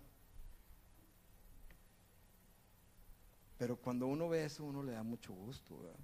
Pero 3.58 3.76
cuando 3.76 4.08
uno 4.08 4.30
ve 4.30 4.46
eso, 4.46 4.64
uno 4.64 4.84
le 4.84 4.94
da 4.94 5.04
mucho 5.04 5.34
gusto, 5.34 5.78
¿verdad? 5.78 6.00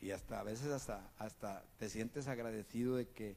Y 0.00 0.10
hasta 0.10 0.40
a 0.40 0.42
veces 0.42 0.68
hasta, 0.68 1.12
hasta 1.18 1.64
te 1.78 1.88
sientes 1.88 2.26
agradecido 2.26 2.96
de 2.96 3.08
que 3.08 3.36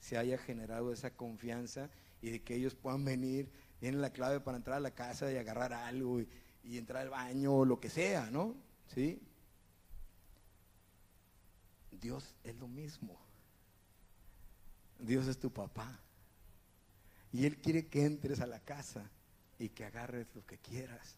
se 0.00 0.18
haya 0.18 0.36
generado 0.38 0.92
esa 0.92 1.14
confianza 1.14 1.88
y 2.20 2.30
de 2.30 2.42
que 2.42 2.54
ellos 2.54 2.74
puedan 2.74 3.04
venir, 3.04 3.50
tienen 3.78 4.02
la 4.02 4.10
clave 4.10 4.40
para 4.40 4.58
entrar 4.58 4.76
a 4.76 4.80
la 4.80 4.90
casa 4.90 5.32
y 5.32 5.36
agarrar 5.36 5.72
algo 5.72 6.20
y, 6.20 6.28
y 6.64 6.78
entrar 6.78 7.02
al 7.02 7.10
baño 7.10 7.54
o 7.54 7.64
lo 7.64 7.80
que 7.80 7.88
sea, 7.88 8.30
¿no? 8.30 8.56
¿Sí? 8.88 9.22
Dios 11.90 12.34
es 12.44 12.56
lo 12.56 12.68
mismo. 12.68 13.18
Dios 14.98 15.26
es 15.28 15.38
tu 15.38 15.50
papá. 15.50 16.00
Y 17.32 17.46
Él 17.46 17.58
quiere 17.58 17.86
que 17.86 18.04
entres 18.04 18.40
a 18.40 18.46
la 18.46 18.60
casa 18.60 19.10
y 19.58 19.68
que 19.68 19.84
agarres 19.84 20.26
lo 20.34 20.44
que 20.46 20.58
quieras. 20.58 21.16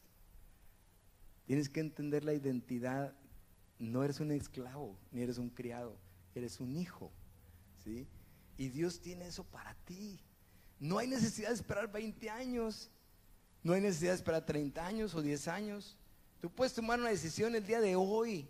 Tienes 1.47 1.69
que 1.69 1.81
entender 1.81 2.25
la 2.25 2.35
identidad. 2.35 3.15
No 3.79 4.05
eres 4.05 4.21
un 4.21 4.31
esclavo, 4.31 4.97
ni 5.11 5.23
eres 5.23 5.39
un 5.39 5.51
criado, 5.51 5.97
eres 6.35 6.61
un 6.61 6.77
hijo. 6.77 7.11
¿sí? 7.83 8.07
Y 8.57 8.69
Dios 8.69 9.01
tiene 9.01 9.27
eso 9.27 9.45
para 9.45 9.75
ti. 9.85 10.21
No 10.79 10.99
hay 10.99 11.07
necesidad 11.07 11.49
de 11.49 11.55
esperar 11.55 11.91
20 11.91 12.31
años. 12.31 12.91
No 13.63 13.73
hay 13.73 13.81
necesidad 13.81 14.11
de 14.11 14.17
esperar 14.17 14.45
30 14.45 14.85
años 14.85 15.15
o 15.15 15.23
10 15.23 15.49
años. 15.49 15.97
Tú 16.41 16.51
puedes 16.51 16.75
tomar 16.75 16.99
una 16.99 17.11
decisión 17.11 17.55
el 17.55 17.67
día 17.67 17.81
de 17.81 17.97
hoy. 17.97 18.49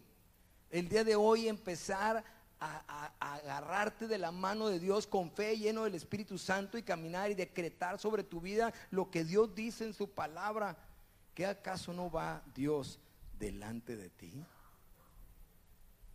El 0.71 0.89
día 0.89 1.05
de 1.05 1.15
hoy 1.15 1.49
empezar 1.49 2.25
a, 2.63 3.13
agarrarte 3.19 4.07
de 4.07 4.19
la 4.19 4.31
mano 4.31 4.69
de 4.69 4.79
Dios 4.79 5.07
con 5.07 5.31
fe, 5.31 5.59
lleno 5.59 5.85
del 5.85 5.95
Espíritu 5.95 6.39
Santo 6.39 6.79
y 6.79 6.83
caminar 6.83 7.31
y 7.31 7.35
decretar 7.35 7.99
sobre 7.99 8.23
tu 8.23 8.41
vida 8.41 8.73
lo 8.91 9.11
que 9.11 9.25
Dios 9.25 9.55
dice 9.55 9.85
en 9.85 9.95
su 9.95 10.11
palabra. 10.11 10.77
¿Qué 11.35 11.47
acaso 11.47 11.93
no 11.93 12.11
va 12.11 12.43
Dios 12.55 13.01
delante 13.39 13.97
de 13.97 14.11
ti? 14.11 14.45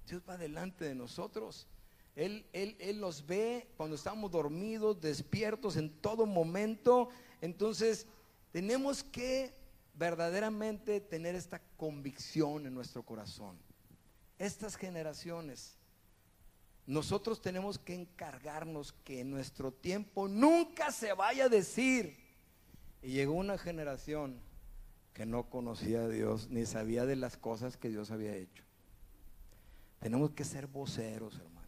Dios 0.08 0.22
va 0.28 0.38
delante 0.38 0.86
de 0.86 0.95
nosotros. 0.95 1.68
Él, 2.16 2.45
él, 2.54 2.76
él 2.80 3.00
nos 3.00 3.26
ve 3.26 3.68
cuando 3.76 3.95
estamos 3.95 4.32
dormidos, 4.32 5.02
despiertos 5.02 5.76
en 5.76 5.89
todo 5.89 6.26
momento. 6.26 7.10
Entonces, 7.41 8.08
tenemos 8.52 9.04
que 9.04 9.54
verdaderamente 9.95 11.02
tener 11.02 11.36
esta 11.36 11.62
convicción 11.76 12.66
en 12.66 12.74
nuestro 12.74 13.04
corazón. 13.04 13.58
Estas 14.39 14.76
generaciones 14.76 15.76
nosotros 16.88 17.42
tenemos 17.42 17.78
que 17.78 17.94
encargarnos 17.94 18.94
que 19.04 19.26
nuestro 19.26 19.74
tiempo 19.74 20.30
nunca 20.30 20.92
se 20.94 21.12
vaya 21.12 21.46
a 21.46 21.50
decir. 21.50 22.16
Y 23.02 23.10
llegó 23.12 23.34
una 23.34 23.58
generación 23.58 24.40
que 25.14 25.26
no 25.26 25.50
conocía 25.50 26.04
a 26.04 26.08
Dios 26.08 26.50
ni 26.50 26.66
sabía 26.66 27.06
de 27.06 27.18
las 27.18 27.36
cosas 27.36 27.76
que 27.76 27.90
Dios 27.90 28.10
había 28.10 28.36
hecho. 28.36 28.64
Tenemos 30.00 30.32
que 30.32 30.46
ser 30.46 30.68
voceros, 30.68 31.36
hermano. 31.36 31.68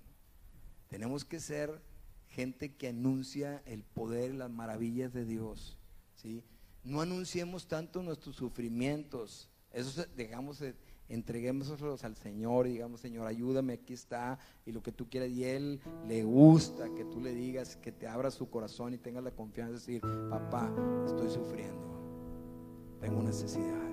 Tenemos 0.87 1.25
que 1.25 1.41
ser 1.41 1.81
gente 2.29 2.73
que 2.75 2.87
anuncia 2.87 3.61
el 3.65 3.83
poder 3.83 4.33
y 4.33 4.37
las 4.37 4.49
maravillas 4.49 5.11
de 5.11 5.25
Dios. 5.25 5.77
¿sí? 6.15 6.45
No 6.85 7.01
anunciemos 7.01 7.67
tanto 7.67 8.01
nuestros 8.01 8.37
sufrimientos. 8.37 9.49
Eso 9.73 10.05
dejamos 10.15 10.61
entreguémoslos 11.09 12.03
al 12.03 12.15
Señor 12.15 12.67
digamos, 12.67 13.01
Señor, 13.01 13.27
ayúdame, 13.27 13.73
aquí 13.73 13.93
está, 13.93 14.39
y 14.65 14.71
lo 14.71 14.81
que 14.81 14.91
tú 14.91 15.09
quieras. 15.09 15.29
Y 15.29 15.43
Él 15.43 15.81
le 16.07 16.23
gusta 16.23 16.93
que 16.95 17.03
tú 17.05 17.19
le 17.19 17.33
digas, 17.33 17.75
que 17.75 17.91
te 17.91 18.07
abra 18.07 18.31
su 18.31 18.49
corazón 18.49 18.93
y 18.93 18.97
tengas 18.97 19.23
la 19.23 19.31
confianza 19.31 19.71
de 19.71 19.79
decir, 19.79 20.01
papá, 20.29 20.71
estoy 21.05 21.29
sufriendo, 21.29 22.97
tengo 23.01 23.21
necesidad, 23.23 23.89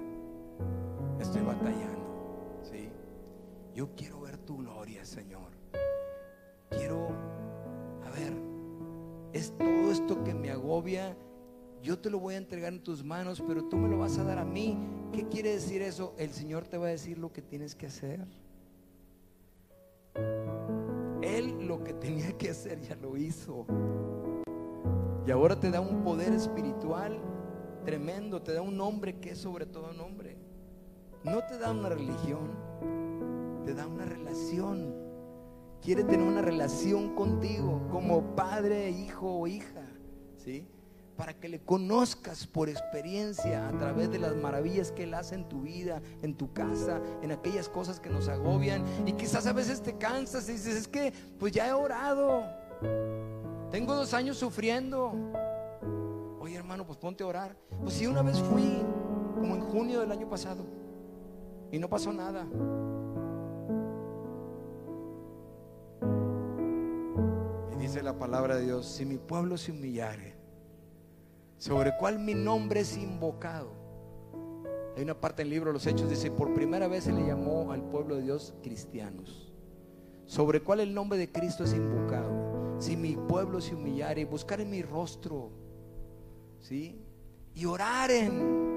estoy 1.21 1.43
batallando, 1.43 2.61
¿sí? 2.63 2.89
Yo 3.75 3.95
quiero 3.97 4.21
ver 4.21 4.39
tu 4.39 4.59
gloria, 4.59 5.05
Señor. 5.05 5.57
Quiero, 6.71 7.09
a 8.05 8.11
ver, 8.11 8.33
es 9.33 9.57
todo 9.57 9.91
esto 9.91 10.23
que 10.25 10.35
me 10.35 10.51
agobia 10.51 11.17
yo 11.87 11.99
te 11.99 12.11
lo 12.11 12.19
voy 12.19 12.35
a 12.35 12.39
entregar 12.39 12.73
en 12.73 12.83
tus 12.83 13.05
manos, 13.05 13.41
pero 13.47 13.65
tú 13.65 13.77
me 13.77 13.89
lo 13.89 13.99
vas 13.99 14.19
a 14.19 14.25
dar 14.25 14.39
a 14.39 14.45
mí. 14.45 14.77
¿Qué 15.17 15.27
quiere 15.29 15.53
decir 15.53 15.81
eso? 15.81 16.13
El 16.19 16.31
Señor 16.35 16.67
te 16.67 16.77
va 16.77 16.89
a 16.89 16.91
decir 16.91 17.17
lo 17.17 17.33
que 17.33 17.41
tienes 17.41 17.75
que 17.75 17.87
hacer. 17.87 18.21
Él 21.23 21.67
lo 21.67 21.83
que 21.83 21.95
tenía 21.95 22.37
que 22.37 22.51
hacer 22.51 22.83
ya 22.83 22.97
lo 22.97 23.17
hizo. 23.17 23.65
Y 25.27 25.31
ahora 25.31 25.59
te 25.59 25.71
da 25.71 25.81
un 25.81 26.05
poder 26.05 26.35
espiritual 26.35 27.19
tremendo, 27.87 28.43
te 28.43 28.53
da 28.53 28.61
un 28.61 28.77
nombre 28.77 29.19
que 29.19 29.31
es 29.31 29.39
sobre 29.39 29.65
todo 29.65 29.95
nombre. 29.95 30.37
No 31.25 31.43
te 31.47 31.57
da 31.57 31.71
una 31.71 31.89
religión, 31.89 32.51
te 33.65 33.73
da 33.73 33.87
una 33.87 34.05
relación. 34.05 34.95
Quiere 35.81 36.05
tener 36.05 36.27
una 36.27 36.43
relación 36.43 37.15
contigo 37.15 37.89
como 37.91 38.37
padre, 38.37 38.91
hijo 38.91 39.33
o 39.33 39.47
hija. 39.47 39.89
¿Sí? 40.37 40.69
Para 41.17 41.35
que 41.35 41.49
le 41.49 41.61
conozcas 41.61 42.47
por 42.47 42.69
experiencia 42.69 43.69
a 43.69 43.73
través 43.79 44.11
de 44.11 44.19
las 44.19 44.37
maravillas 44.37 44.93
que 44.93 45.05
Él 45.05 45.15
hace 45.15 45.35
en 45.35 45.49
tu 45.49 45.63
vida, 45.63 46.03
en 46.23 46.37
tu 46.37 46.53
casa, 46.53 47.01
en 47.23 47.33
aquellas 47.33 47.69
cosas 47.69 48.01
que 48.01 48.11
nos 48.11 48.29
agobian. 48.29 48.85
Y 49.07 49.13
quizás 49.13 49.47
a 49.47 49.53
veces 49.53 49.83
te 49.83 49.97
cansas 49.97 50.49
y 50.49 50.53
dices, 50.53 50.77
es 50.77 50.89
que 50.89 51.13
pues 51.39 51.53
ya 51.53 51.69
he 51.69 51.73
orado, 51.73 52.45
tengo 53.71 53.95
dos 53.95 54.13
años 54.15 54.37
sufriendo. 54.37 55.13
Oye 56.41 56.57
hermano, 56.57 56.87
pues 56.87 56.99
ponte 56.99 57.25
a 57.25 57.27
orar. 57.27 57.57
Pues 57.83 57.95
si 57.95 58.07
una 58.07 58.23
vez 58.23 58.39
fui, 58.41 58.79
como 59.35 59.57
en 59.57 59.61
junio 59.63 60.01
del 60.01 60.13
año 60.13 60.29
pasado, 60.29 60.65
y 61.73 61.79
no 61.79 61.89
pasó 61.89 62.13
nada. 62.13 62.47
Y 67.73 67.77
dice 67.77 68.03
la 68.03 68.19
palabra 68.19 68.57
de 68.57 68.65
Dios, 68.65 68.87
si 68.87 69.05
mi 69.05 69.19
pueblo 69.19 69.57
se 69.57 69.73
humillare, 69.73 70.36
sobre 71.59 71.97
cual 71.97 72.19
mi 72.19 72.35
nombre 72.35 72.81
es 72.81 72.97
invocado. 72.97 73.71
Hay 74.97 75.03
una 75.03 75.21
parte 75.21 75.43
del 75.43 75.51
libro 75.51 75.71
de 75.71 75.75
los 75.75 75.87
Hechos, 75.87 76.09
dice, 76.09 76.31
por 76.31 76.55
primera 76.55 76.89
vez 76.89 77.05
se 77.05 77.13
le 77.13 77.27
llamó 77.27 77.71
al 77.73 77.83
pueblo 77.83 78.17
de 78.17 78.23
Dios 78.23 78.55
cristianos, 78.63 79.53
sobre 80.25 80.63
cual 80.63 80.81
el 80.81 80.95
nombre 80.95 81.19
de 81.19 81.31
Cristo 81.31 81.65
es 81.65 81.75
invocado. 81.75 82.77
Si 82.79 82.97
mi 82.97 83.17
pueblo 83.17 83.61
se 83.61 83.75
humillare 83.75 84.23
y 84.23 84.25
buscar 84.25 84.61
en 84.61 84.71
mi 84.71 84.83
rostro, 84.83 85.51
¿sí? 86.61 87.01
Y 87.55 87.65
oraren 87.67 88.76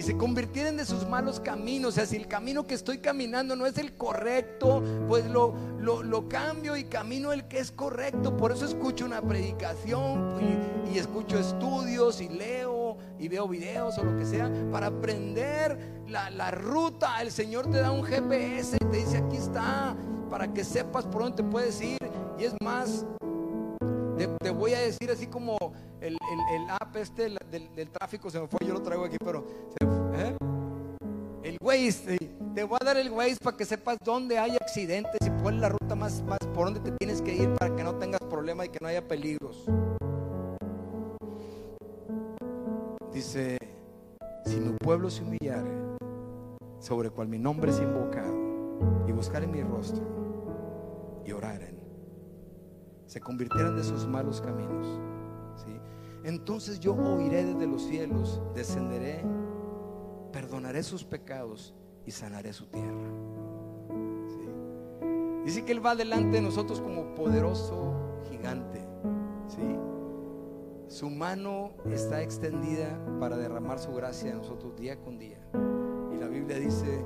y 0.00 0.02
se 0.02 0.16
convirtieran 0.16 0.78
de 0.78 0.86
sus 0.86 1.06
malos 1.06 1.40
caminos. 1.40 1.90
O 1.90 1.92
sea, 1.92 2.06
si 2.06 2.16
el 2.16 2.26
camino 2.26 2.66
que 2.66 2.72
estoy 2.72 3.00
caminando 3.00 3.54
no 3.54 3.66
es 3.66 3.76
el 3.76 3.92
correcto, 3.92 4.82
pues 5.06 5.26
lo, 5.26 5.54
lo, 5.78 6.26
cambio 6.26 6.74
y 6.74 6.84
camino 6.84 7.34
el 7.34 7.46
que 7.48 7.58
es 7.58 7.70
correcto. 7.70 8.34
Por 8.34 8.50
eso 8.50 8.64
escucho 8.64 9.04
una 9.04 9.20
predicación 9.20 10.38
y, 10.40 10.94
y 10.94 10.98
escucho 10.98 11.38
estudios 11.38 12.22
y 12.22 12.30
leo 12.30 12.96
y 13.18 13.28
veo 13.28 13.46
videos 13.46 13.98
o 13.98 14.04
lo 14.04 14.16
que 14.16 14.24
sea 14.24 14.50
para 14.72 14.86
aprender 14.86 16.02
la, 16.08 16.30
la 16.30 16.50
ruta. 16.50 17.20
El 17.20 17.30
Señor 17.30 17.70
te 17.70 17.76
da 17.76 17.90
un 17.90 18.02
GPS 18.02 18.76
y 18.76 18.84
te 18.86 18.96
dice 18.96 19.18
aquí 19.18 19.36
está 19.36 19.94
para 20.30 20.50
que 20.50 20.64
sepas 20.64 21.04
por 21.04 21.24
dónde 21.24 21.42
te 21.42 21.44
puedes 21.44 21.78
ir. 21.82 21.98
Y 22.38 22.44
es 22.44 22.54
más, 22.64 23.04
te, 24.26 24.50
voy 24.50 24.74
a 24.74 24.80
decir 24.80 25.10
así 25.10 25.26
como 25.26 25.56
el, 26.00 26.16
app 26.80 26.96
este 26.96 27.34
del, 27.50 27.90
tráfico 27.90 28.30
se 28.30 28.40
me 28.40 28.46
fue, 28.46 28.58
yo 28.66 28.74
lo 28.74 28.82
traigo 28.82 29.04
aquí, 29.04 29.16
pero 29.22 29.44
¿eh? 30.14 30.36
el 31.42 31.56
Waze, 31.60 32.18
te 32.54 32.64
voy 32.64 32.78
a 32.80 32.84
dar 32.84 32.96
el 32.96 33.10
Waze 33.10 33.36
para 33.42 33.56
que 33.56 33.64
sepas 33.64 33.98
dónde 34.04 34.38
hay 34.38 34.56
accidentes 34.56 35.18
y 35.24 35.30
cuál 35.42 35.56
es 35.56 35.60
la 35.60 35.68
ruta 35.70 35.94
más, 35.94 36.22
más 36.22 36.38
por 36.54 36.66
dónde 36.66 36.80
te 36.80 36.92
tienes 36.98 37.22
que 37.22 37.34
ir 37.34 37.54
para 37.54 37.74
que 37.74 37.82
no 37.82 37.94
tengas 37.96 38.20
problemas 38.20 38.66
y 38.66 38.68
que 38.70 38.78
no 38.80 38.88
haya 38.88 39.06
peligros. 39.06 39.64
Dice, 43.12 43.58
si 44.44 44.56
mi 44.56 44.76
pueblo 44.78 45.10
se 45.10 45.22
humillare, 45.22 45.70
sobre 46.78 47.10
cual 47.10 47.28
mi 47.28 47.38
nombre 47.38 47.70
es 47.70 47.80
invocado, 47.80 48.34
y 49.06 49.12
buscar 49.12 49.42
en 49.42 49.50
mi 49.50 49.62
rostro, 49.62 50.04
y 51.24 51.32
oraren 51.32 51.79
se 53.10 53.20
convirtieran 53.20 53.74
de 53.76 53.82
sus 53.82 54.06
malos 54.06 54.40
caminos. 54.40 54.86
¿sí? 55.56 55.80
Entonces 56.22 56.78
yo 56.78 56.94
oiré 56.94 57.44
desde 57.44 57.66
los 57.66 57.82
cielos, 57.82 58.40
descenderé, 58.54 59.24
perdonaré 60.32 60.84
sus 60.84 61.02
pecados 61.02 61.74
y 62.06 62.12
sanaré 62.12 62.52
su 62.52 62.66
tierra. 62.66 63.10
Dice 65.44 65.64
que 65.64 65.72
Él 65.72 65.84
va 65.84 65.96
delante 65.96 66.36
de 66.36 66.42
nosotros 66.42 66.80
como 66.80 67.16
poderoso 67.16 68.22
gigante. 68.30 68.78
¿sí? 69.48 69.76
Su 70.86 71.10
mano 71.10 71.72
está 71.86 72.22
extendida 72.22 72.96
para 73.18 73.36
derramar 73.36 73.80
su 73.80 73.92
gracia 73.92 74.30
en 74.30 74.36
nosotros 74.36 74.76
día 74.76 75.00
con 75.00 75.18
día. 75.18 75.40
Y 76.14 76.16
la 76.16 76.28
Biblia 76.28 76.60
dice, 76.60 77.04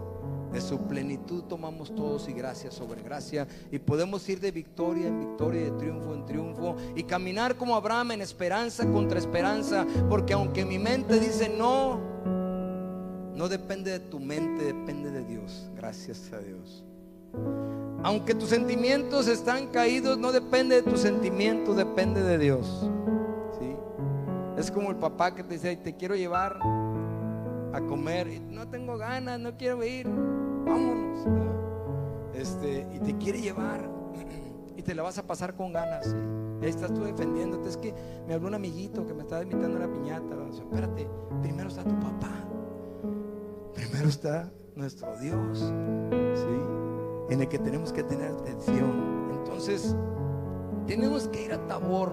de 0.54 0.60
su 0.60 0.78
plenitud 0.78 1.42
tomamos 1.42 1.92
todos 1.94 2.28
y 2.28 2.32
gracia 2.32 2.70
sobre 2.70 3.02
gracia 3.02 3.46
y 3.72 3.80
podemos 3.80 4.26
ir 4.28 4.38
de 4.38 4.52
victoria 4.52 5.08
en 5.08 5.18
victoria, 5.18 5.62
de 5.62 5.72
triunfo 5.72 6.14
en 6.14 6.24
triunfo 6.24 6.76
y 6.94 7.02
caminar 7.02 7.56
como 7.56 7.74
Abraham 7.74 8.12
en 8.12 8.22
esperanza 8.22 8.86
contra 8.86 9.18
esperanza, 9.18 9.84
porque 10.08 10.32
aunque 10.32 10.64
mi 10.64 10.78
mente 10.78 11.18
dice 11.18 11.48
no, 11.48 11.98
no 13.34 13.48
depende 13.48 13.90
de 13.90 13.98
tu 13.98 14.20
mente, 14.20 14.64
depende 14.64 15.10
de 15.10 15.24
Dios. 15.24 15.68
Gracias 15.74 16.32
a 16.32 16.38
Dios. 16.38 16.84
Aunque 18.04 18.32
tus 18.34 18.50
sentimientos 18.50 19.26
están 19.26 19.66
caídos, 19.68 20.16
no 20.18 20.30
depende 20.30 20.76
de 20.76 20.82
tus 20.82 21.00
sentimientos, 21.00 21.76
depende 21.76 22.22
de 22.22 22.38
Dios. 22.38 22.88
Es 24.56 24.70
como 24.70 24.90
el 24.90 24.96
papá 24.96 25.34
que 25.34 25.42
te 25.42 25.54
dice, 25.54 25.76
te 25.76 25.96
quiero 25.96 26.14
llevar 26.14 26.60
a 27.72 27.80
comer 27.88 28.40
no 28.64 28.68
tengo 28.68 28.96
ganas, 28.96 29.40
no 29.40 29.56
quiero 29.56 29.82
ir 29.84 30.06
vámonos. 30.64 31.26
Este, 32.34 32.86
y 32.92 32.98
te 32.98 33.16
quiere 33.16 33.40
llevar 33.40 33.88
y 34.76 34.82
te 34.82 34.94
la 34.94 35.02
vas 35.02 35.18
a 35.18 35.26
pasar 35.26 35.54
con 35.54 35.72
ganas. 35.72 36.14
Ahí 36.62 36.68
estás 36.68 36.92
tú 36.92 37.04
defendiéndote. 37.04 37.68
Es 37.68 37.76
que 37.76 37.94
me 38.26 38.34
habló 38.34 38.48
un 38.48 38.54
amiguito 38.54 39.06
que 39.06 39.14
me 39.14 39.22
estaba 39.22 39.42
invitando 39.42 39.76
a 39.78 39.84
una 39.84 39.92
piñata. 39.92 40.34
espérate, 40.52 41.08
primero 41.42 41.68
está 41.68 41.84
tu 41.84 41.98
papá. 42.00 42.32
Primero 43.74 44.08
está 44.08 44.50
nuestro 44.74 45.16
Dios. 45.18 45.58
¿sí? 45.58 47.30
En 47.30 47.40
el 47.40 47.48
que 47.48 47.58
tenemos 47.58 47.92
que 47.92 48.02
tener 48.02 48.32
atención. 48.32 49.30
Entonces, 49.38 49.94
tenemos 50.86 51.28
que 51.28 51.44
ir 51.44 51.52
a 51.52 51.66
Tabor 51.66 52.12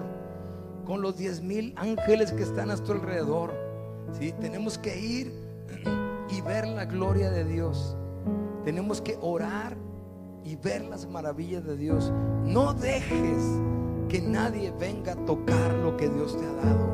con 0.84 1.02
los 1.02 1.16
diez 1.16 1.42
mil 1.42 1.74
ángeles 1.76 2.32
que 2.32 2.42
están 2.42 2.70
a 2.70 2.76
tu 2.76 2.92
alrededor. 2.92 3.52
¿sí? 4.18 4.32
Tenemos 4.40 4.78
que 4.78 4.98
ir 4.98 5.32
y 6.30 6.40
ver 6.42 6.66
la 6.66 6.84
gloria 6.84 7.30
de 7.30 7.44
Dios. 7.44 7.96
Tenemos 8.64 9.00
que 9.00 9.18
orar 9.20 9.76
y 10.44 10.56
ver 10.56 10.84
las 10.84 11.06
maravillas 11.06 11.64
de 11.64 11.76
Dios. 11.76 12.12
No 12.44 12.74
dejes 12.74 13.42
que 14.08 14.20
nadie 14.20 14.72
venga 14.78 15.12
a 15.12 15.16
tocar 15.24 15.72
lo 15.74 15.96
que 15.96 16.08
Dios 16.08 16.38
te 16.38 16.44
ha 16.44 16.52
dado. 16.52 16.92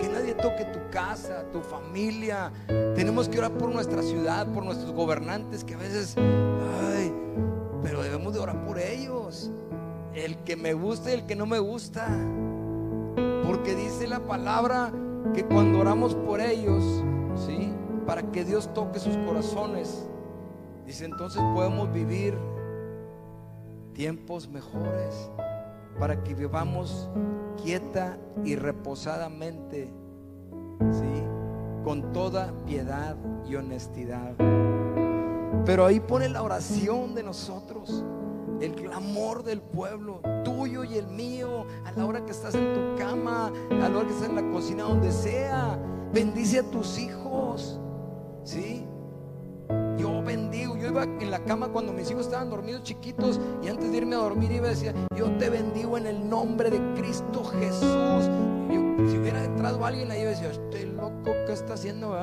Que 0.00 0.08
nadie 0.08 0.34
toque 0.34 0.64
tu 0.66 0.78
casa, 0.90 1.44
tu 1.52 1.60
familia. 1.60 2.52
Tenemos 2.94 3.28
que 3.28 3.38
orar 3.38 3.52
por 3.52 3.70
nuestra 3.72 4.02
ciudad, 4.02 4.46
por 4.52 4.64
nuestros 4.64 4.92
gobernantes 4.92 5.64
que 5.64 5.74
a 5.74 5.78
veces, 5.78 6.16
ay, 6.16 7.12
pero 7.82 8.02
debemos 8.02 8.34
de 8.34 8.40
orar 8.40 8.64
por 8.64 8.78
ellos. 8.78 9.50
El 10.14 10.38
que 10.38 10.56
me 10.56 10.74
gusta 10.74 11.10
y 11.10 11.14
el 11.14 11.26
que 11.26 11.36
no 11.36 11.46
me 11.46 11.58
gusta. 11.58 12.08
Porque 13.44 13.74
dice 13.74 14.06
la 14.06 14.20
palabra 14.20 14.92
que 15.34 15.44
cuando 15.44 15.80
oramos 15.80 16.14
por 16.14 16.40
ellos, 16.40 16.82
¿sí? 17.46 17.72
Para 18.06 18.22
que 18.22 18.44
Dios 18.44 18.72
toque 18.74 18.98
sus 18.98 19.16
corazones. 19.18 20.06
Dice, 20.86 21.04
entonces 21.04 21.42
podemos 21.54 21.92
vivir 21.92 22.34
tiempos 23.92 24.48
mejores 24.48 25.30
para 25.98 26.22
que 26.22 26.34
vivamos 26.34 27.08
quieta 27.62 28.18
y 28.44 28.56
reposadamente, 28.56 29.90
¿sí? 30.90 31.22
con 31.84 32.12
toda 32.12 32.52
piedad 32.66 33.16
y 33.48 33.56
honestidad. 33.56 34.34
Pero 35.64 35.84
ahí 35.84 36.00
pone 36.00 36.28
la 36.28 36.42
oración 36.42 37.14
de 37.14 37.22
nosotros, 37.22 38.04
el 38.60 38.74
clamor 38.74 39.42
del 39.42 39.60
pueblo, 39.60 40.20
tuyo 40.44 40.84
y 40.84 40.96
el 40.96 41.06
mío, 41.08 41.66
a 41.84 41.92
la 41.92 42.06
hora 42.06 42.24
que 42.24 42.30
estás 42.30 42.54
en 42.54 42.72
tu 42.74 42.98
cama, 42.98 43.52
a 43.70 43.88
la 43.88 43.96
hora 43.96 44.06
que 44.06 44.14
estás 44.14 44.28
en 44.28 44.36
la 44.36 44.50
cocina, 44.50 44.84
donde 44.84 45.12
sea. 45.12 45.78
Bendice 46.12 46.60
a 46.60 46.70
tus 46.70 46.98
hijos, 46.98 47.78
¿sí? 48.50 48.84
Yo 49.96 50.22
bendigo, 50.22 50.76
yo 50.76 50.88
iba 50.88 51.04
en 51.04 51.30
la 51.30 51.44
cama 51.44 51.68
cuando 51.68 51.92
mis 51.92 52.10
hijos 52.10 52.26
estaban 52.26 52.50
dormidos 52.50 52.82
chiquitos 52.82 53.38
y 53.62 53.68
antes 53.68 53.92
de 53.92 53.98
irme 53.98 54.16
a 54.16 54.18
dormir 54.18 54.50
iba 54.50 54.66
a 54.66 54.70
decir, 54.70 54.92
yo 55.16 55.30
te 55.38 55.48
bendigo 55.48 55.96
en 55.96 56.06
el 56.06 56.28
nombre 56.28 56.70
de 56.70 56.78
Cristo 56.94 57.44
Jesús. 57.44 58.28
si 59.08 59.18
hubiera 59.18 59.44
entrado 59.44 59.84
alguien 59.84 60.10
ahí, 60.10 60.22
iba 60.22 60.30
a 60.30 60.34
decir, 60.34 60.48
este 60.48 60.86
loco, 60.86 61.32
¿qué 61.46 61.52
está 61.52 61.74
haciendo? 61.74 62.16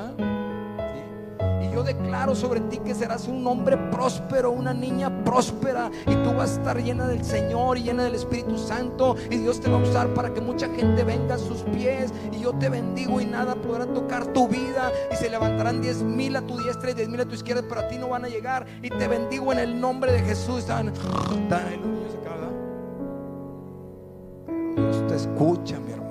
Yo 1.77 1.83
declaro 1.83 2.33
sobre 2.33 2.59
ti 2.61 2.79
que 2.79 2.95
serás 2.95 3.27
un 3.27 3.45
hombre 3.45 3.77
próspero, 3.77 4.49
una 4.49 4.73
niña 4.73 5.23
próspera. 5.23 5.91
Y 6.07 6.15
tú 6.23 6.33
vas 6.33 6.49
a 6.49 6.53
estar 6.53 6.81
llena 6.81 7.07
del 7.07 7.23
Señor 7.23 7.77
y 7.77 7.83
llena 7.83 8.05
del 8.05 8.15
Espíritu 8.15 8.57
Santo. 8.57 9.15
Y 9.29 9.37
Dios 9.37 9.61
te 9.61 9.69
va 9.69 9.77
a 9.77 9.83
usar 9.83 10.11
para 10.15 10.33
que 10.33 10.41
mucha 10.41 10.67
gente 10.69 11.03
venga 11.03 11.35
a 11.35 11.37
sus 11.37 11.61
pies. 11.61 12.11
Y 12.31 12.39
yo 12.39 12.53
te 12.53 12.69
bendigo 12.69 13.21
y 13.21 13.25
nada 13.25 13.53
podrá 13.53 13.85
tocar 13.85 14.25
tu 14.33 14.47
vida. 14.47 14.91
Y 15.11 15.15
se 15.17 15.29
levantarán 15.29 15.79
diez 15.79 16.01
mil 16.01 16.35
a 16.35 16.41
tu 16.41 16.57
diestra 16.57 16.89
y 16.89 16.93
diez 16.95 17.09
mil 17.09 17.21
a 17.21 17.25
tu 17.25 17.35
izquierda, 17.35 17.61
pero 17.69 17.81
a 17.81 17.87
ti 17.87 17.99
no 17.99 18.09
van 18.09 18.25
a 18.25 18.27
llegar. 18.27 18.65
Y 18.81 18.89
te 18.89 19.07
bendigo 19.07 19.53
en 19.53 19.59
el 19.59 19.79
nombre 19.79 20.11
de 20.11 20.21
Jesús. 20.21 20.65
Dios 24.75 25.07
te 25.07 25.15
escucha, 25.15 25.79
mi 25.79 25.91
hermano. 25.91 26.07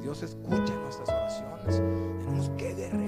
Dios 0.00 0.20
escucha 0.24 0.74
nuestras 0.82 1.08
oraciones. 1.08 1.76
Tenemos 2.24 2.50
que 2.56 2.74
guerrear. 2.74 3.03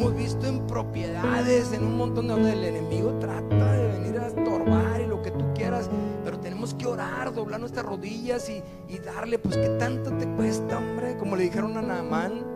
Hemos 0.00 0.16
visto 0.16 0.46
en 0.46 0.66
propiedades, 0.66 1.74
en 1.74 1.84
un 1.84 1.98
montón 1.98 2.26
de 2.26 2.32
donde 2.32 2.52
el 2.52 2.64
enemigo 2.64 3.18
trata 3.20 3.72
de 3.72 3.98
venir 3.98 4.18
a 4.18 4.28
estorbar 4.28 4.98
y 4.98 5.06
lo 5.06 5.20
que 5.20 5.30
tú 5.30 5.44
quieras. 5.54 5.90
Pero 6.24 6.40
tenemos 6.40 6.72
que 6.72 6.86
orar, 6.86 7.34
doblar 7.34 7.60
nuestras 7.60 7.84
rodillas 7.84 8.48
y, 8.48 8.62
darle, 8.98 9.38
pues 9.38 9.58
que 9.58 9.68
tanto 9.78 10.10
te 10.16 10.26
cuesta, 10.26 10.78
hombre. 10.78 11.18
Como 11.18 11.36
le 11.36 11.44
dijeron 11.44 11.76
a 11.76 11.82
Naamán. 11.82 12.46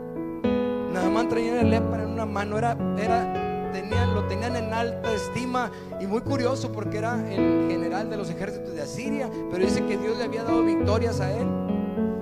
Naamán 0.94 1.28
traía 1.28 1.60
el 1.60 1.68
lepra 1.68 2.04
en 2.04 2.12
una 2.12 2.24
mano, 2.24 2.56
era, 2.56 2.78
era 2.98 3.70
Tenían, 3.72 4.14
lo 4.14 4.24
tenían 4.28 4.54
en 4.54 4.72
alta 4.72 5.12
estima 5.12 5.70
y 6.00 6.06
muy 6.06 6.20
curioso 6.20 6.70
porque 6.70 6.98
era 6.98 7.16
el 7.28 7.68
general 7.68 8.08
de 8.08 8.16
los 8.16 8.30
ejércitos 8.30 8.72
de 8.72 8.80
Asiria, 8.80 9.28
pero 9.50 9.64
dice 9.64 9.84
que 9.84 9.98
Dios 9.98 10.16
le 10.16 10.24
había 10.24 10.44
dado 10.44 10.62
victorias 10.62 11.20
a 11.20 11.32
él. 11.32 11.48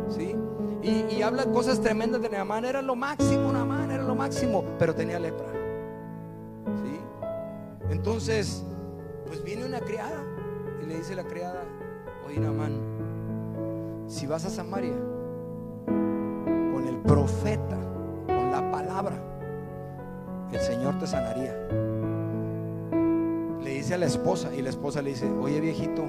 ¿sí? 0.08 0.34
Y, 0.82 1.22
habla 1.22 1.44
cosas 1.44 1.80
tremendas 1.80 2.20
de 2.20 2.28
Naamán. 2.28 2.64
Era 2.64 2.82
lo 2.82 2.96
máximo, 2.96 3.52
lo 4.12 4.16
máximo, 4.16 4.62
pero 4.78 4.94
tenía 4.94 5.18
lepra. 5.18 5.46
¿Sí? 6.84 7.00
Entonces, 7.90 8.62
pues 9.26 9.42
viene 9.42 9.64
una 9.64 9.80
criada 9.80 10.22
y 10.82 10.86
le 10.86 10.98
dice 10.98 11.14
la 11.14 11.24
criada, 11.24 11.62
oye 12.26 12.38
Naamán, 12.38 12.72
si 14.06 14.26
vas 14.26 14.44
a 14.44 14.50
Samaria 14.50 14.94
con 15.86 16.86
el 16.86 16.96
profeta, 16.98 17.78
con 18.26 18.50
la 18.50 18.70
palabra, 18.70 19.16
el 20.52 20.60
Señor 20.60 20.98
te 20.98 21.06
sanaría. 21.06 21.56
Le 23.62 23.70
dice 23.70 23.94
a 23.94 23.98
la 23.98 24.06
esposa 24.06 24.54
y 24.54 24.60
la 24.60 24.68
esposa 24.68 25.00
le 25.00 25.10
dice, 25.10 25.30
oye 25.40 25.58
viejito, 25.58 26.04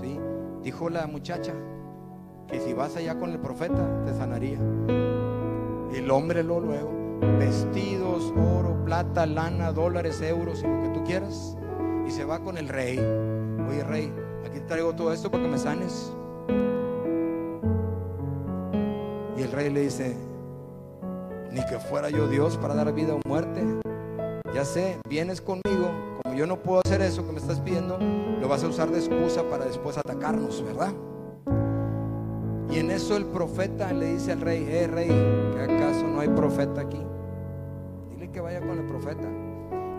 ¿sí? 0.00 0.18
Dijo 0.64 0.90
la 0.90 1.06
muchacha, 1.06 1.52
que 2.48 2.58
si 2.58 2.72
vas 2.72 2.96
allá 2.96 3.16
con 3.16 3.30
el 3.30 3.38
profeta 3.38 4.04
te 4.04 4.12
sanaría. 4.12 4.58
El 5.94 6.10
hombre 6.10 6.42
lo 6.42 6.58
luego, 6.58 6.90
vestidos, 7.38 8.32
oro, 8.36 8.84
plata, 8.84 9.26
lana, 9.26 9.70
dólares, 9.70 10.20
euros 10.22 10.64
y 10.64 10.66
lo 10.66 10.82
que 10.82 10.88
tú 10.88 11.04
quieras. 11.04 11.56
Y 12.04 12.10
se 12.10 12.24
va 12.24 12.40
con 12.40 12.58
el 12.58 12.68
rey. 12.68 12.98
Oye 12.98 13.84
rey, 13.84 14.12
aquí 14.44 14.58
traigo 14.66 14.92
todo 14.94 15.12
esto 15.12 15.30
para 15.30 15.44
que 15.44 15.50
me 15.50 15.56
sanes. 15.56 16.12
Y 19.38 19.42
el 19.42 19.52
rey 19.52 19.70
le 19.70 19.82
dice, 19.82 20.16
ni 21.52 21.64
que 21.66 21.78
fuera 21.78 22.10
yo 22.10 22.26
Dios 22.26 22.56
para 22.56 22.74
dar 22.74 22.92
vida 22.92 23.14
o 23.14 23.20
muerte. 23.28 23.62
Ya 24.52 24.64
sé, 24.64 24.98
vienes 25.08 25.40
conmigo, 25.40 25.90
como 26.22 26.34
yo 26.34 26.46
no 26.48 26.60
puedo 26.60 26.80
hacer 26.84 27.02
eso 27.02 27.24
que 27.24 27.32
me 27.32 27.38
estás 27.38 27.60
pidiendo, 27.60 27.98
lo 27.98 28.48
vas 28.48 28.64
a 28.64 28.68
usar 28.68 28.90
de 28.90 28.98
excusa 28.98 29.48
para 29.48 29.64
después 29.64 29.96
atacarnos, 29.96 30.64
¿verdad? 30.64 30.92
Y 32.74 32.80
en 32.80 32.90
eso 32.90 33.16
el 33.16 33.24
profeta 33.26 33.92
le 33.92 34.14
dice 34.14 34.32
al 34.32 34.40
rey, 34.40 34.66
eh 34.68 34.88
rey, 34.88 35.06
¿que 35.06 35.62
acaso 35.62 36.08
no 36.08 36.18
hay 36.18 36.28
profeta 36.28 36.80
aquí? 36.80 37.00
Dile 38.10 38.32
que 38.32 38.40
vaya 38.40 38.60
con 38.60 38.76
el 38.76 38.84
profeta. 38.84 39.28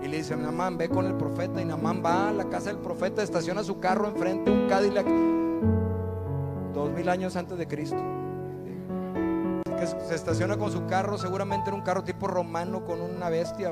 Y 0.03 0.09
le 0.09 0.17
dice, 0.17 0.36
Namán, 0.36 0.78
ve 0.78 0.89
con 0.89 1.05
el 1.05 1.13
profeta. 1.15 1.61
Y 1.61 1.65
Namán 1.65 2.03
va 2.05 2.28
a 2.28 2.34
la 2.34 2.49
casa 2.49 2.71
del 2.71 2.80
profeta, 2.80 3.23
estaciona 3.23 3.63
su 3.63 3.80
carro 3.80 4.09
enfrente, 4.09 4.51
un 4.51 4.67
Cadillac, 4.67 5.07
dos 6.73 6.91
mil 6.91 7.07
años 7.07 7.38
antes 7.38 7.57
de 7.57 7.65
Cristo. 7.65 8.03
Que 9.63 9.88
se 9.88 10.13
estaciona 10.13 10.57
con 10.57 10.69
su 10.69 10.86
carro, 10.86 11.17
seguramente 11.17 11.69
era 11.69 11.78
un 11.78 11.84
carro 11.84 12.03
tipo 12.03 12.28
romano 12.28 12.84
con 12.84 12.99
una 12.99 13.30
bestia, 13.30 13.71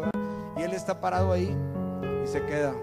y 0.56 0.62
él 0.62 0.72
está 0.72 1.02
parado 1.02 1.34
ahí 1.34 1.54
y 2.24 2.28
se 2.28 2.42
queda. 2.46 2.74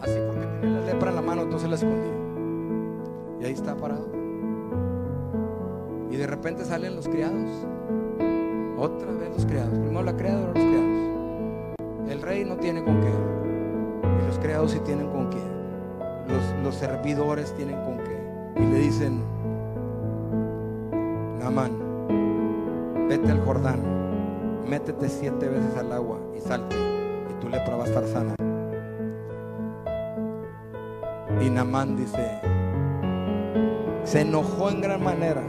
Así 0.00 0.18
porque 0.26 0.46
tenía 0.46 0.80
la 0.80 0.86
lepra 0.86 1.10
en 1.10 1.16
la 1.16 1.22
mano, 1.22 1.42
entonces 1.42 1.68
la 1.68 1.76
escondía. 1.76 2.17
Y 3.40 3.44
ahí 3.44 3.52
está 3.52 3.76
parado. 3.76 4.08
Y 6.10 6.16
de 6.16 6.26
repente 6.26 6.64
salen 6.64 6.96
los 6.96 7.08
criados. 7.08 7.50
Otra 8.78 9.12
vez 9.12 9.30
los 9.30 9.46
criados. 9.46 9.78
Primero 9.78 10.02
la 10.02 10.16
criada, 10.16 10.40
ahora 10.40 10.52
los 10.54 10.64
criados. 10.64 12.10
El 12.10 12.22
rey 12.22 12.44
no 12.44 12.56
tiene 12.56 12.82
con 12.82 13.00
qué. 13.00 13.12
Y 14.22 14.26
los 14.26 14.38
criados 14.38 14.72
sí 14.72 14.80
tienen 14.80 15.08
con 15.10 15.30
qué. 15.30 15.42
Los, 16.28 16.64
los 16.64 16.74
servidores 16.74 17.54
tienen 17.54 17.80
con 17.82 17.98
qué. 17.98 18.62
Y 18.62 18.66
le 18.66 18.78
dicen, 18.80 19.22
Namán, 21.38 21.72
vete 23.08 23.30
al 23.30 23.40
Jordán, 23.44 23.80
métete 24.68 25.08
siete 25.08 25.48
veces 25.48 25.76
al 25.76 25.92
agua 25.92 26.18
y 26.36 26.40
salte. 26.40 26.76
Y 27.30 27.40
tu 27.40 27.48
lepra 27.48 27.76
va 27.76 27.84
a 27.84 27.86
estar 27.86 28.06
sana. 28.06 28.34
Y 31.40 31.50
Namán 31.50 31.96
dice, 31.96 32.40
se 34.04 34.22
enojó 34.22 34.70
en 34.70 34.80
gran 34.80 35.02
manera 35.02 35.42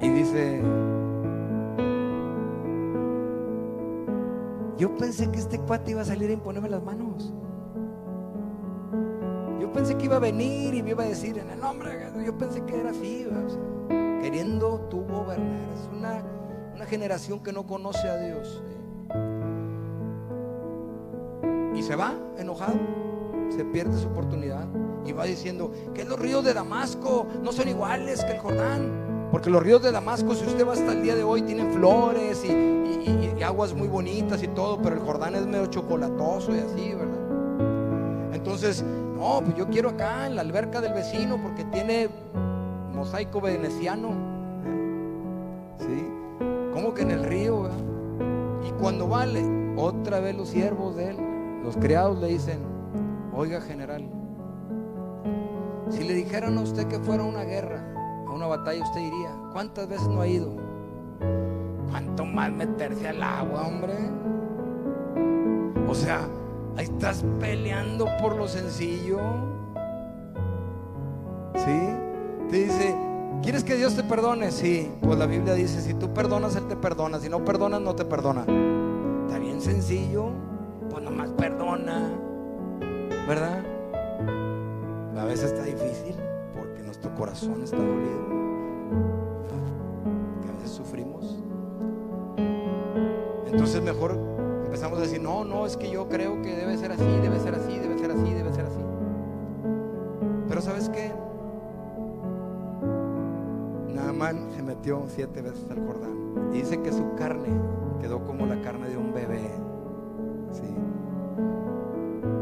y 0.00 0.08
dice, 0.10 0.60
yo 4.76 4.94
pensé 4.96 5.30
que 5.30 5.38
este 5.38 5.58
cuate 5.58 5.92
iba 5.92 6.02
a 6.02 6.04
salir 6.04 6.30
a 6.30 6.32
imponerme 6.32 6.68
las 6.68 6.82
manos. 6.82 7.32
Yo 9.60 9.72
pensé 9.72 9.96
que 9.96 10.04
iba 10.04 10.16
a 10.16 10.20
venir 10.20 10.74
y 10.74 10.82
me 10.82 10.90
iba 10.90 11.04
a 11.04 11.06
decir 11.06 11.38
en 11.38 11.48
el 11.50 11.58
nombre, 11.58 12.12
yo 12.24 12.36
pensé 12.36 12.62
que 12.64 12.78
era 12.78 12.90
así, 12.90 13.26
queriendo 14.20 14.80
tú 14.90 15.04
gobernar. 15.06 15.72
Es 15.74 15.88
una, 15.96 16.22
una 16.74 16.86
generación 16.86 17.42
que 17.42 17.52
no 17.52 17.66
conoce 17.66 18.08
a 18.08 18.18
Dios. 18.18 18.62
Y 21.74 21.82
se 21.82 21.96
va 21.96 22.14
enojado, 22.38 22.74
se 23.54 23.64
pierde 23.64 23.96
su 23.98 24.08
oportunidad 24.08 24.66
y 25.06 25.12
va 25.12 25.24
diciendo 25.24 25.70
que 25.94 26.04
los 26.04 26.18
ríos 26.18 26.44
de 26.44 26.54
Damasco 26.54 27.26
no 27.42 27.52
son 27.52 27.68
iguales 27.68 28.24
que 28.24 28.32
el 28.32 28.38
Jordán. 28.38 29.28
Porque 29.30 29.50
los 29.50 29.62
ríos 29.62 29.82
de 29.82 29.92
Damasco, 29.92 30.34
si 30.34 30.46
usted 30.46 30.66
va 30.66 30.74
hasta 30.74 30.92
el 30.92 31.02
día 31.02 31.14
de 31.14 31.22
hoy, 31.22 31.42
tienen 31.42 31.72
flores 31.72 32.44
y, 32.44 33.42
aguas 33.42 33.74
muy 33.74 33.88
bonitas 33.88 34.42
y 34.42 34.48
todo, 34.48 34.80
pero 34.80 34.96
el 34.96 35.02
Jordán 35.02 35.34
es 35.34 35.46
medio 35.46 35.66
chocolatoso 35.66 36.54
y 36.54 36.60
así, 36.60 36.94
¿verdad? 36.94 38.32
Entonces, 38.32 38.82
no, 38.82 39.42
pues 39.44 39.54
yo 39.54 39.68
quiero 39.68 39.90
acá 39.90 40.26
en 40.26 40.36
la 40.36 40.40
alberca 40.40 40.80
del 40.80 40.94
vecino 40.94 41.38
porque 41.42 41.64
tiene 41.64 42.08
mosaico 42.94 43.42
veneciano. 43.42 44.10
¿Sí? 45.78 46.08
Como 46.72 46.94
que 46.94 47.02
en 47.02 47.10
el 47.10 47.24
río, 47.24 47.68
Y 48.66 48.70
cuando 48.80 49.06
vale, 49.06 49.44
otra 49.76 50.20
vez 50.20 50.34
los 50.34 50.48
siervos 50.48 50.96
de 50.96 51.10
él, 51.10 51.16
los 51.62 51.76
criados 51.76 52.18
le 52.18 52.28
dicen, 52.28 52.73
oiga 53.36 53.60
general, 53.60 54.04
si 55.90 56.04
le 56.04 56.14
dijeran 56.14 56.56
a 56.58 56.60
usted 56.62 56.86
que 56.86 56.98
fuera 56.98 57.22
una 57.24 57.44
guerra, 57.44 57.82
a 58.26 58.32
una 58.32 58.46
batalla, 58.46 58.82
usted 58.82 59.00
diría, 59.00 59.30
¿cuántas 59.52 59.88
veces 59.88 60.08
no 60.08 60.20
ha 60.20 60.26
ido? 60.26 60.54
¿Cuánto 61.90 62.24
más 62.24 62.50
meterse 62.50 63.08
al 63.08 63.22
agua, 63.22 63.66
hombre? 63.66 63.94
O 65.88 65.94
sea, 65.94 66.26
ahí 66.76 66.84
estás 66.84 67.24
peleando 67.38 68.06
por 68.20 68.36
lo 68.36 68.48
sencillo. 68.48 69.18
¿Sí? 71.54 71.88
Te 72.50 72.56
dice, 72.64 72.96
¿quieres 73.42 73.62
que 73.62 73.76
Dios 73.76 73.94
te 73.94 74.02
perdone? 74.02 74.50
Sí, 74.50 74.90
pues 75.00 75.18
la 75.18 75.26
Biblia 75.26 75.54
dice, 75.54 75.80
si 75.80 75.94
tú 75.94 76.12
perdonas, 76.12 76.56
Él 76.56 76.66
te 76.66 76.76
perdona. 76.76 77.20
Si 77.20 77.28
no 77.28 77.44
perdonas, 77.44 77.80
no 77.80 77.94
te 77.94 78.04
perdona. 78.04 78.40
está 79.26 79.38
bien 79.38 79.60
sencillo, 79.60 80.30
pues 80.90 81.02
nomás 81.04 81.30
perdona, 81.30 82.10
¿verdad? 83.26 83.64
A 85.16 85.24
veces 85.24 85.52
está 85.52 85.64
difícil 85.64 86.14
porque 86.54 86.82
nuestro 86.82 87.14
corazón 87.14 87.62
está 87.62 87.76
dolido, 87.76 88.26
que 90.42 90.48
a 90.48 90.52
veces 90.52 90.70
sufrimos. 90.70 91.38
Entonces 93.46 93.82
mejor 93.82 94.18
empezamos 94.64 94.98
a 94.98 95.02
decir, 95.02 95.22
no, 95.22 95.44
no, 95.44 95.64
es 95.64 95.76
que 95.76 95.90
yo 95.90 96.08
creo 96.08 96.42
que 96.42 96.54
debe 96.54 96.76
ser 96.76 96.92
así, 96.92 97.04
debe 97.22 97.40
ser 97.40 97.54
así, 97.54 97.78
debe 97.78 97.98
ser 97.98 98.10
así, 98.10 98.34
debe 98.34 98.52
ser 98.52 98.66
así. 98.66 98.80
Pero 100.48 100.60
¿sabes 100.60 100.88
qué? 100.90 101.12
Naamán 103.94 104.50
se 104.54 104.62
metió 104.62 105.04
siete 105.08 105.40
veces 105.40 105.66
al 105.70 105.86
Jordán 105.86 106.50
y 106.52 106.58
dice 106.58 106.80
que 106.82 106.92
su 106.92 107.14
carne 107.14 107.48
quedó 108.00 108.22
como 108.24 108.44
la 108.46 108.60
carne 108.60 108.90
de 108.90 108.96
un 108.98 109.14
bebé. 109.14 109.50
Sí. 110.52 110.74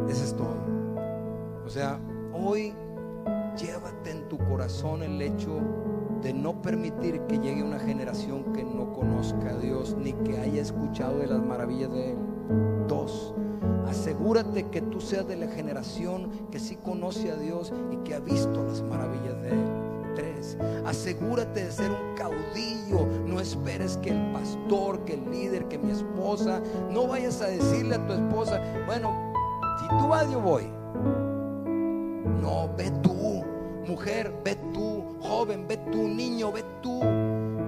Eso 0.09 0.24
es 0.24 0.35
todo. 0.35 0.72
O 1.73 1.75
sea, 1.75 1.99
hoy 2.35 2.75
llévate 3.57 4.11
en 4.11 4.29
tu 4.29 4.37
corazón 4.37 5.03
el 5.03 5.23
hecho 5.23 5.59
de 6.20 6.35
no 6.35 6.61
permitir 6.61 7.23
que 7.23 7.39
llegue 7.39 7.62
una 7.62 7.79
generación 7.79 8.53
que 8.53 8.62
no 8.62 8.93
conozca 8.93 9.53
a 9.53 9.57
Dios 9.57 9.97
ni 9.99 10.12
que 10.12 10.37
haya 10.37 10.61
escuchado 10.61 11.20
de 11.20 11.29
las 11.29 11.41
maravillas 11.41 11.91
de 11.91 12.11
Él. 12.11 12.18
Dos, 12.89 13.35
asegúrate 13.89 14.68
que 14.68 14.83
tú 14.83 15.01
seas 15.01 15.27
de 15.27 15.37
la 15.37 15.47
generación 15.47 16.29
que 16.51 16.61
sí 16.61 16.77
conoce 16.77 17.31
a 17.31 17.37
Dios 17.37 17.73
y 17.91 17.97
que 18.05 18.16
ha 18.16 18.20
visto 18.20 18.62
las 18.64 18.83
maravillas 18.83 19.41
de 19.41 19.49
Él. 19.49 19.64
Tres, 20.14 20.59
asegúrate 20.85 21.64
de 21.64 21.73
ser 21.73 21.91
un 21.91 22.14
caudillo. 22.16 23.07
No 23.27 23.41
esperes 23.41 23.97
que 23.97 24.11
el 24.11 24.31
pastor, 24.31 25.07
que 25.07 25.14
el 25.14 25.31
líder, 25.31 25.68
que 25.68 25.79
mi 25.79 25.93
esposa, 25.93 26.61
no 26.91 27.07
vayas 27.07 27.41
a 27.41 27.47
decirle 27.47 27.95
a 27.95 28.07
tu 28.07 28.12
esposa, 28.12 28.61
bueno, 28.85 29.33
si 29.81 29.89
tú 29.89 30.09
vas, 30.09 30.31
yo 30.31 30.39
voy. 30.39 30.70
No, 32.43 32.68
ve 32.76 32.90
tú, 33.05 33.45
mujer, 33.86 34.34
ve 34.45 34.57
tú, 34.74 35.16
joven, 35.20 35.68
ve 35.68 35.76
tú, 35.93 36.09
niño, 36.09 36.51
ve 36.51 36.64
tú. 36.82 36.99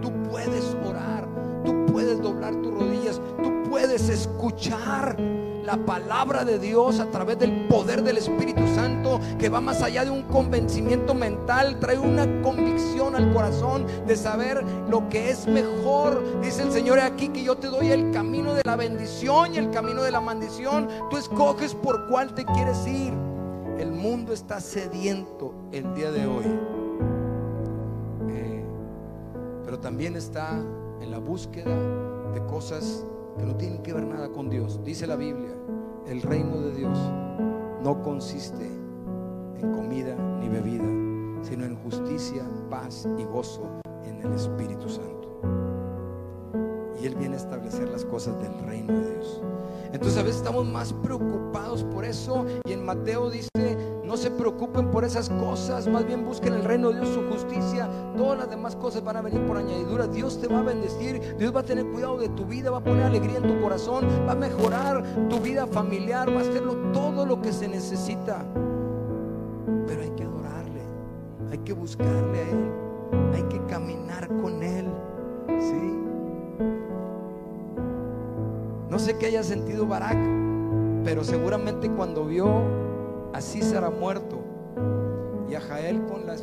Tú 0.02 0.12
puedes 0.28 0.76
orar, 0.84 1.28
tú 1.64 1.86
puedes 1.86 2.20
doblar 2.20 2.52
tus 2.56 2.74
rodillas, 2.74 3.20
tú 3.40 3.70
puedes 3.70 4.08
escuchar 4.08 5.16
la 5.62 5.76
palabra 5.76 6.44
de 6.44 6.58
Dios 6.58 6.98
a 6.98 7.06
través 7.06 7.38
del 7.38 7.68
poder 7.68 8.02
del 8.02 8.18
Espíritu 8.18 8.66
Santo 8.74 9.20
que 9.38 9.48
va 9.48 9.60
más 9.60 9.80
allá 9.80 10.04
de 10.04 10.10
un 10.10 10.24
convencimiento 10.24 11.14
mental, 11.14 11.78
trae 11.78 11.96
una 11.96 12.42
convicción 12.42 13.14
al 13.14 13.32
corazón 13.32 13.86
de 14.08 14.16
saber 14.16 14.64
lo 14.90 15.08
que 15.08 15.30
es 15.30 15.46
mejor. 15.46 16.40
Dice 16.42 16.64
el 16.64 16.72
Señor 16.72 16.98
aquí 16.98 17.28
que 17.28 17.44
yo 17.44 17.56
te 17.56 17.68
doy 17.68 17.92
el 17.92 18.10
camino 18.10 18.54
de 18.54 18.62
la 18.64 18.74
bendición 18.74 19.54
y 19.54 19.58
el 19.58 19.70
camino 19.70 20.02
de 20.02 20.10
la 20.10 20.20
maldición. 20.20 20.88
Tú 21.10 21.16
escoges 21.16 21.76
por 21.76 22.08
cuál 22.08 22.34
te 22.34 22.44
quieres 22.44 22.84
ir. 22.88 23.33
El 23.78 23.90
mundo 23.90 24.32
está 24.32 24.60
sediento 24.60 25.52
el 25.72 25.94
día 25.94 26.12
de 26.12 26.26
hoy. 26.26 26.44
Eh, 28.28 28.64
pero 29.64 29.80
también 29.80 30.14
está 30.16 30.62
en 31.00 31.10
la 31.10 31.18
búsqueda 31.18 31.74
de 32.32 32.44
cosas 32.46 33.04
que 33.36 33.44
no 33.44 33.56
tienen 33.56 33.82
que 33.82 33.92
ver 33.92 34.06
nada 34.06 34.30
con 34.30 34.48
Dios. 34.48 34.80
Dice 34.84 35.06
la 35.06 35.16
Biblia, 35.16 35.52
el 36.06 36.22
reino 36.22 36.60
de 36.60 36.72
Dios 36.72 36.98
no 37.82 38.00
consiste 38.02 38.64
en 38.64 39.72
comida 39.72 40.14
ni 40.40 40.48
bebida, 40.48 40.84
sino 41.42 41.64
en 41.64 41.76
justicia, 41.76 42.44
paz 42.70 43.08
y 43.18 43.24
gozo 43.24 43.80
en 44.04 44.20
el 44.20 44.32
Espíritu 44.34 44.88
Santo. 44.88 45.40
Y 47.00 47.06
Él 47.06 47.16
viene 47.16 47.34
a 47.34 47.38
establecer 47.38 47.88
las 47.88 48.04
cosas 48.04 48.40
del 48.40 48.56
reino 48.66 48.92
de 48.92 49.14
Dios. 49.14 49.42
Entonces 49.94 50.18
a 50.18 50.22
veces 50.22 50.38
estamos 50.38 50.66
más 50.66 50.92
preocupados 50.92 51.84
por 51.84 52.04
eso 52.04 52.44
y 52.64 52.72
en 52.72 52.84
Mateo 52.84 53.30
dice, 53.30 53.48
no 54.04 54.16
se 54.16 54.28
preocupen 54.28 54.90
por 54.90 55.04
esas 55.04 55.30
cosas, 55.30 55.86
más 55.86 56.04
bien 56.04 56.24
busquen 56.24 56.52
el 56.54 56.64
reino 56.64 56.90
de 56.90 57.00
Dios, 57.00 57.14
su 57.14 57.22
justicia, 57.30 57.88
todas 58.16 58.36
las 58.36 58.50
demás 58.50 58.74
cosas 58.74 59.04
van 59.04 59.18
a 59.18 59.22
venir 59.22 59.46
por 59.46 59.56
añadidura. 59.56 60.08
Dios 60.08 60.40
te 60.40 60.48
va 60.48 60.58
a 60.58 60.62
bendecir, 60.62 61.36
Dios 61.38 61.54
va 61.54 61.60
a 61.60 61.62
tener 61.62 61.86
cuidado 61.86 62.18
de 62.18 62.28
tu 62.30 62.44
vida, 62.44 62.72
va 62.72 62.78
a 62.78 62.84
poner 62.84 63.04
alegría 63.04 63.36
en 63.36 63.44
tu 63.44 63.60
corazón, 63.62 64.08
va 64.26 64.32
a 64.32 64.34
mejorar 64.34 65.04
tu 65.28 65.38
vida 65.38 65.64
familiar, 65.68 66.28
va 66.28 66.40
a 66.40 66.42
hacerlo 66.42 66.74
todo 66.92 67.24
lo 67.24 67.40
que 67.40 67.52
se 67.52 67.68
necesita. 67.68 68.44
Pero 69.86 70.02
hay 70.02 70.10
que 70.10 70.24
adorarle, 70.24 70.82
hay 71.52 71.58
que 71.58 71.72
buscarle 71.72 72.40
a 72.40 72.50
Él, 72.50 72.72
hay 73.32 73.42
que 73.44 73.64
caminar 73.66 74.26
con 74.42 74.60
Él. 74.60 74.86
¿sí? 75.60 75.94
No 78.94 79.00
sé 79.00 79.18
qué 79.18 79.26
haya 79.26 79.42
sentido 79.42 79.88
Barak, 79.88 80.16
pero 81.02 81.24
seguramente 81.24 81.90
cuando 81.90 82.26
vio 82.26 82.46
a 83.32 83.40
será 83.40 83.90
muerto 83.90 84.38
y 85.50 85.56
a 85.56 85.60
Jael 85.60 86.06
con 86.06 86.24
la, 86.24 86.36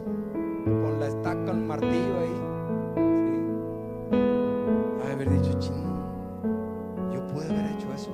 con 0.66 1.00
la 1.00 1.08
estaca, 1.08 1.50
el 1.50 1.62
martillo 1.62 2.20
ahí, 2.20 2.36
¿sí? 4.12 5.14
haber 5.14 5.30
dicho, 5.30 5.54
ching, 5.60 5.82
yo 7.14 7.26
pude 7.28 7.46
haber 7.46 7.68
hecho 7.68 7.88
eso. 7.96 8.12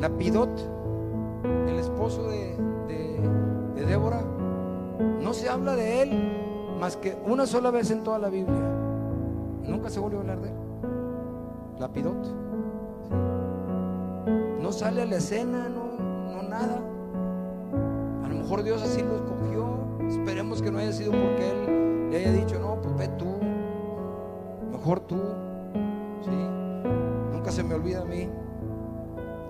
Lapidot, 0.00 0.50
el 1.66 1.78
esposo 1.78 2.28
de 2.28 2.56
Débora, 3.86 4.20
no 5.18 5.32
se 5.32 5.48
habla 5.48 5.76
de 5.76 6.02
él 6.02 6.76
más 6.78 6.98
que 6.98 7.16
una 7.24 7.46
sola 7.46 7.70
vez 7.70 7.90
en 7.90 8.02
toda 8.02 8.18
la 8.18 8.28
Biblia. 8.28 8.68
Nunca 9.66 9.88
se 9.88 9.98
volvió 9.98 10.18
a 10.18 10.20
hablar 10.20 10.42
de 10.42 10.48
él. 10.50 10.69
Lapidot. 11.80 12.26
No 14.60 14.70
sale 14.70 15.00
a 15.00 15.06
la 15.06 15.16
escena, 15.16 15.70
no, 15.70 15.96
no 16.30 16.42
nada. 16.42 16.78
A 18.22 18.28
lo 18.28 18.34
mejor 18.34 18.62
Dios 18.62 18.82
así 18.82 19.02
lo 19.02 19.16
escogió. 19.16 19.78
Esperemos 20.06 20.60
que 20.60 20.70
no 20.70 20.78
haya 20.78 20.92
sido 20.92 21.12
porque 21.12 21.50
Él 21.50 22.10
le 22.10 22.18
haya 22.18 22.32
dicho, 22.32 22.58
no, 22.60 22.78
pues 22.82 23.16
tú. 23.16 23.34
Mejor 24.70 25.00
tú. 25.00 25.16
¿Sí? 26.22 26.30
Nunca 27.32 27.50
se 27.50 27.62
me 27.62 27.74
olvida 27.74 28.02
a 28.02 28.04
mí 28.04 28.28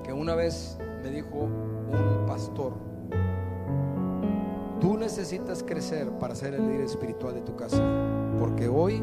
que 0.05 0.12
una 0.12 0.37
vez 0.37 0.78
me 1.03 1.11
dijo 1.11 1.37
un 1.37 2.26
pastor, 2.28 2.74
tú 4.81 4.97
necesitas 4.97 5.64
crecer 5.64 6.09
para 6.12 6.37
ser 6.37 6.55
el 6.55 6.68
líder 6.68 6.83
espiritual 6.83 7.35
de 7.35 7.41
tu 7.41 7.57
casa. 7.57 7.83
Porque 8.39 8.68
hoy 8.68 9.03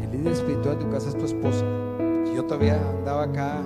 el 0.00 0.12
líder 0.12 0.32
espiritual 0.32 0.78
de 0.78 0.84
tu 0.84 0.90
casa 0.92 1.08
es 1.08 1.18
tu 1.18 1.24
esposa. 1.24 1.64
Yo 2.34 2.44
todavía 2.44 2.80
andaba 2.90 3.24
acá 3.24 3.62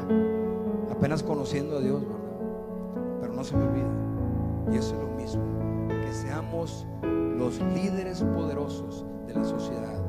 apenas 0.90 1.22
conociendo 1.22 1.78
a 1.78 1.80
Dios, 1.80 2.02
¿verdad? 2.02 3.18
Pero 3.20 3.32
no 3.34 3.44
se 3.44 3.56
me 3.56 3.64
olvida. 3.64 3.90
Y 4.72 4.76
eso 4.76 4.94
es 4.94 5.00
lo 5.00 5.08
mismo. 5.16 5.42
Que 5.88 6.12
seamos 6.12 6.86
los 7.02 7.61
líderes 7.61 8.22
poderosos 8.22 9.04
de 9.26 9.34
la 9.34 9.44
sociedad, 9.44 10.00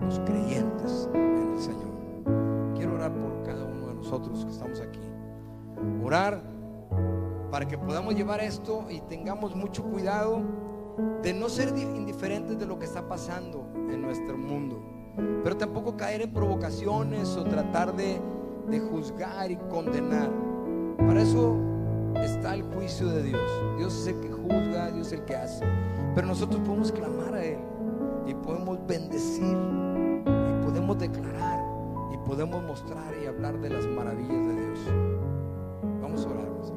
los 0.00 0.18
creyentes 0.20 1.08
en 1.14 1.52
el 1.52 1.58
Señor. 1.58 2.74
Quiero 2.74 2.94
orar 2.94 3.12
por 3.12 3.42
cada 3.44 3.64
uno 3.64 3.88
de 3.88 3.94
nosotros 3.94 4.44
que 4.44 4.50
estamos 4.50 4.80
aquí. 4.80 5.00
Orar 6.02 6.42
para 7.50 7.66
que 7.66 7.78
podamos 7.78 8.14
llevar 8.14 8.40
esto 8.40 8.86
y 8.90 9.00
tengamos 9.00 9.54
mucho 9.54 9.82
cuidado 9.84 10.42
de 11.22 11.32
no 11.32 11.48
ser 11.48 11.76
indiferentes 11.76 12.58
de 12.58 12.66
lo 12.66 12.78
que 12.78 12.84
está 12.84 13.08
pasando 13.08 13.66
en 13.74 14.02
nuestro 14.02 14.36
mundo 14.36 14.97
pero 15.42 15.56
tampoco 15.56 15.96
caer 15.96 16.22
en 16.22 16.32
provocaciones 16.32 17.36
o 17.36 17.44
tratar 17.44 17.94
de, 17.94 18.20
juzgar 18.90 19.50
y 19.50 19.56
condenar. 19.56 20.30
Para 20.98 21.22
eso 21.22 21.56
está 22.16 22.54
el 22.54 22.62
juicio 22.62 23.08
de 23.08 23.22
Dios. 23.22 23.50
Dios 23.78 23.94
es 23.94 24.06
el 24.08 24.20
que 24.20 24.30
juzga, 24.30 24.90
Dios 24.90 25.06
es 25.08 25.12
el 25.14 25.24
que 25.24 25.36
hace. 25.36 25.64
Pero 26.14 26.26
nosotros 26.26 26.60
podemos 26.66 26.92
clamar 26.92 27.34
a 27.34 27.44
Él 27.44 27.58
y 28.26 28.34
podemos 28.34 28.78
bendecir 28.86 29.56
y 30.26 30.64
podemos 30.64 30.98
declarar 30.98 31.60
y 32.12 32.18
podemos 32.28 32.62
mostrar 32.62 33.14
y 33.22 33.26
hablar 33.26 33.58
de 33.60 33.70
las 33.70 33.86
maravillas 33.86 34.46
de 34.46 34.54
Dios. 34.54 34.78
Vamos 36.02 36.26
a 36.26 36.28
orar, 36.28 36.44
hermanos. 36.44 36.72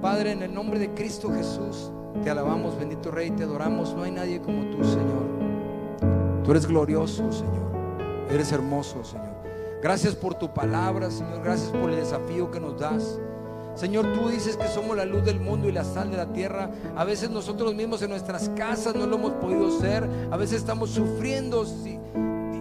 Padre, 0.00 0.32
en 0.32 0.42
el 0.42 0.54
nombre 0.54 0.78
de 0.78 0.92
Cristo 0.94 1.30
Jesús, 1.30 1.92
te 2.22 2.30
alabamos, 2.30 2.78
bendito 2.78 3.10
Rey, 3.10 3.30
te 3.30 3.44
adoramos. 3.44 3.94
No 3.94 4.02
hay 4.02 4.10
nadie 4.10 4.40
como 4.40 4.64
tú, 4.70 4.84
Señor. 4.84 5.33
Tú 6.44 6.50
eres 6.50 6.66
glorioso, 6.66 7.32
Señor. 7.32 7.72
Eres 8.30 8.52
hermoso, 8.52 9.02
Señor. 9.02 9.34
Gracias 9.82 10.14
por 10.14 10.34
tu 10.34 10.52
palabra, 10.52 11.10
Señor. 11.10 11.42
Gracias 11.42 11.70
por 11.70 11.90
el 11.90 11.96
desafío 11.96 12.50
que 12.50 12.60
nos 12.60 12.78
das. 12.78 13.18
Señor, 13.74 14.12
tú 14.12 14.28
dices 14.28 14.56
que 14.56 14.68
somos 14.68 14.96
la 14.96 15.04
luz 15.04 15.24
del 15.24 15.40
mundo 15.40 15.68
y 15.68 15.72
la 15.72 15.84
sal 15.84 16.10
de 16.10 16.16
la 16.16 16.32
tierra. 16.32 16.70
A 16.96 17.04
veces 17.04 17.30
nosotros 17.30 17.74
mismos 17.74 18.02
en 18.02 18.10
nuestras 18.10 18.48
casas 18.50 18.94
no 18.94 19.06
lo 19.06 19.16
hemos 19.16 19.32
podido 19.32 19.80
ser. 19.80 20.08
A 20.30 20.36
veces 20.36 20.58
estamos 20.58 20.90
sufriendo 20.90 21.64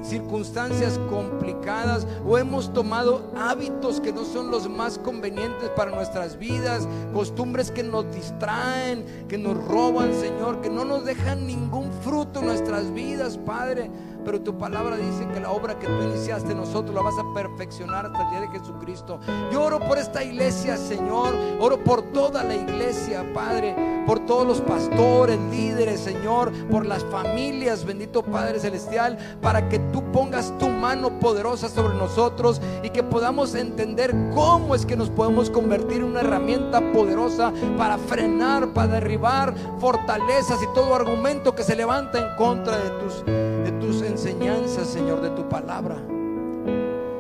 circunstancias 0.03 0.99
complicadas 1.09 2.05
o 2.25 2.37
hemos 2.37 2.73
tomado 2.73 3.31
hábitos 3.35 3.99
que 3.99 4.11
no 4.11 4.25
son 4.25 4.51
los 4.51 4.69
más 4.69 4.97
convenientes 4.97 5.69
para 5.75 5.91
nuestras 5.91 6.37
vidas, 6.37 6.87
costumbres 7.13 7.71
que 7.71 7.83
nos 7.83 8.13
distraen, 8.13 9.05
que 9.27 9.37
nos 9.37 9.57
roban, 9.67 10.13
Señor, 10.13 10.61
que 10.61 10.69
no 10.69 10.85
nos 10.85 11.05
dejan 11.05 11.47
ningún 11.47 11.91
fruto 12.03 12.39
en 12.39 12.47
nuestras 12.47 12.93
vidas, 12.93 13.37
Padre. 13.37 13.89
Pero 14.23 14.41
tu 14.41 14.57
palabra 14.57 14.97
dice 14.97 15.27
que 15.33 15.39
la 15.39 15.51
obra 15.51 15.77
que 15.77 15.87
tú 15.87 16.01
iniciaste 16.03 16.55
nosotros 16.55 16.95
la 16.95 17.01
vas 17.01 17.15
a 17.17 17.33
perfeccionar 17.33 18.05
hasta 18.05 18.23
el 18.23 18.29
día 18.29 18.41
de 18.41 18.59
Jesucristo. 18.59 19.19
Yo 19.51 19.63
oro 19.63 19.79
por 19.79 19.97
esta 19.97 20.23
iglesia, 20.23 20.77
Señor, 20.77 21.33
oro 21.59 21.83
por 21.83 22.01
toda 22.13 22.43
la 22.43 22.55
iglesia, 22.55 23.25
Padre, 23.33 23.75
por 24.05 24.19
todos 24.25 24.45
los 24.45 24.61
pastores, 24.61 25.39
líderes, 25.51 25.99
Señor, 25.99 26.51
por 26.69 26.85
las 26.85 27.03
familias, 27.05 27.85
bendito 27.85 28.23
Padre 28.23 28.59
Celestial, 28.59 29.17
para 29.41 29.69
que 29.69 29.79
tú 29.79 30.03
pongas 30.11 30.57
tu 30.57 30.69
mano 30.69 31.19
poderosa 31.19 31.69
sobre 31.69 31.95
nosotros 31.95 32.61
y 32.83 32.89
que 32.89 33.03
podamos 33.03 33.55
entender 33.55 34.13
cómo 34.33 34.75
es 34.75 34.85
que 34.85 34.95
nos 34.95 35.09
podemos 35.09 35.49
convertir 35.49 35.97
en 35.97 36.05
una 36.05 36.21
herramienta 36.21 36.81
poderosa 36.91 37.53
para 37.77 37.97
frenar, 37.97 38.73
para 38.73 38.93
derribar 38.93 39.53
fortalezas 39.79 40.61
y 40.61 40.73
todo 40.73 40.95
argumento 40.95 41.55
que 41.55 41.63
se 41.63 41.75
levanta 41.75 42.19
en 42.19 42.35
contra 42.35 42.77
de 42.77 42.89
tus, 43.01 43.25
de 43.25 43.71
tus 43.79 44.01
enseñanzas, 44.13 44.87
Señor, 44.87 45.21
de 45.21 45.31
tu 45.31 45.49
palabra. 45.49 45.97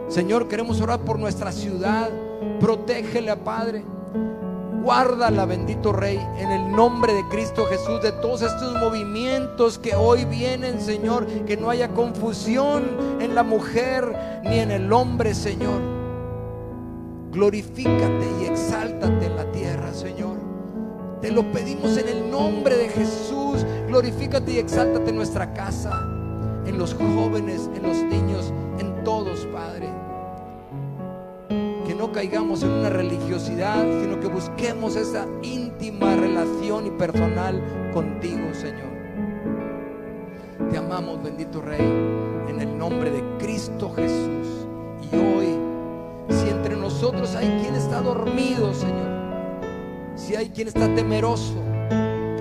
Señor, 0.07 0.47
queremos 0.47 0.79
orar 0.79 0.99
por 0.99 1.17
nuestra 1.17 1.51
ciudad. 1.51 2.09
Protégela, 2.59 3.35
Padre. 3.35 3.83
Guárdala, 4.83 5.45
bendito 5.45 5.93
Rey, 5.93 6.19
en 6.37 6.51
el 6.51 6.71
nombre 6.71 7.13
de 7.13 7.25
Cristo 7.29 7.65
Jesús, 7.65 8.01
de 8.01 8.11
todos 8.11 8.41
estos 8.41 8.73
movimientos 8.81 9.79
que 9.79 9.95
hoy 9.95 10.25
vienen, 10.25 10.81
Señor, 10.81 11.25
que 11.45 11.55
no 11.55 11.69
haya 11.69 11.87
confusión 11.89 12.83
en 13.21 13.33
la 13.33 13.43
mujer 13.43 14.41
ni 14.43 14.59
en 14.59 14.71
el 14.71 14.91
hombre, 14.91 15.33
Señor. 15.33 15.79
Glorifícate 17.31 18.27
y 18.41 18.45
exáltate 18.45 19.25
en 19.25 19.35
la 19.37 19.51
tierra, 19.53 19.93
Señor. 19.93 20.35
Te 21.21 21.31
lo 21.31 21.49
pedimos 21.53 21.97
en 21.97 22.09
el 22.09 22.29
nombre 22.29 22.75
de 22.75 22.89
Jesús. 22.89 23.65
Glorifícate 23.87 24.51
y 24.51 24.57
exáltate 24.57 25.11
en 25.11 25.15
nuestra 25.15 25.53
casa, 25.53 26.12
en 26.65 26.77
los 26.77 26.93
jóvenes, 26.93 27.69
en 27.75 27.83
los 27.83 27.97
niños, 28.03 28.53
en 28.79 29.03
todos, 29.03 29.45
Padre 29.47 29.89
no 32.03 32.11
caigamos 32.11 32.61
en 32.63 32.71
una 32.71 32.89
religiosidad, 32.89 33.81
sino 34.01 34.19
que 34.19 34.27
busquemos 34.27 34.97
esa 34.97 35.25
íntima 35.41 36.17
relación 36.17 36.85
y 36.85 36.91
personal 36.91 37.63
contigo, 37.93 38.53
Señor. 38.53 38.91
Te 40.69 40.77
amamos, 40.77 41.23
bendito 41.23 41.61
Rey, 41.61 41.79
en 42.49 42.59
el 42.59 42.77
nombre 42.77 43.09
de 43.09 43.23
Cristo 43.39 43.89
Jesús. 43.95 44.67
Y 45.13 45.15
hoy, 45.15 45.57
si 46.27 46.49
entre 46.49 46.75
nosotros 46.75 47.35
hay 47.35 47.47
quien 47.61 47.73
está 47.73 48.01
dormido, 48.01 48.73
Señor, 48.73 50.11
si 50.15 50.35
hay 50.35 50.49
quien 50.49 50.67
está 50.67 50.93
temeroso, 50.93 51.55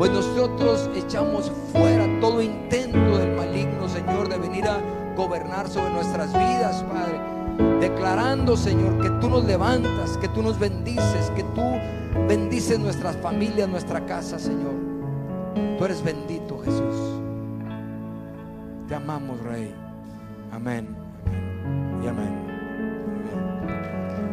pues 0.02 0.10
nosotros 0.10 0.90
echamos 0.96 1.52
fuera 1.70 2.08
todo 2.20 2.42
intento 2.42 3.18
del 3.18 3.36
maligno, 3.36 3.88
Señor, 3.88 4.28
de 4.28 4.36
venir 4.36 4.66
a 4.66 4.80
gobernar 5.14 5.68
sobre 5.68 5.90
nuestras 5.90 6.32
vidas, 6.32 6.82
Padre 6.92 7.20
declarando, 7.78 8.56
Señor, 8.56 9.00
que 9.00 9.10
tú 9.20 9.28
nos 9.28 9.44
levantas, 9.44 10.16
que 10.18 10.28
tú 10.28 10.42
nos 10.42 10.58
bendices, 10.58 11.30
que 11.36 11.44
tú 11.54 11.62
bendices 12.26 12.80
nuestras 12.80 13.16
familias, 13.18 13.68
nuestra 13.68 14.04
casa, 14.04 14.40
Señor. 14.40 14.74
Tú 15.78 15.84
eres 15.84 16.02
bendito, 16.02 16.58
Jesús. 16.64 17.20
Te 18.88 18.96
amamos, 18.96 19.40
Rey. 19.40 19.72
Amén. 20.50 21.01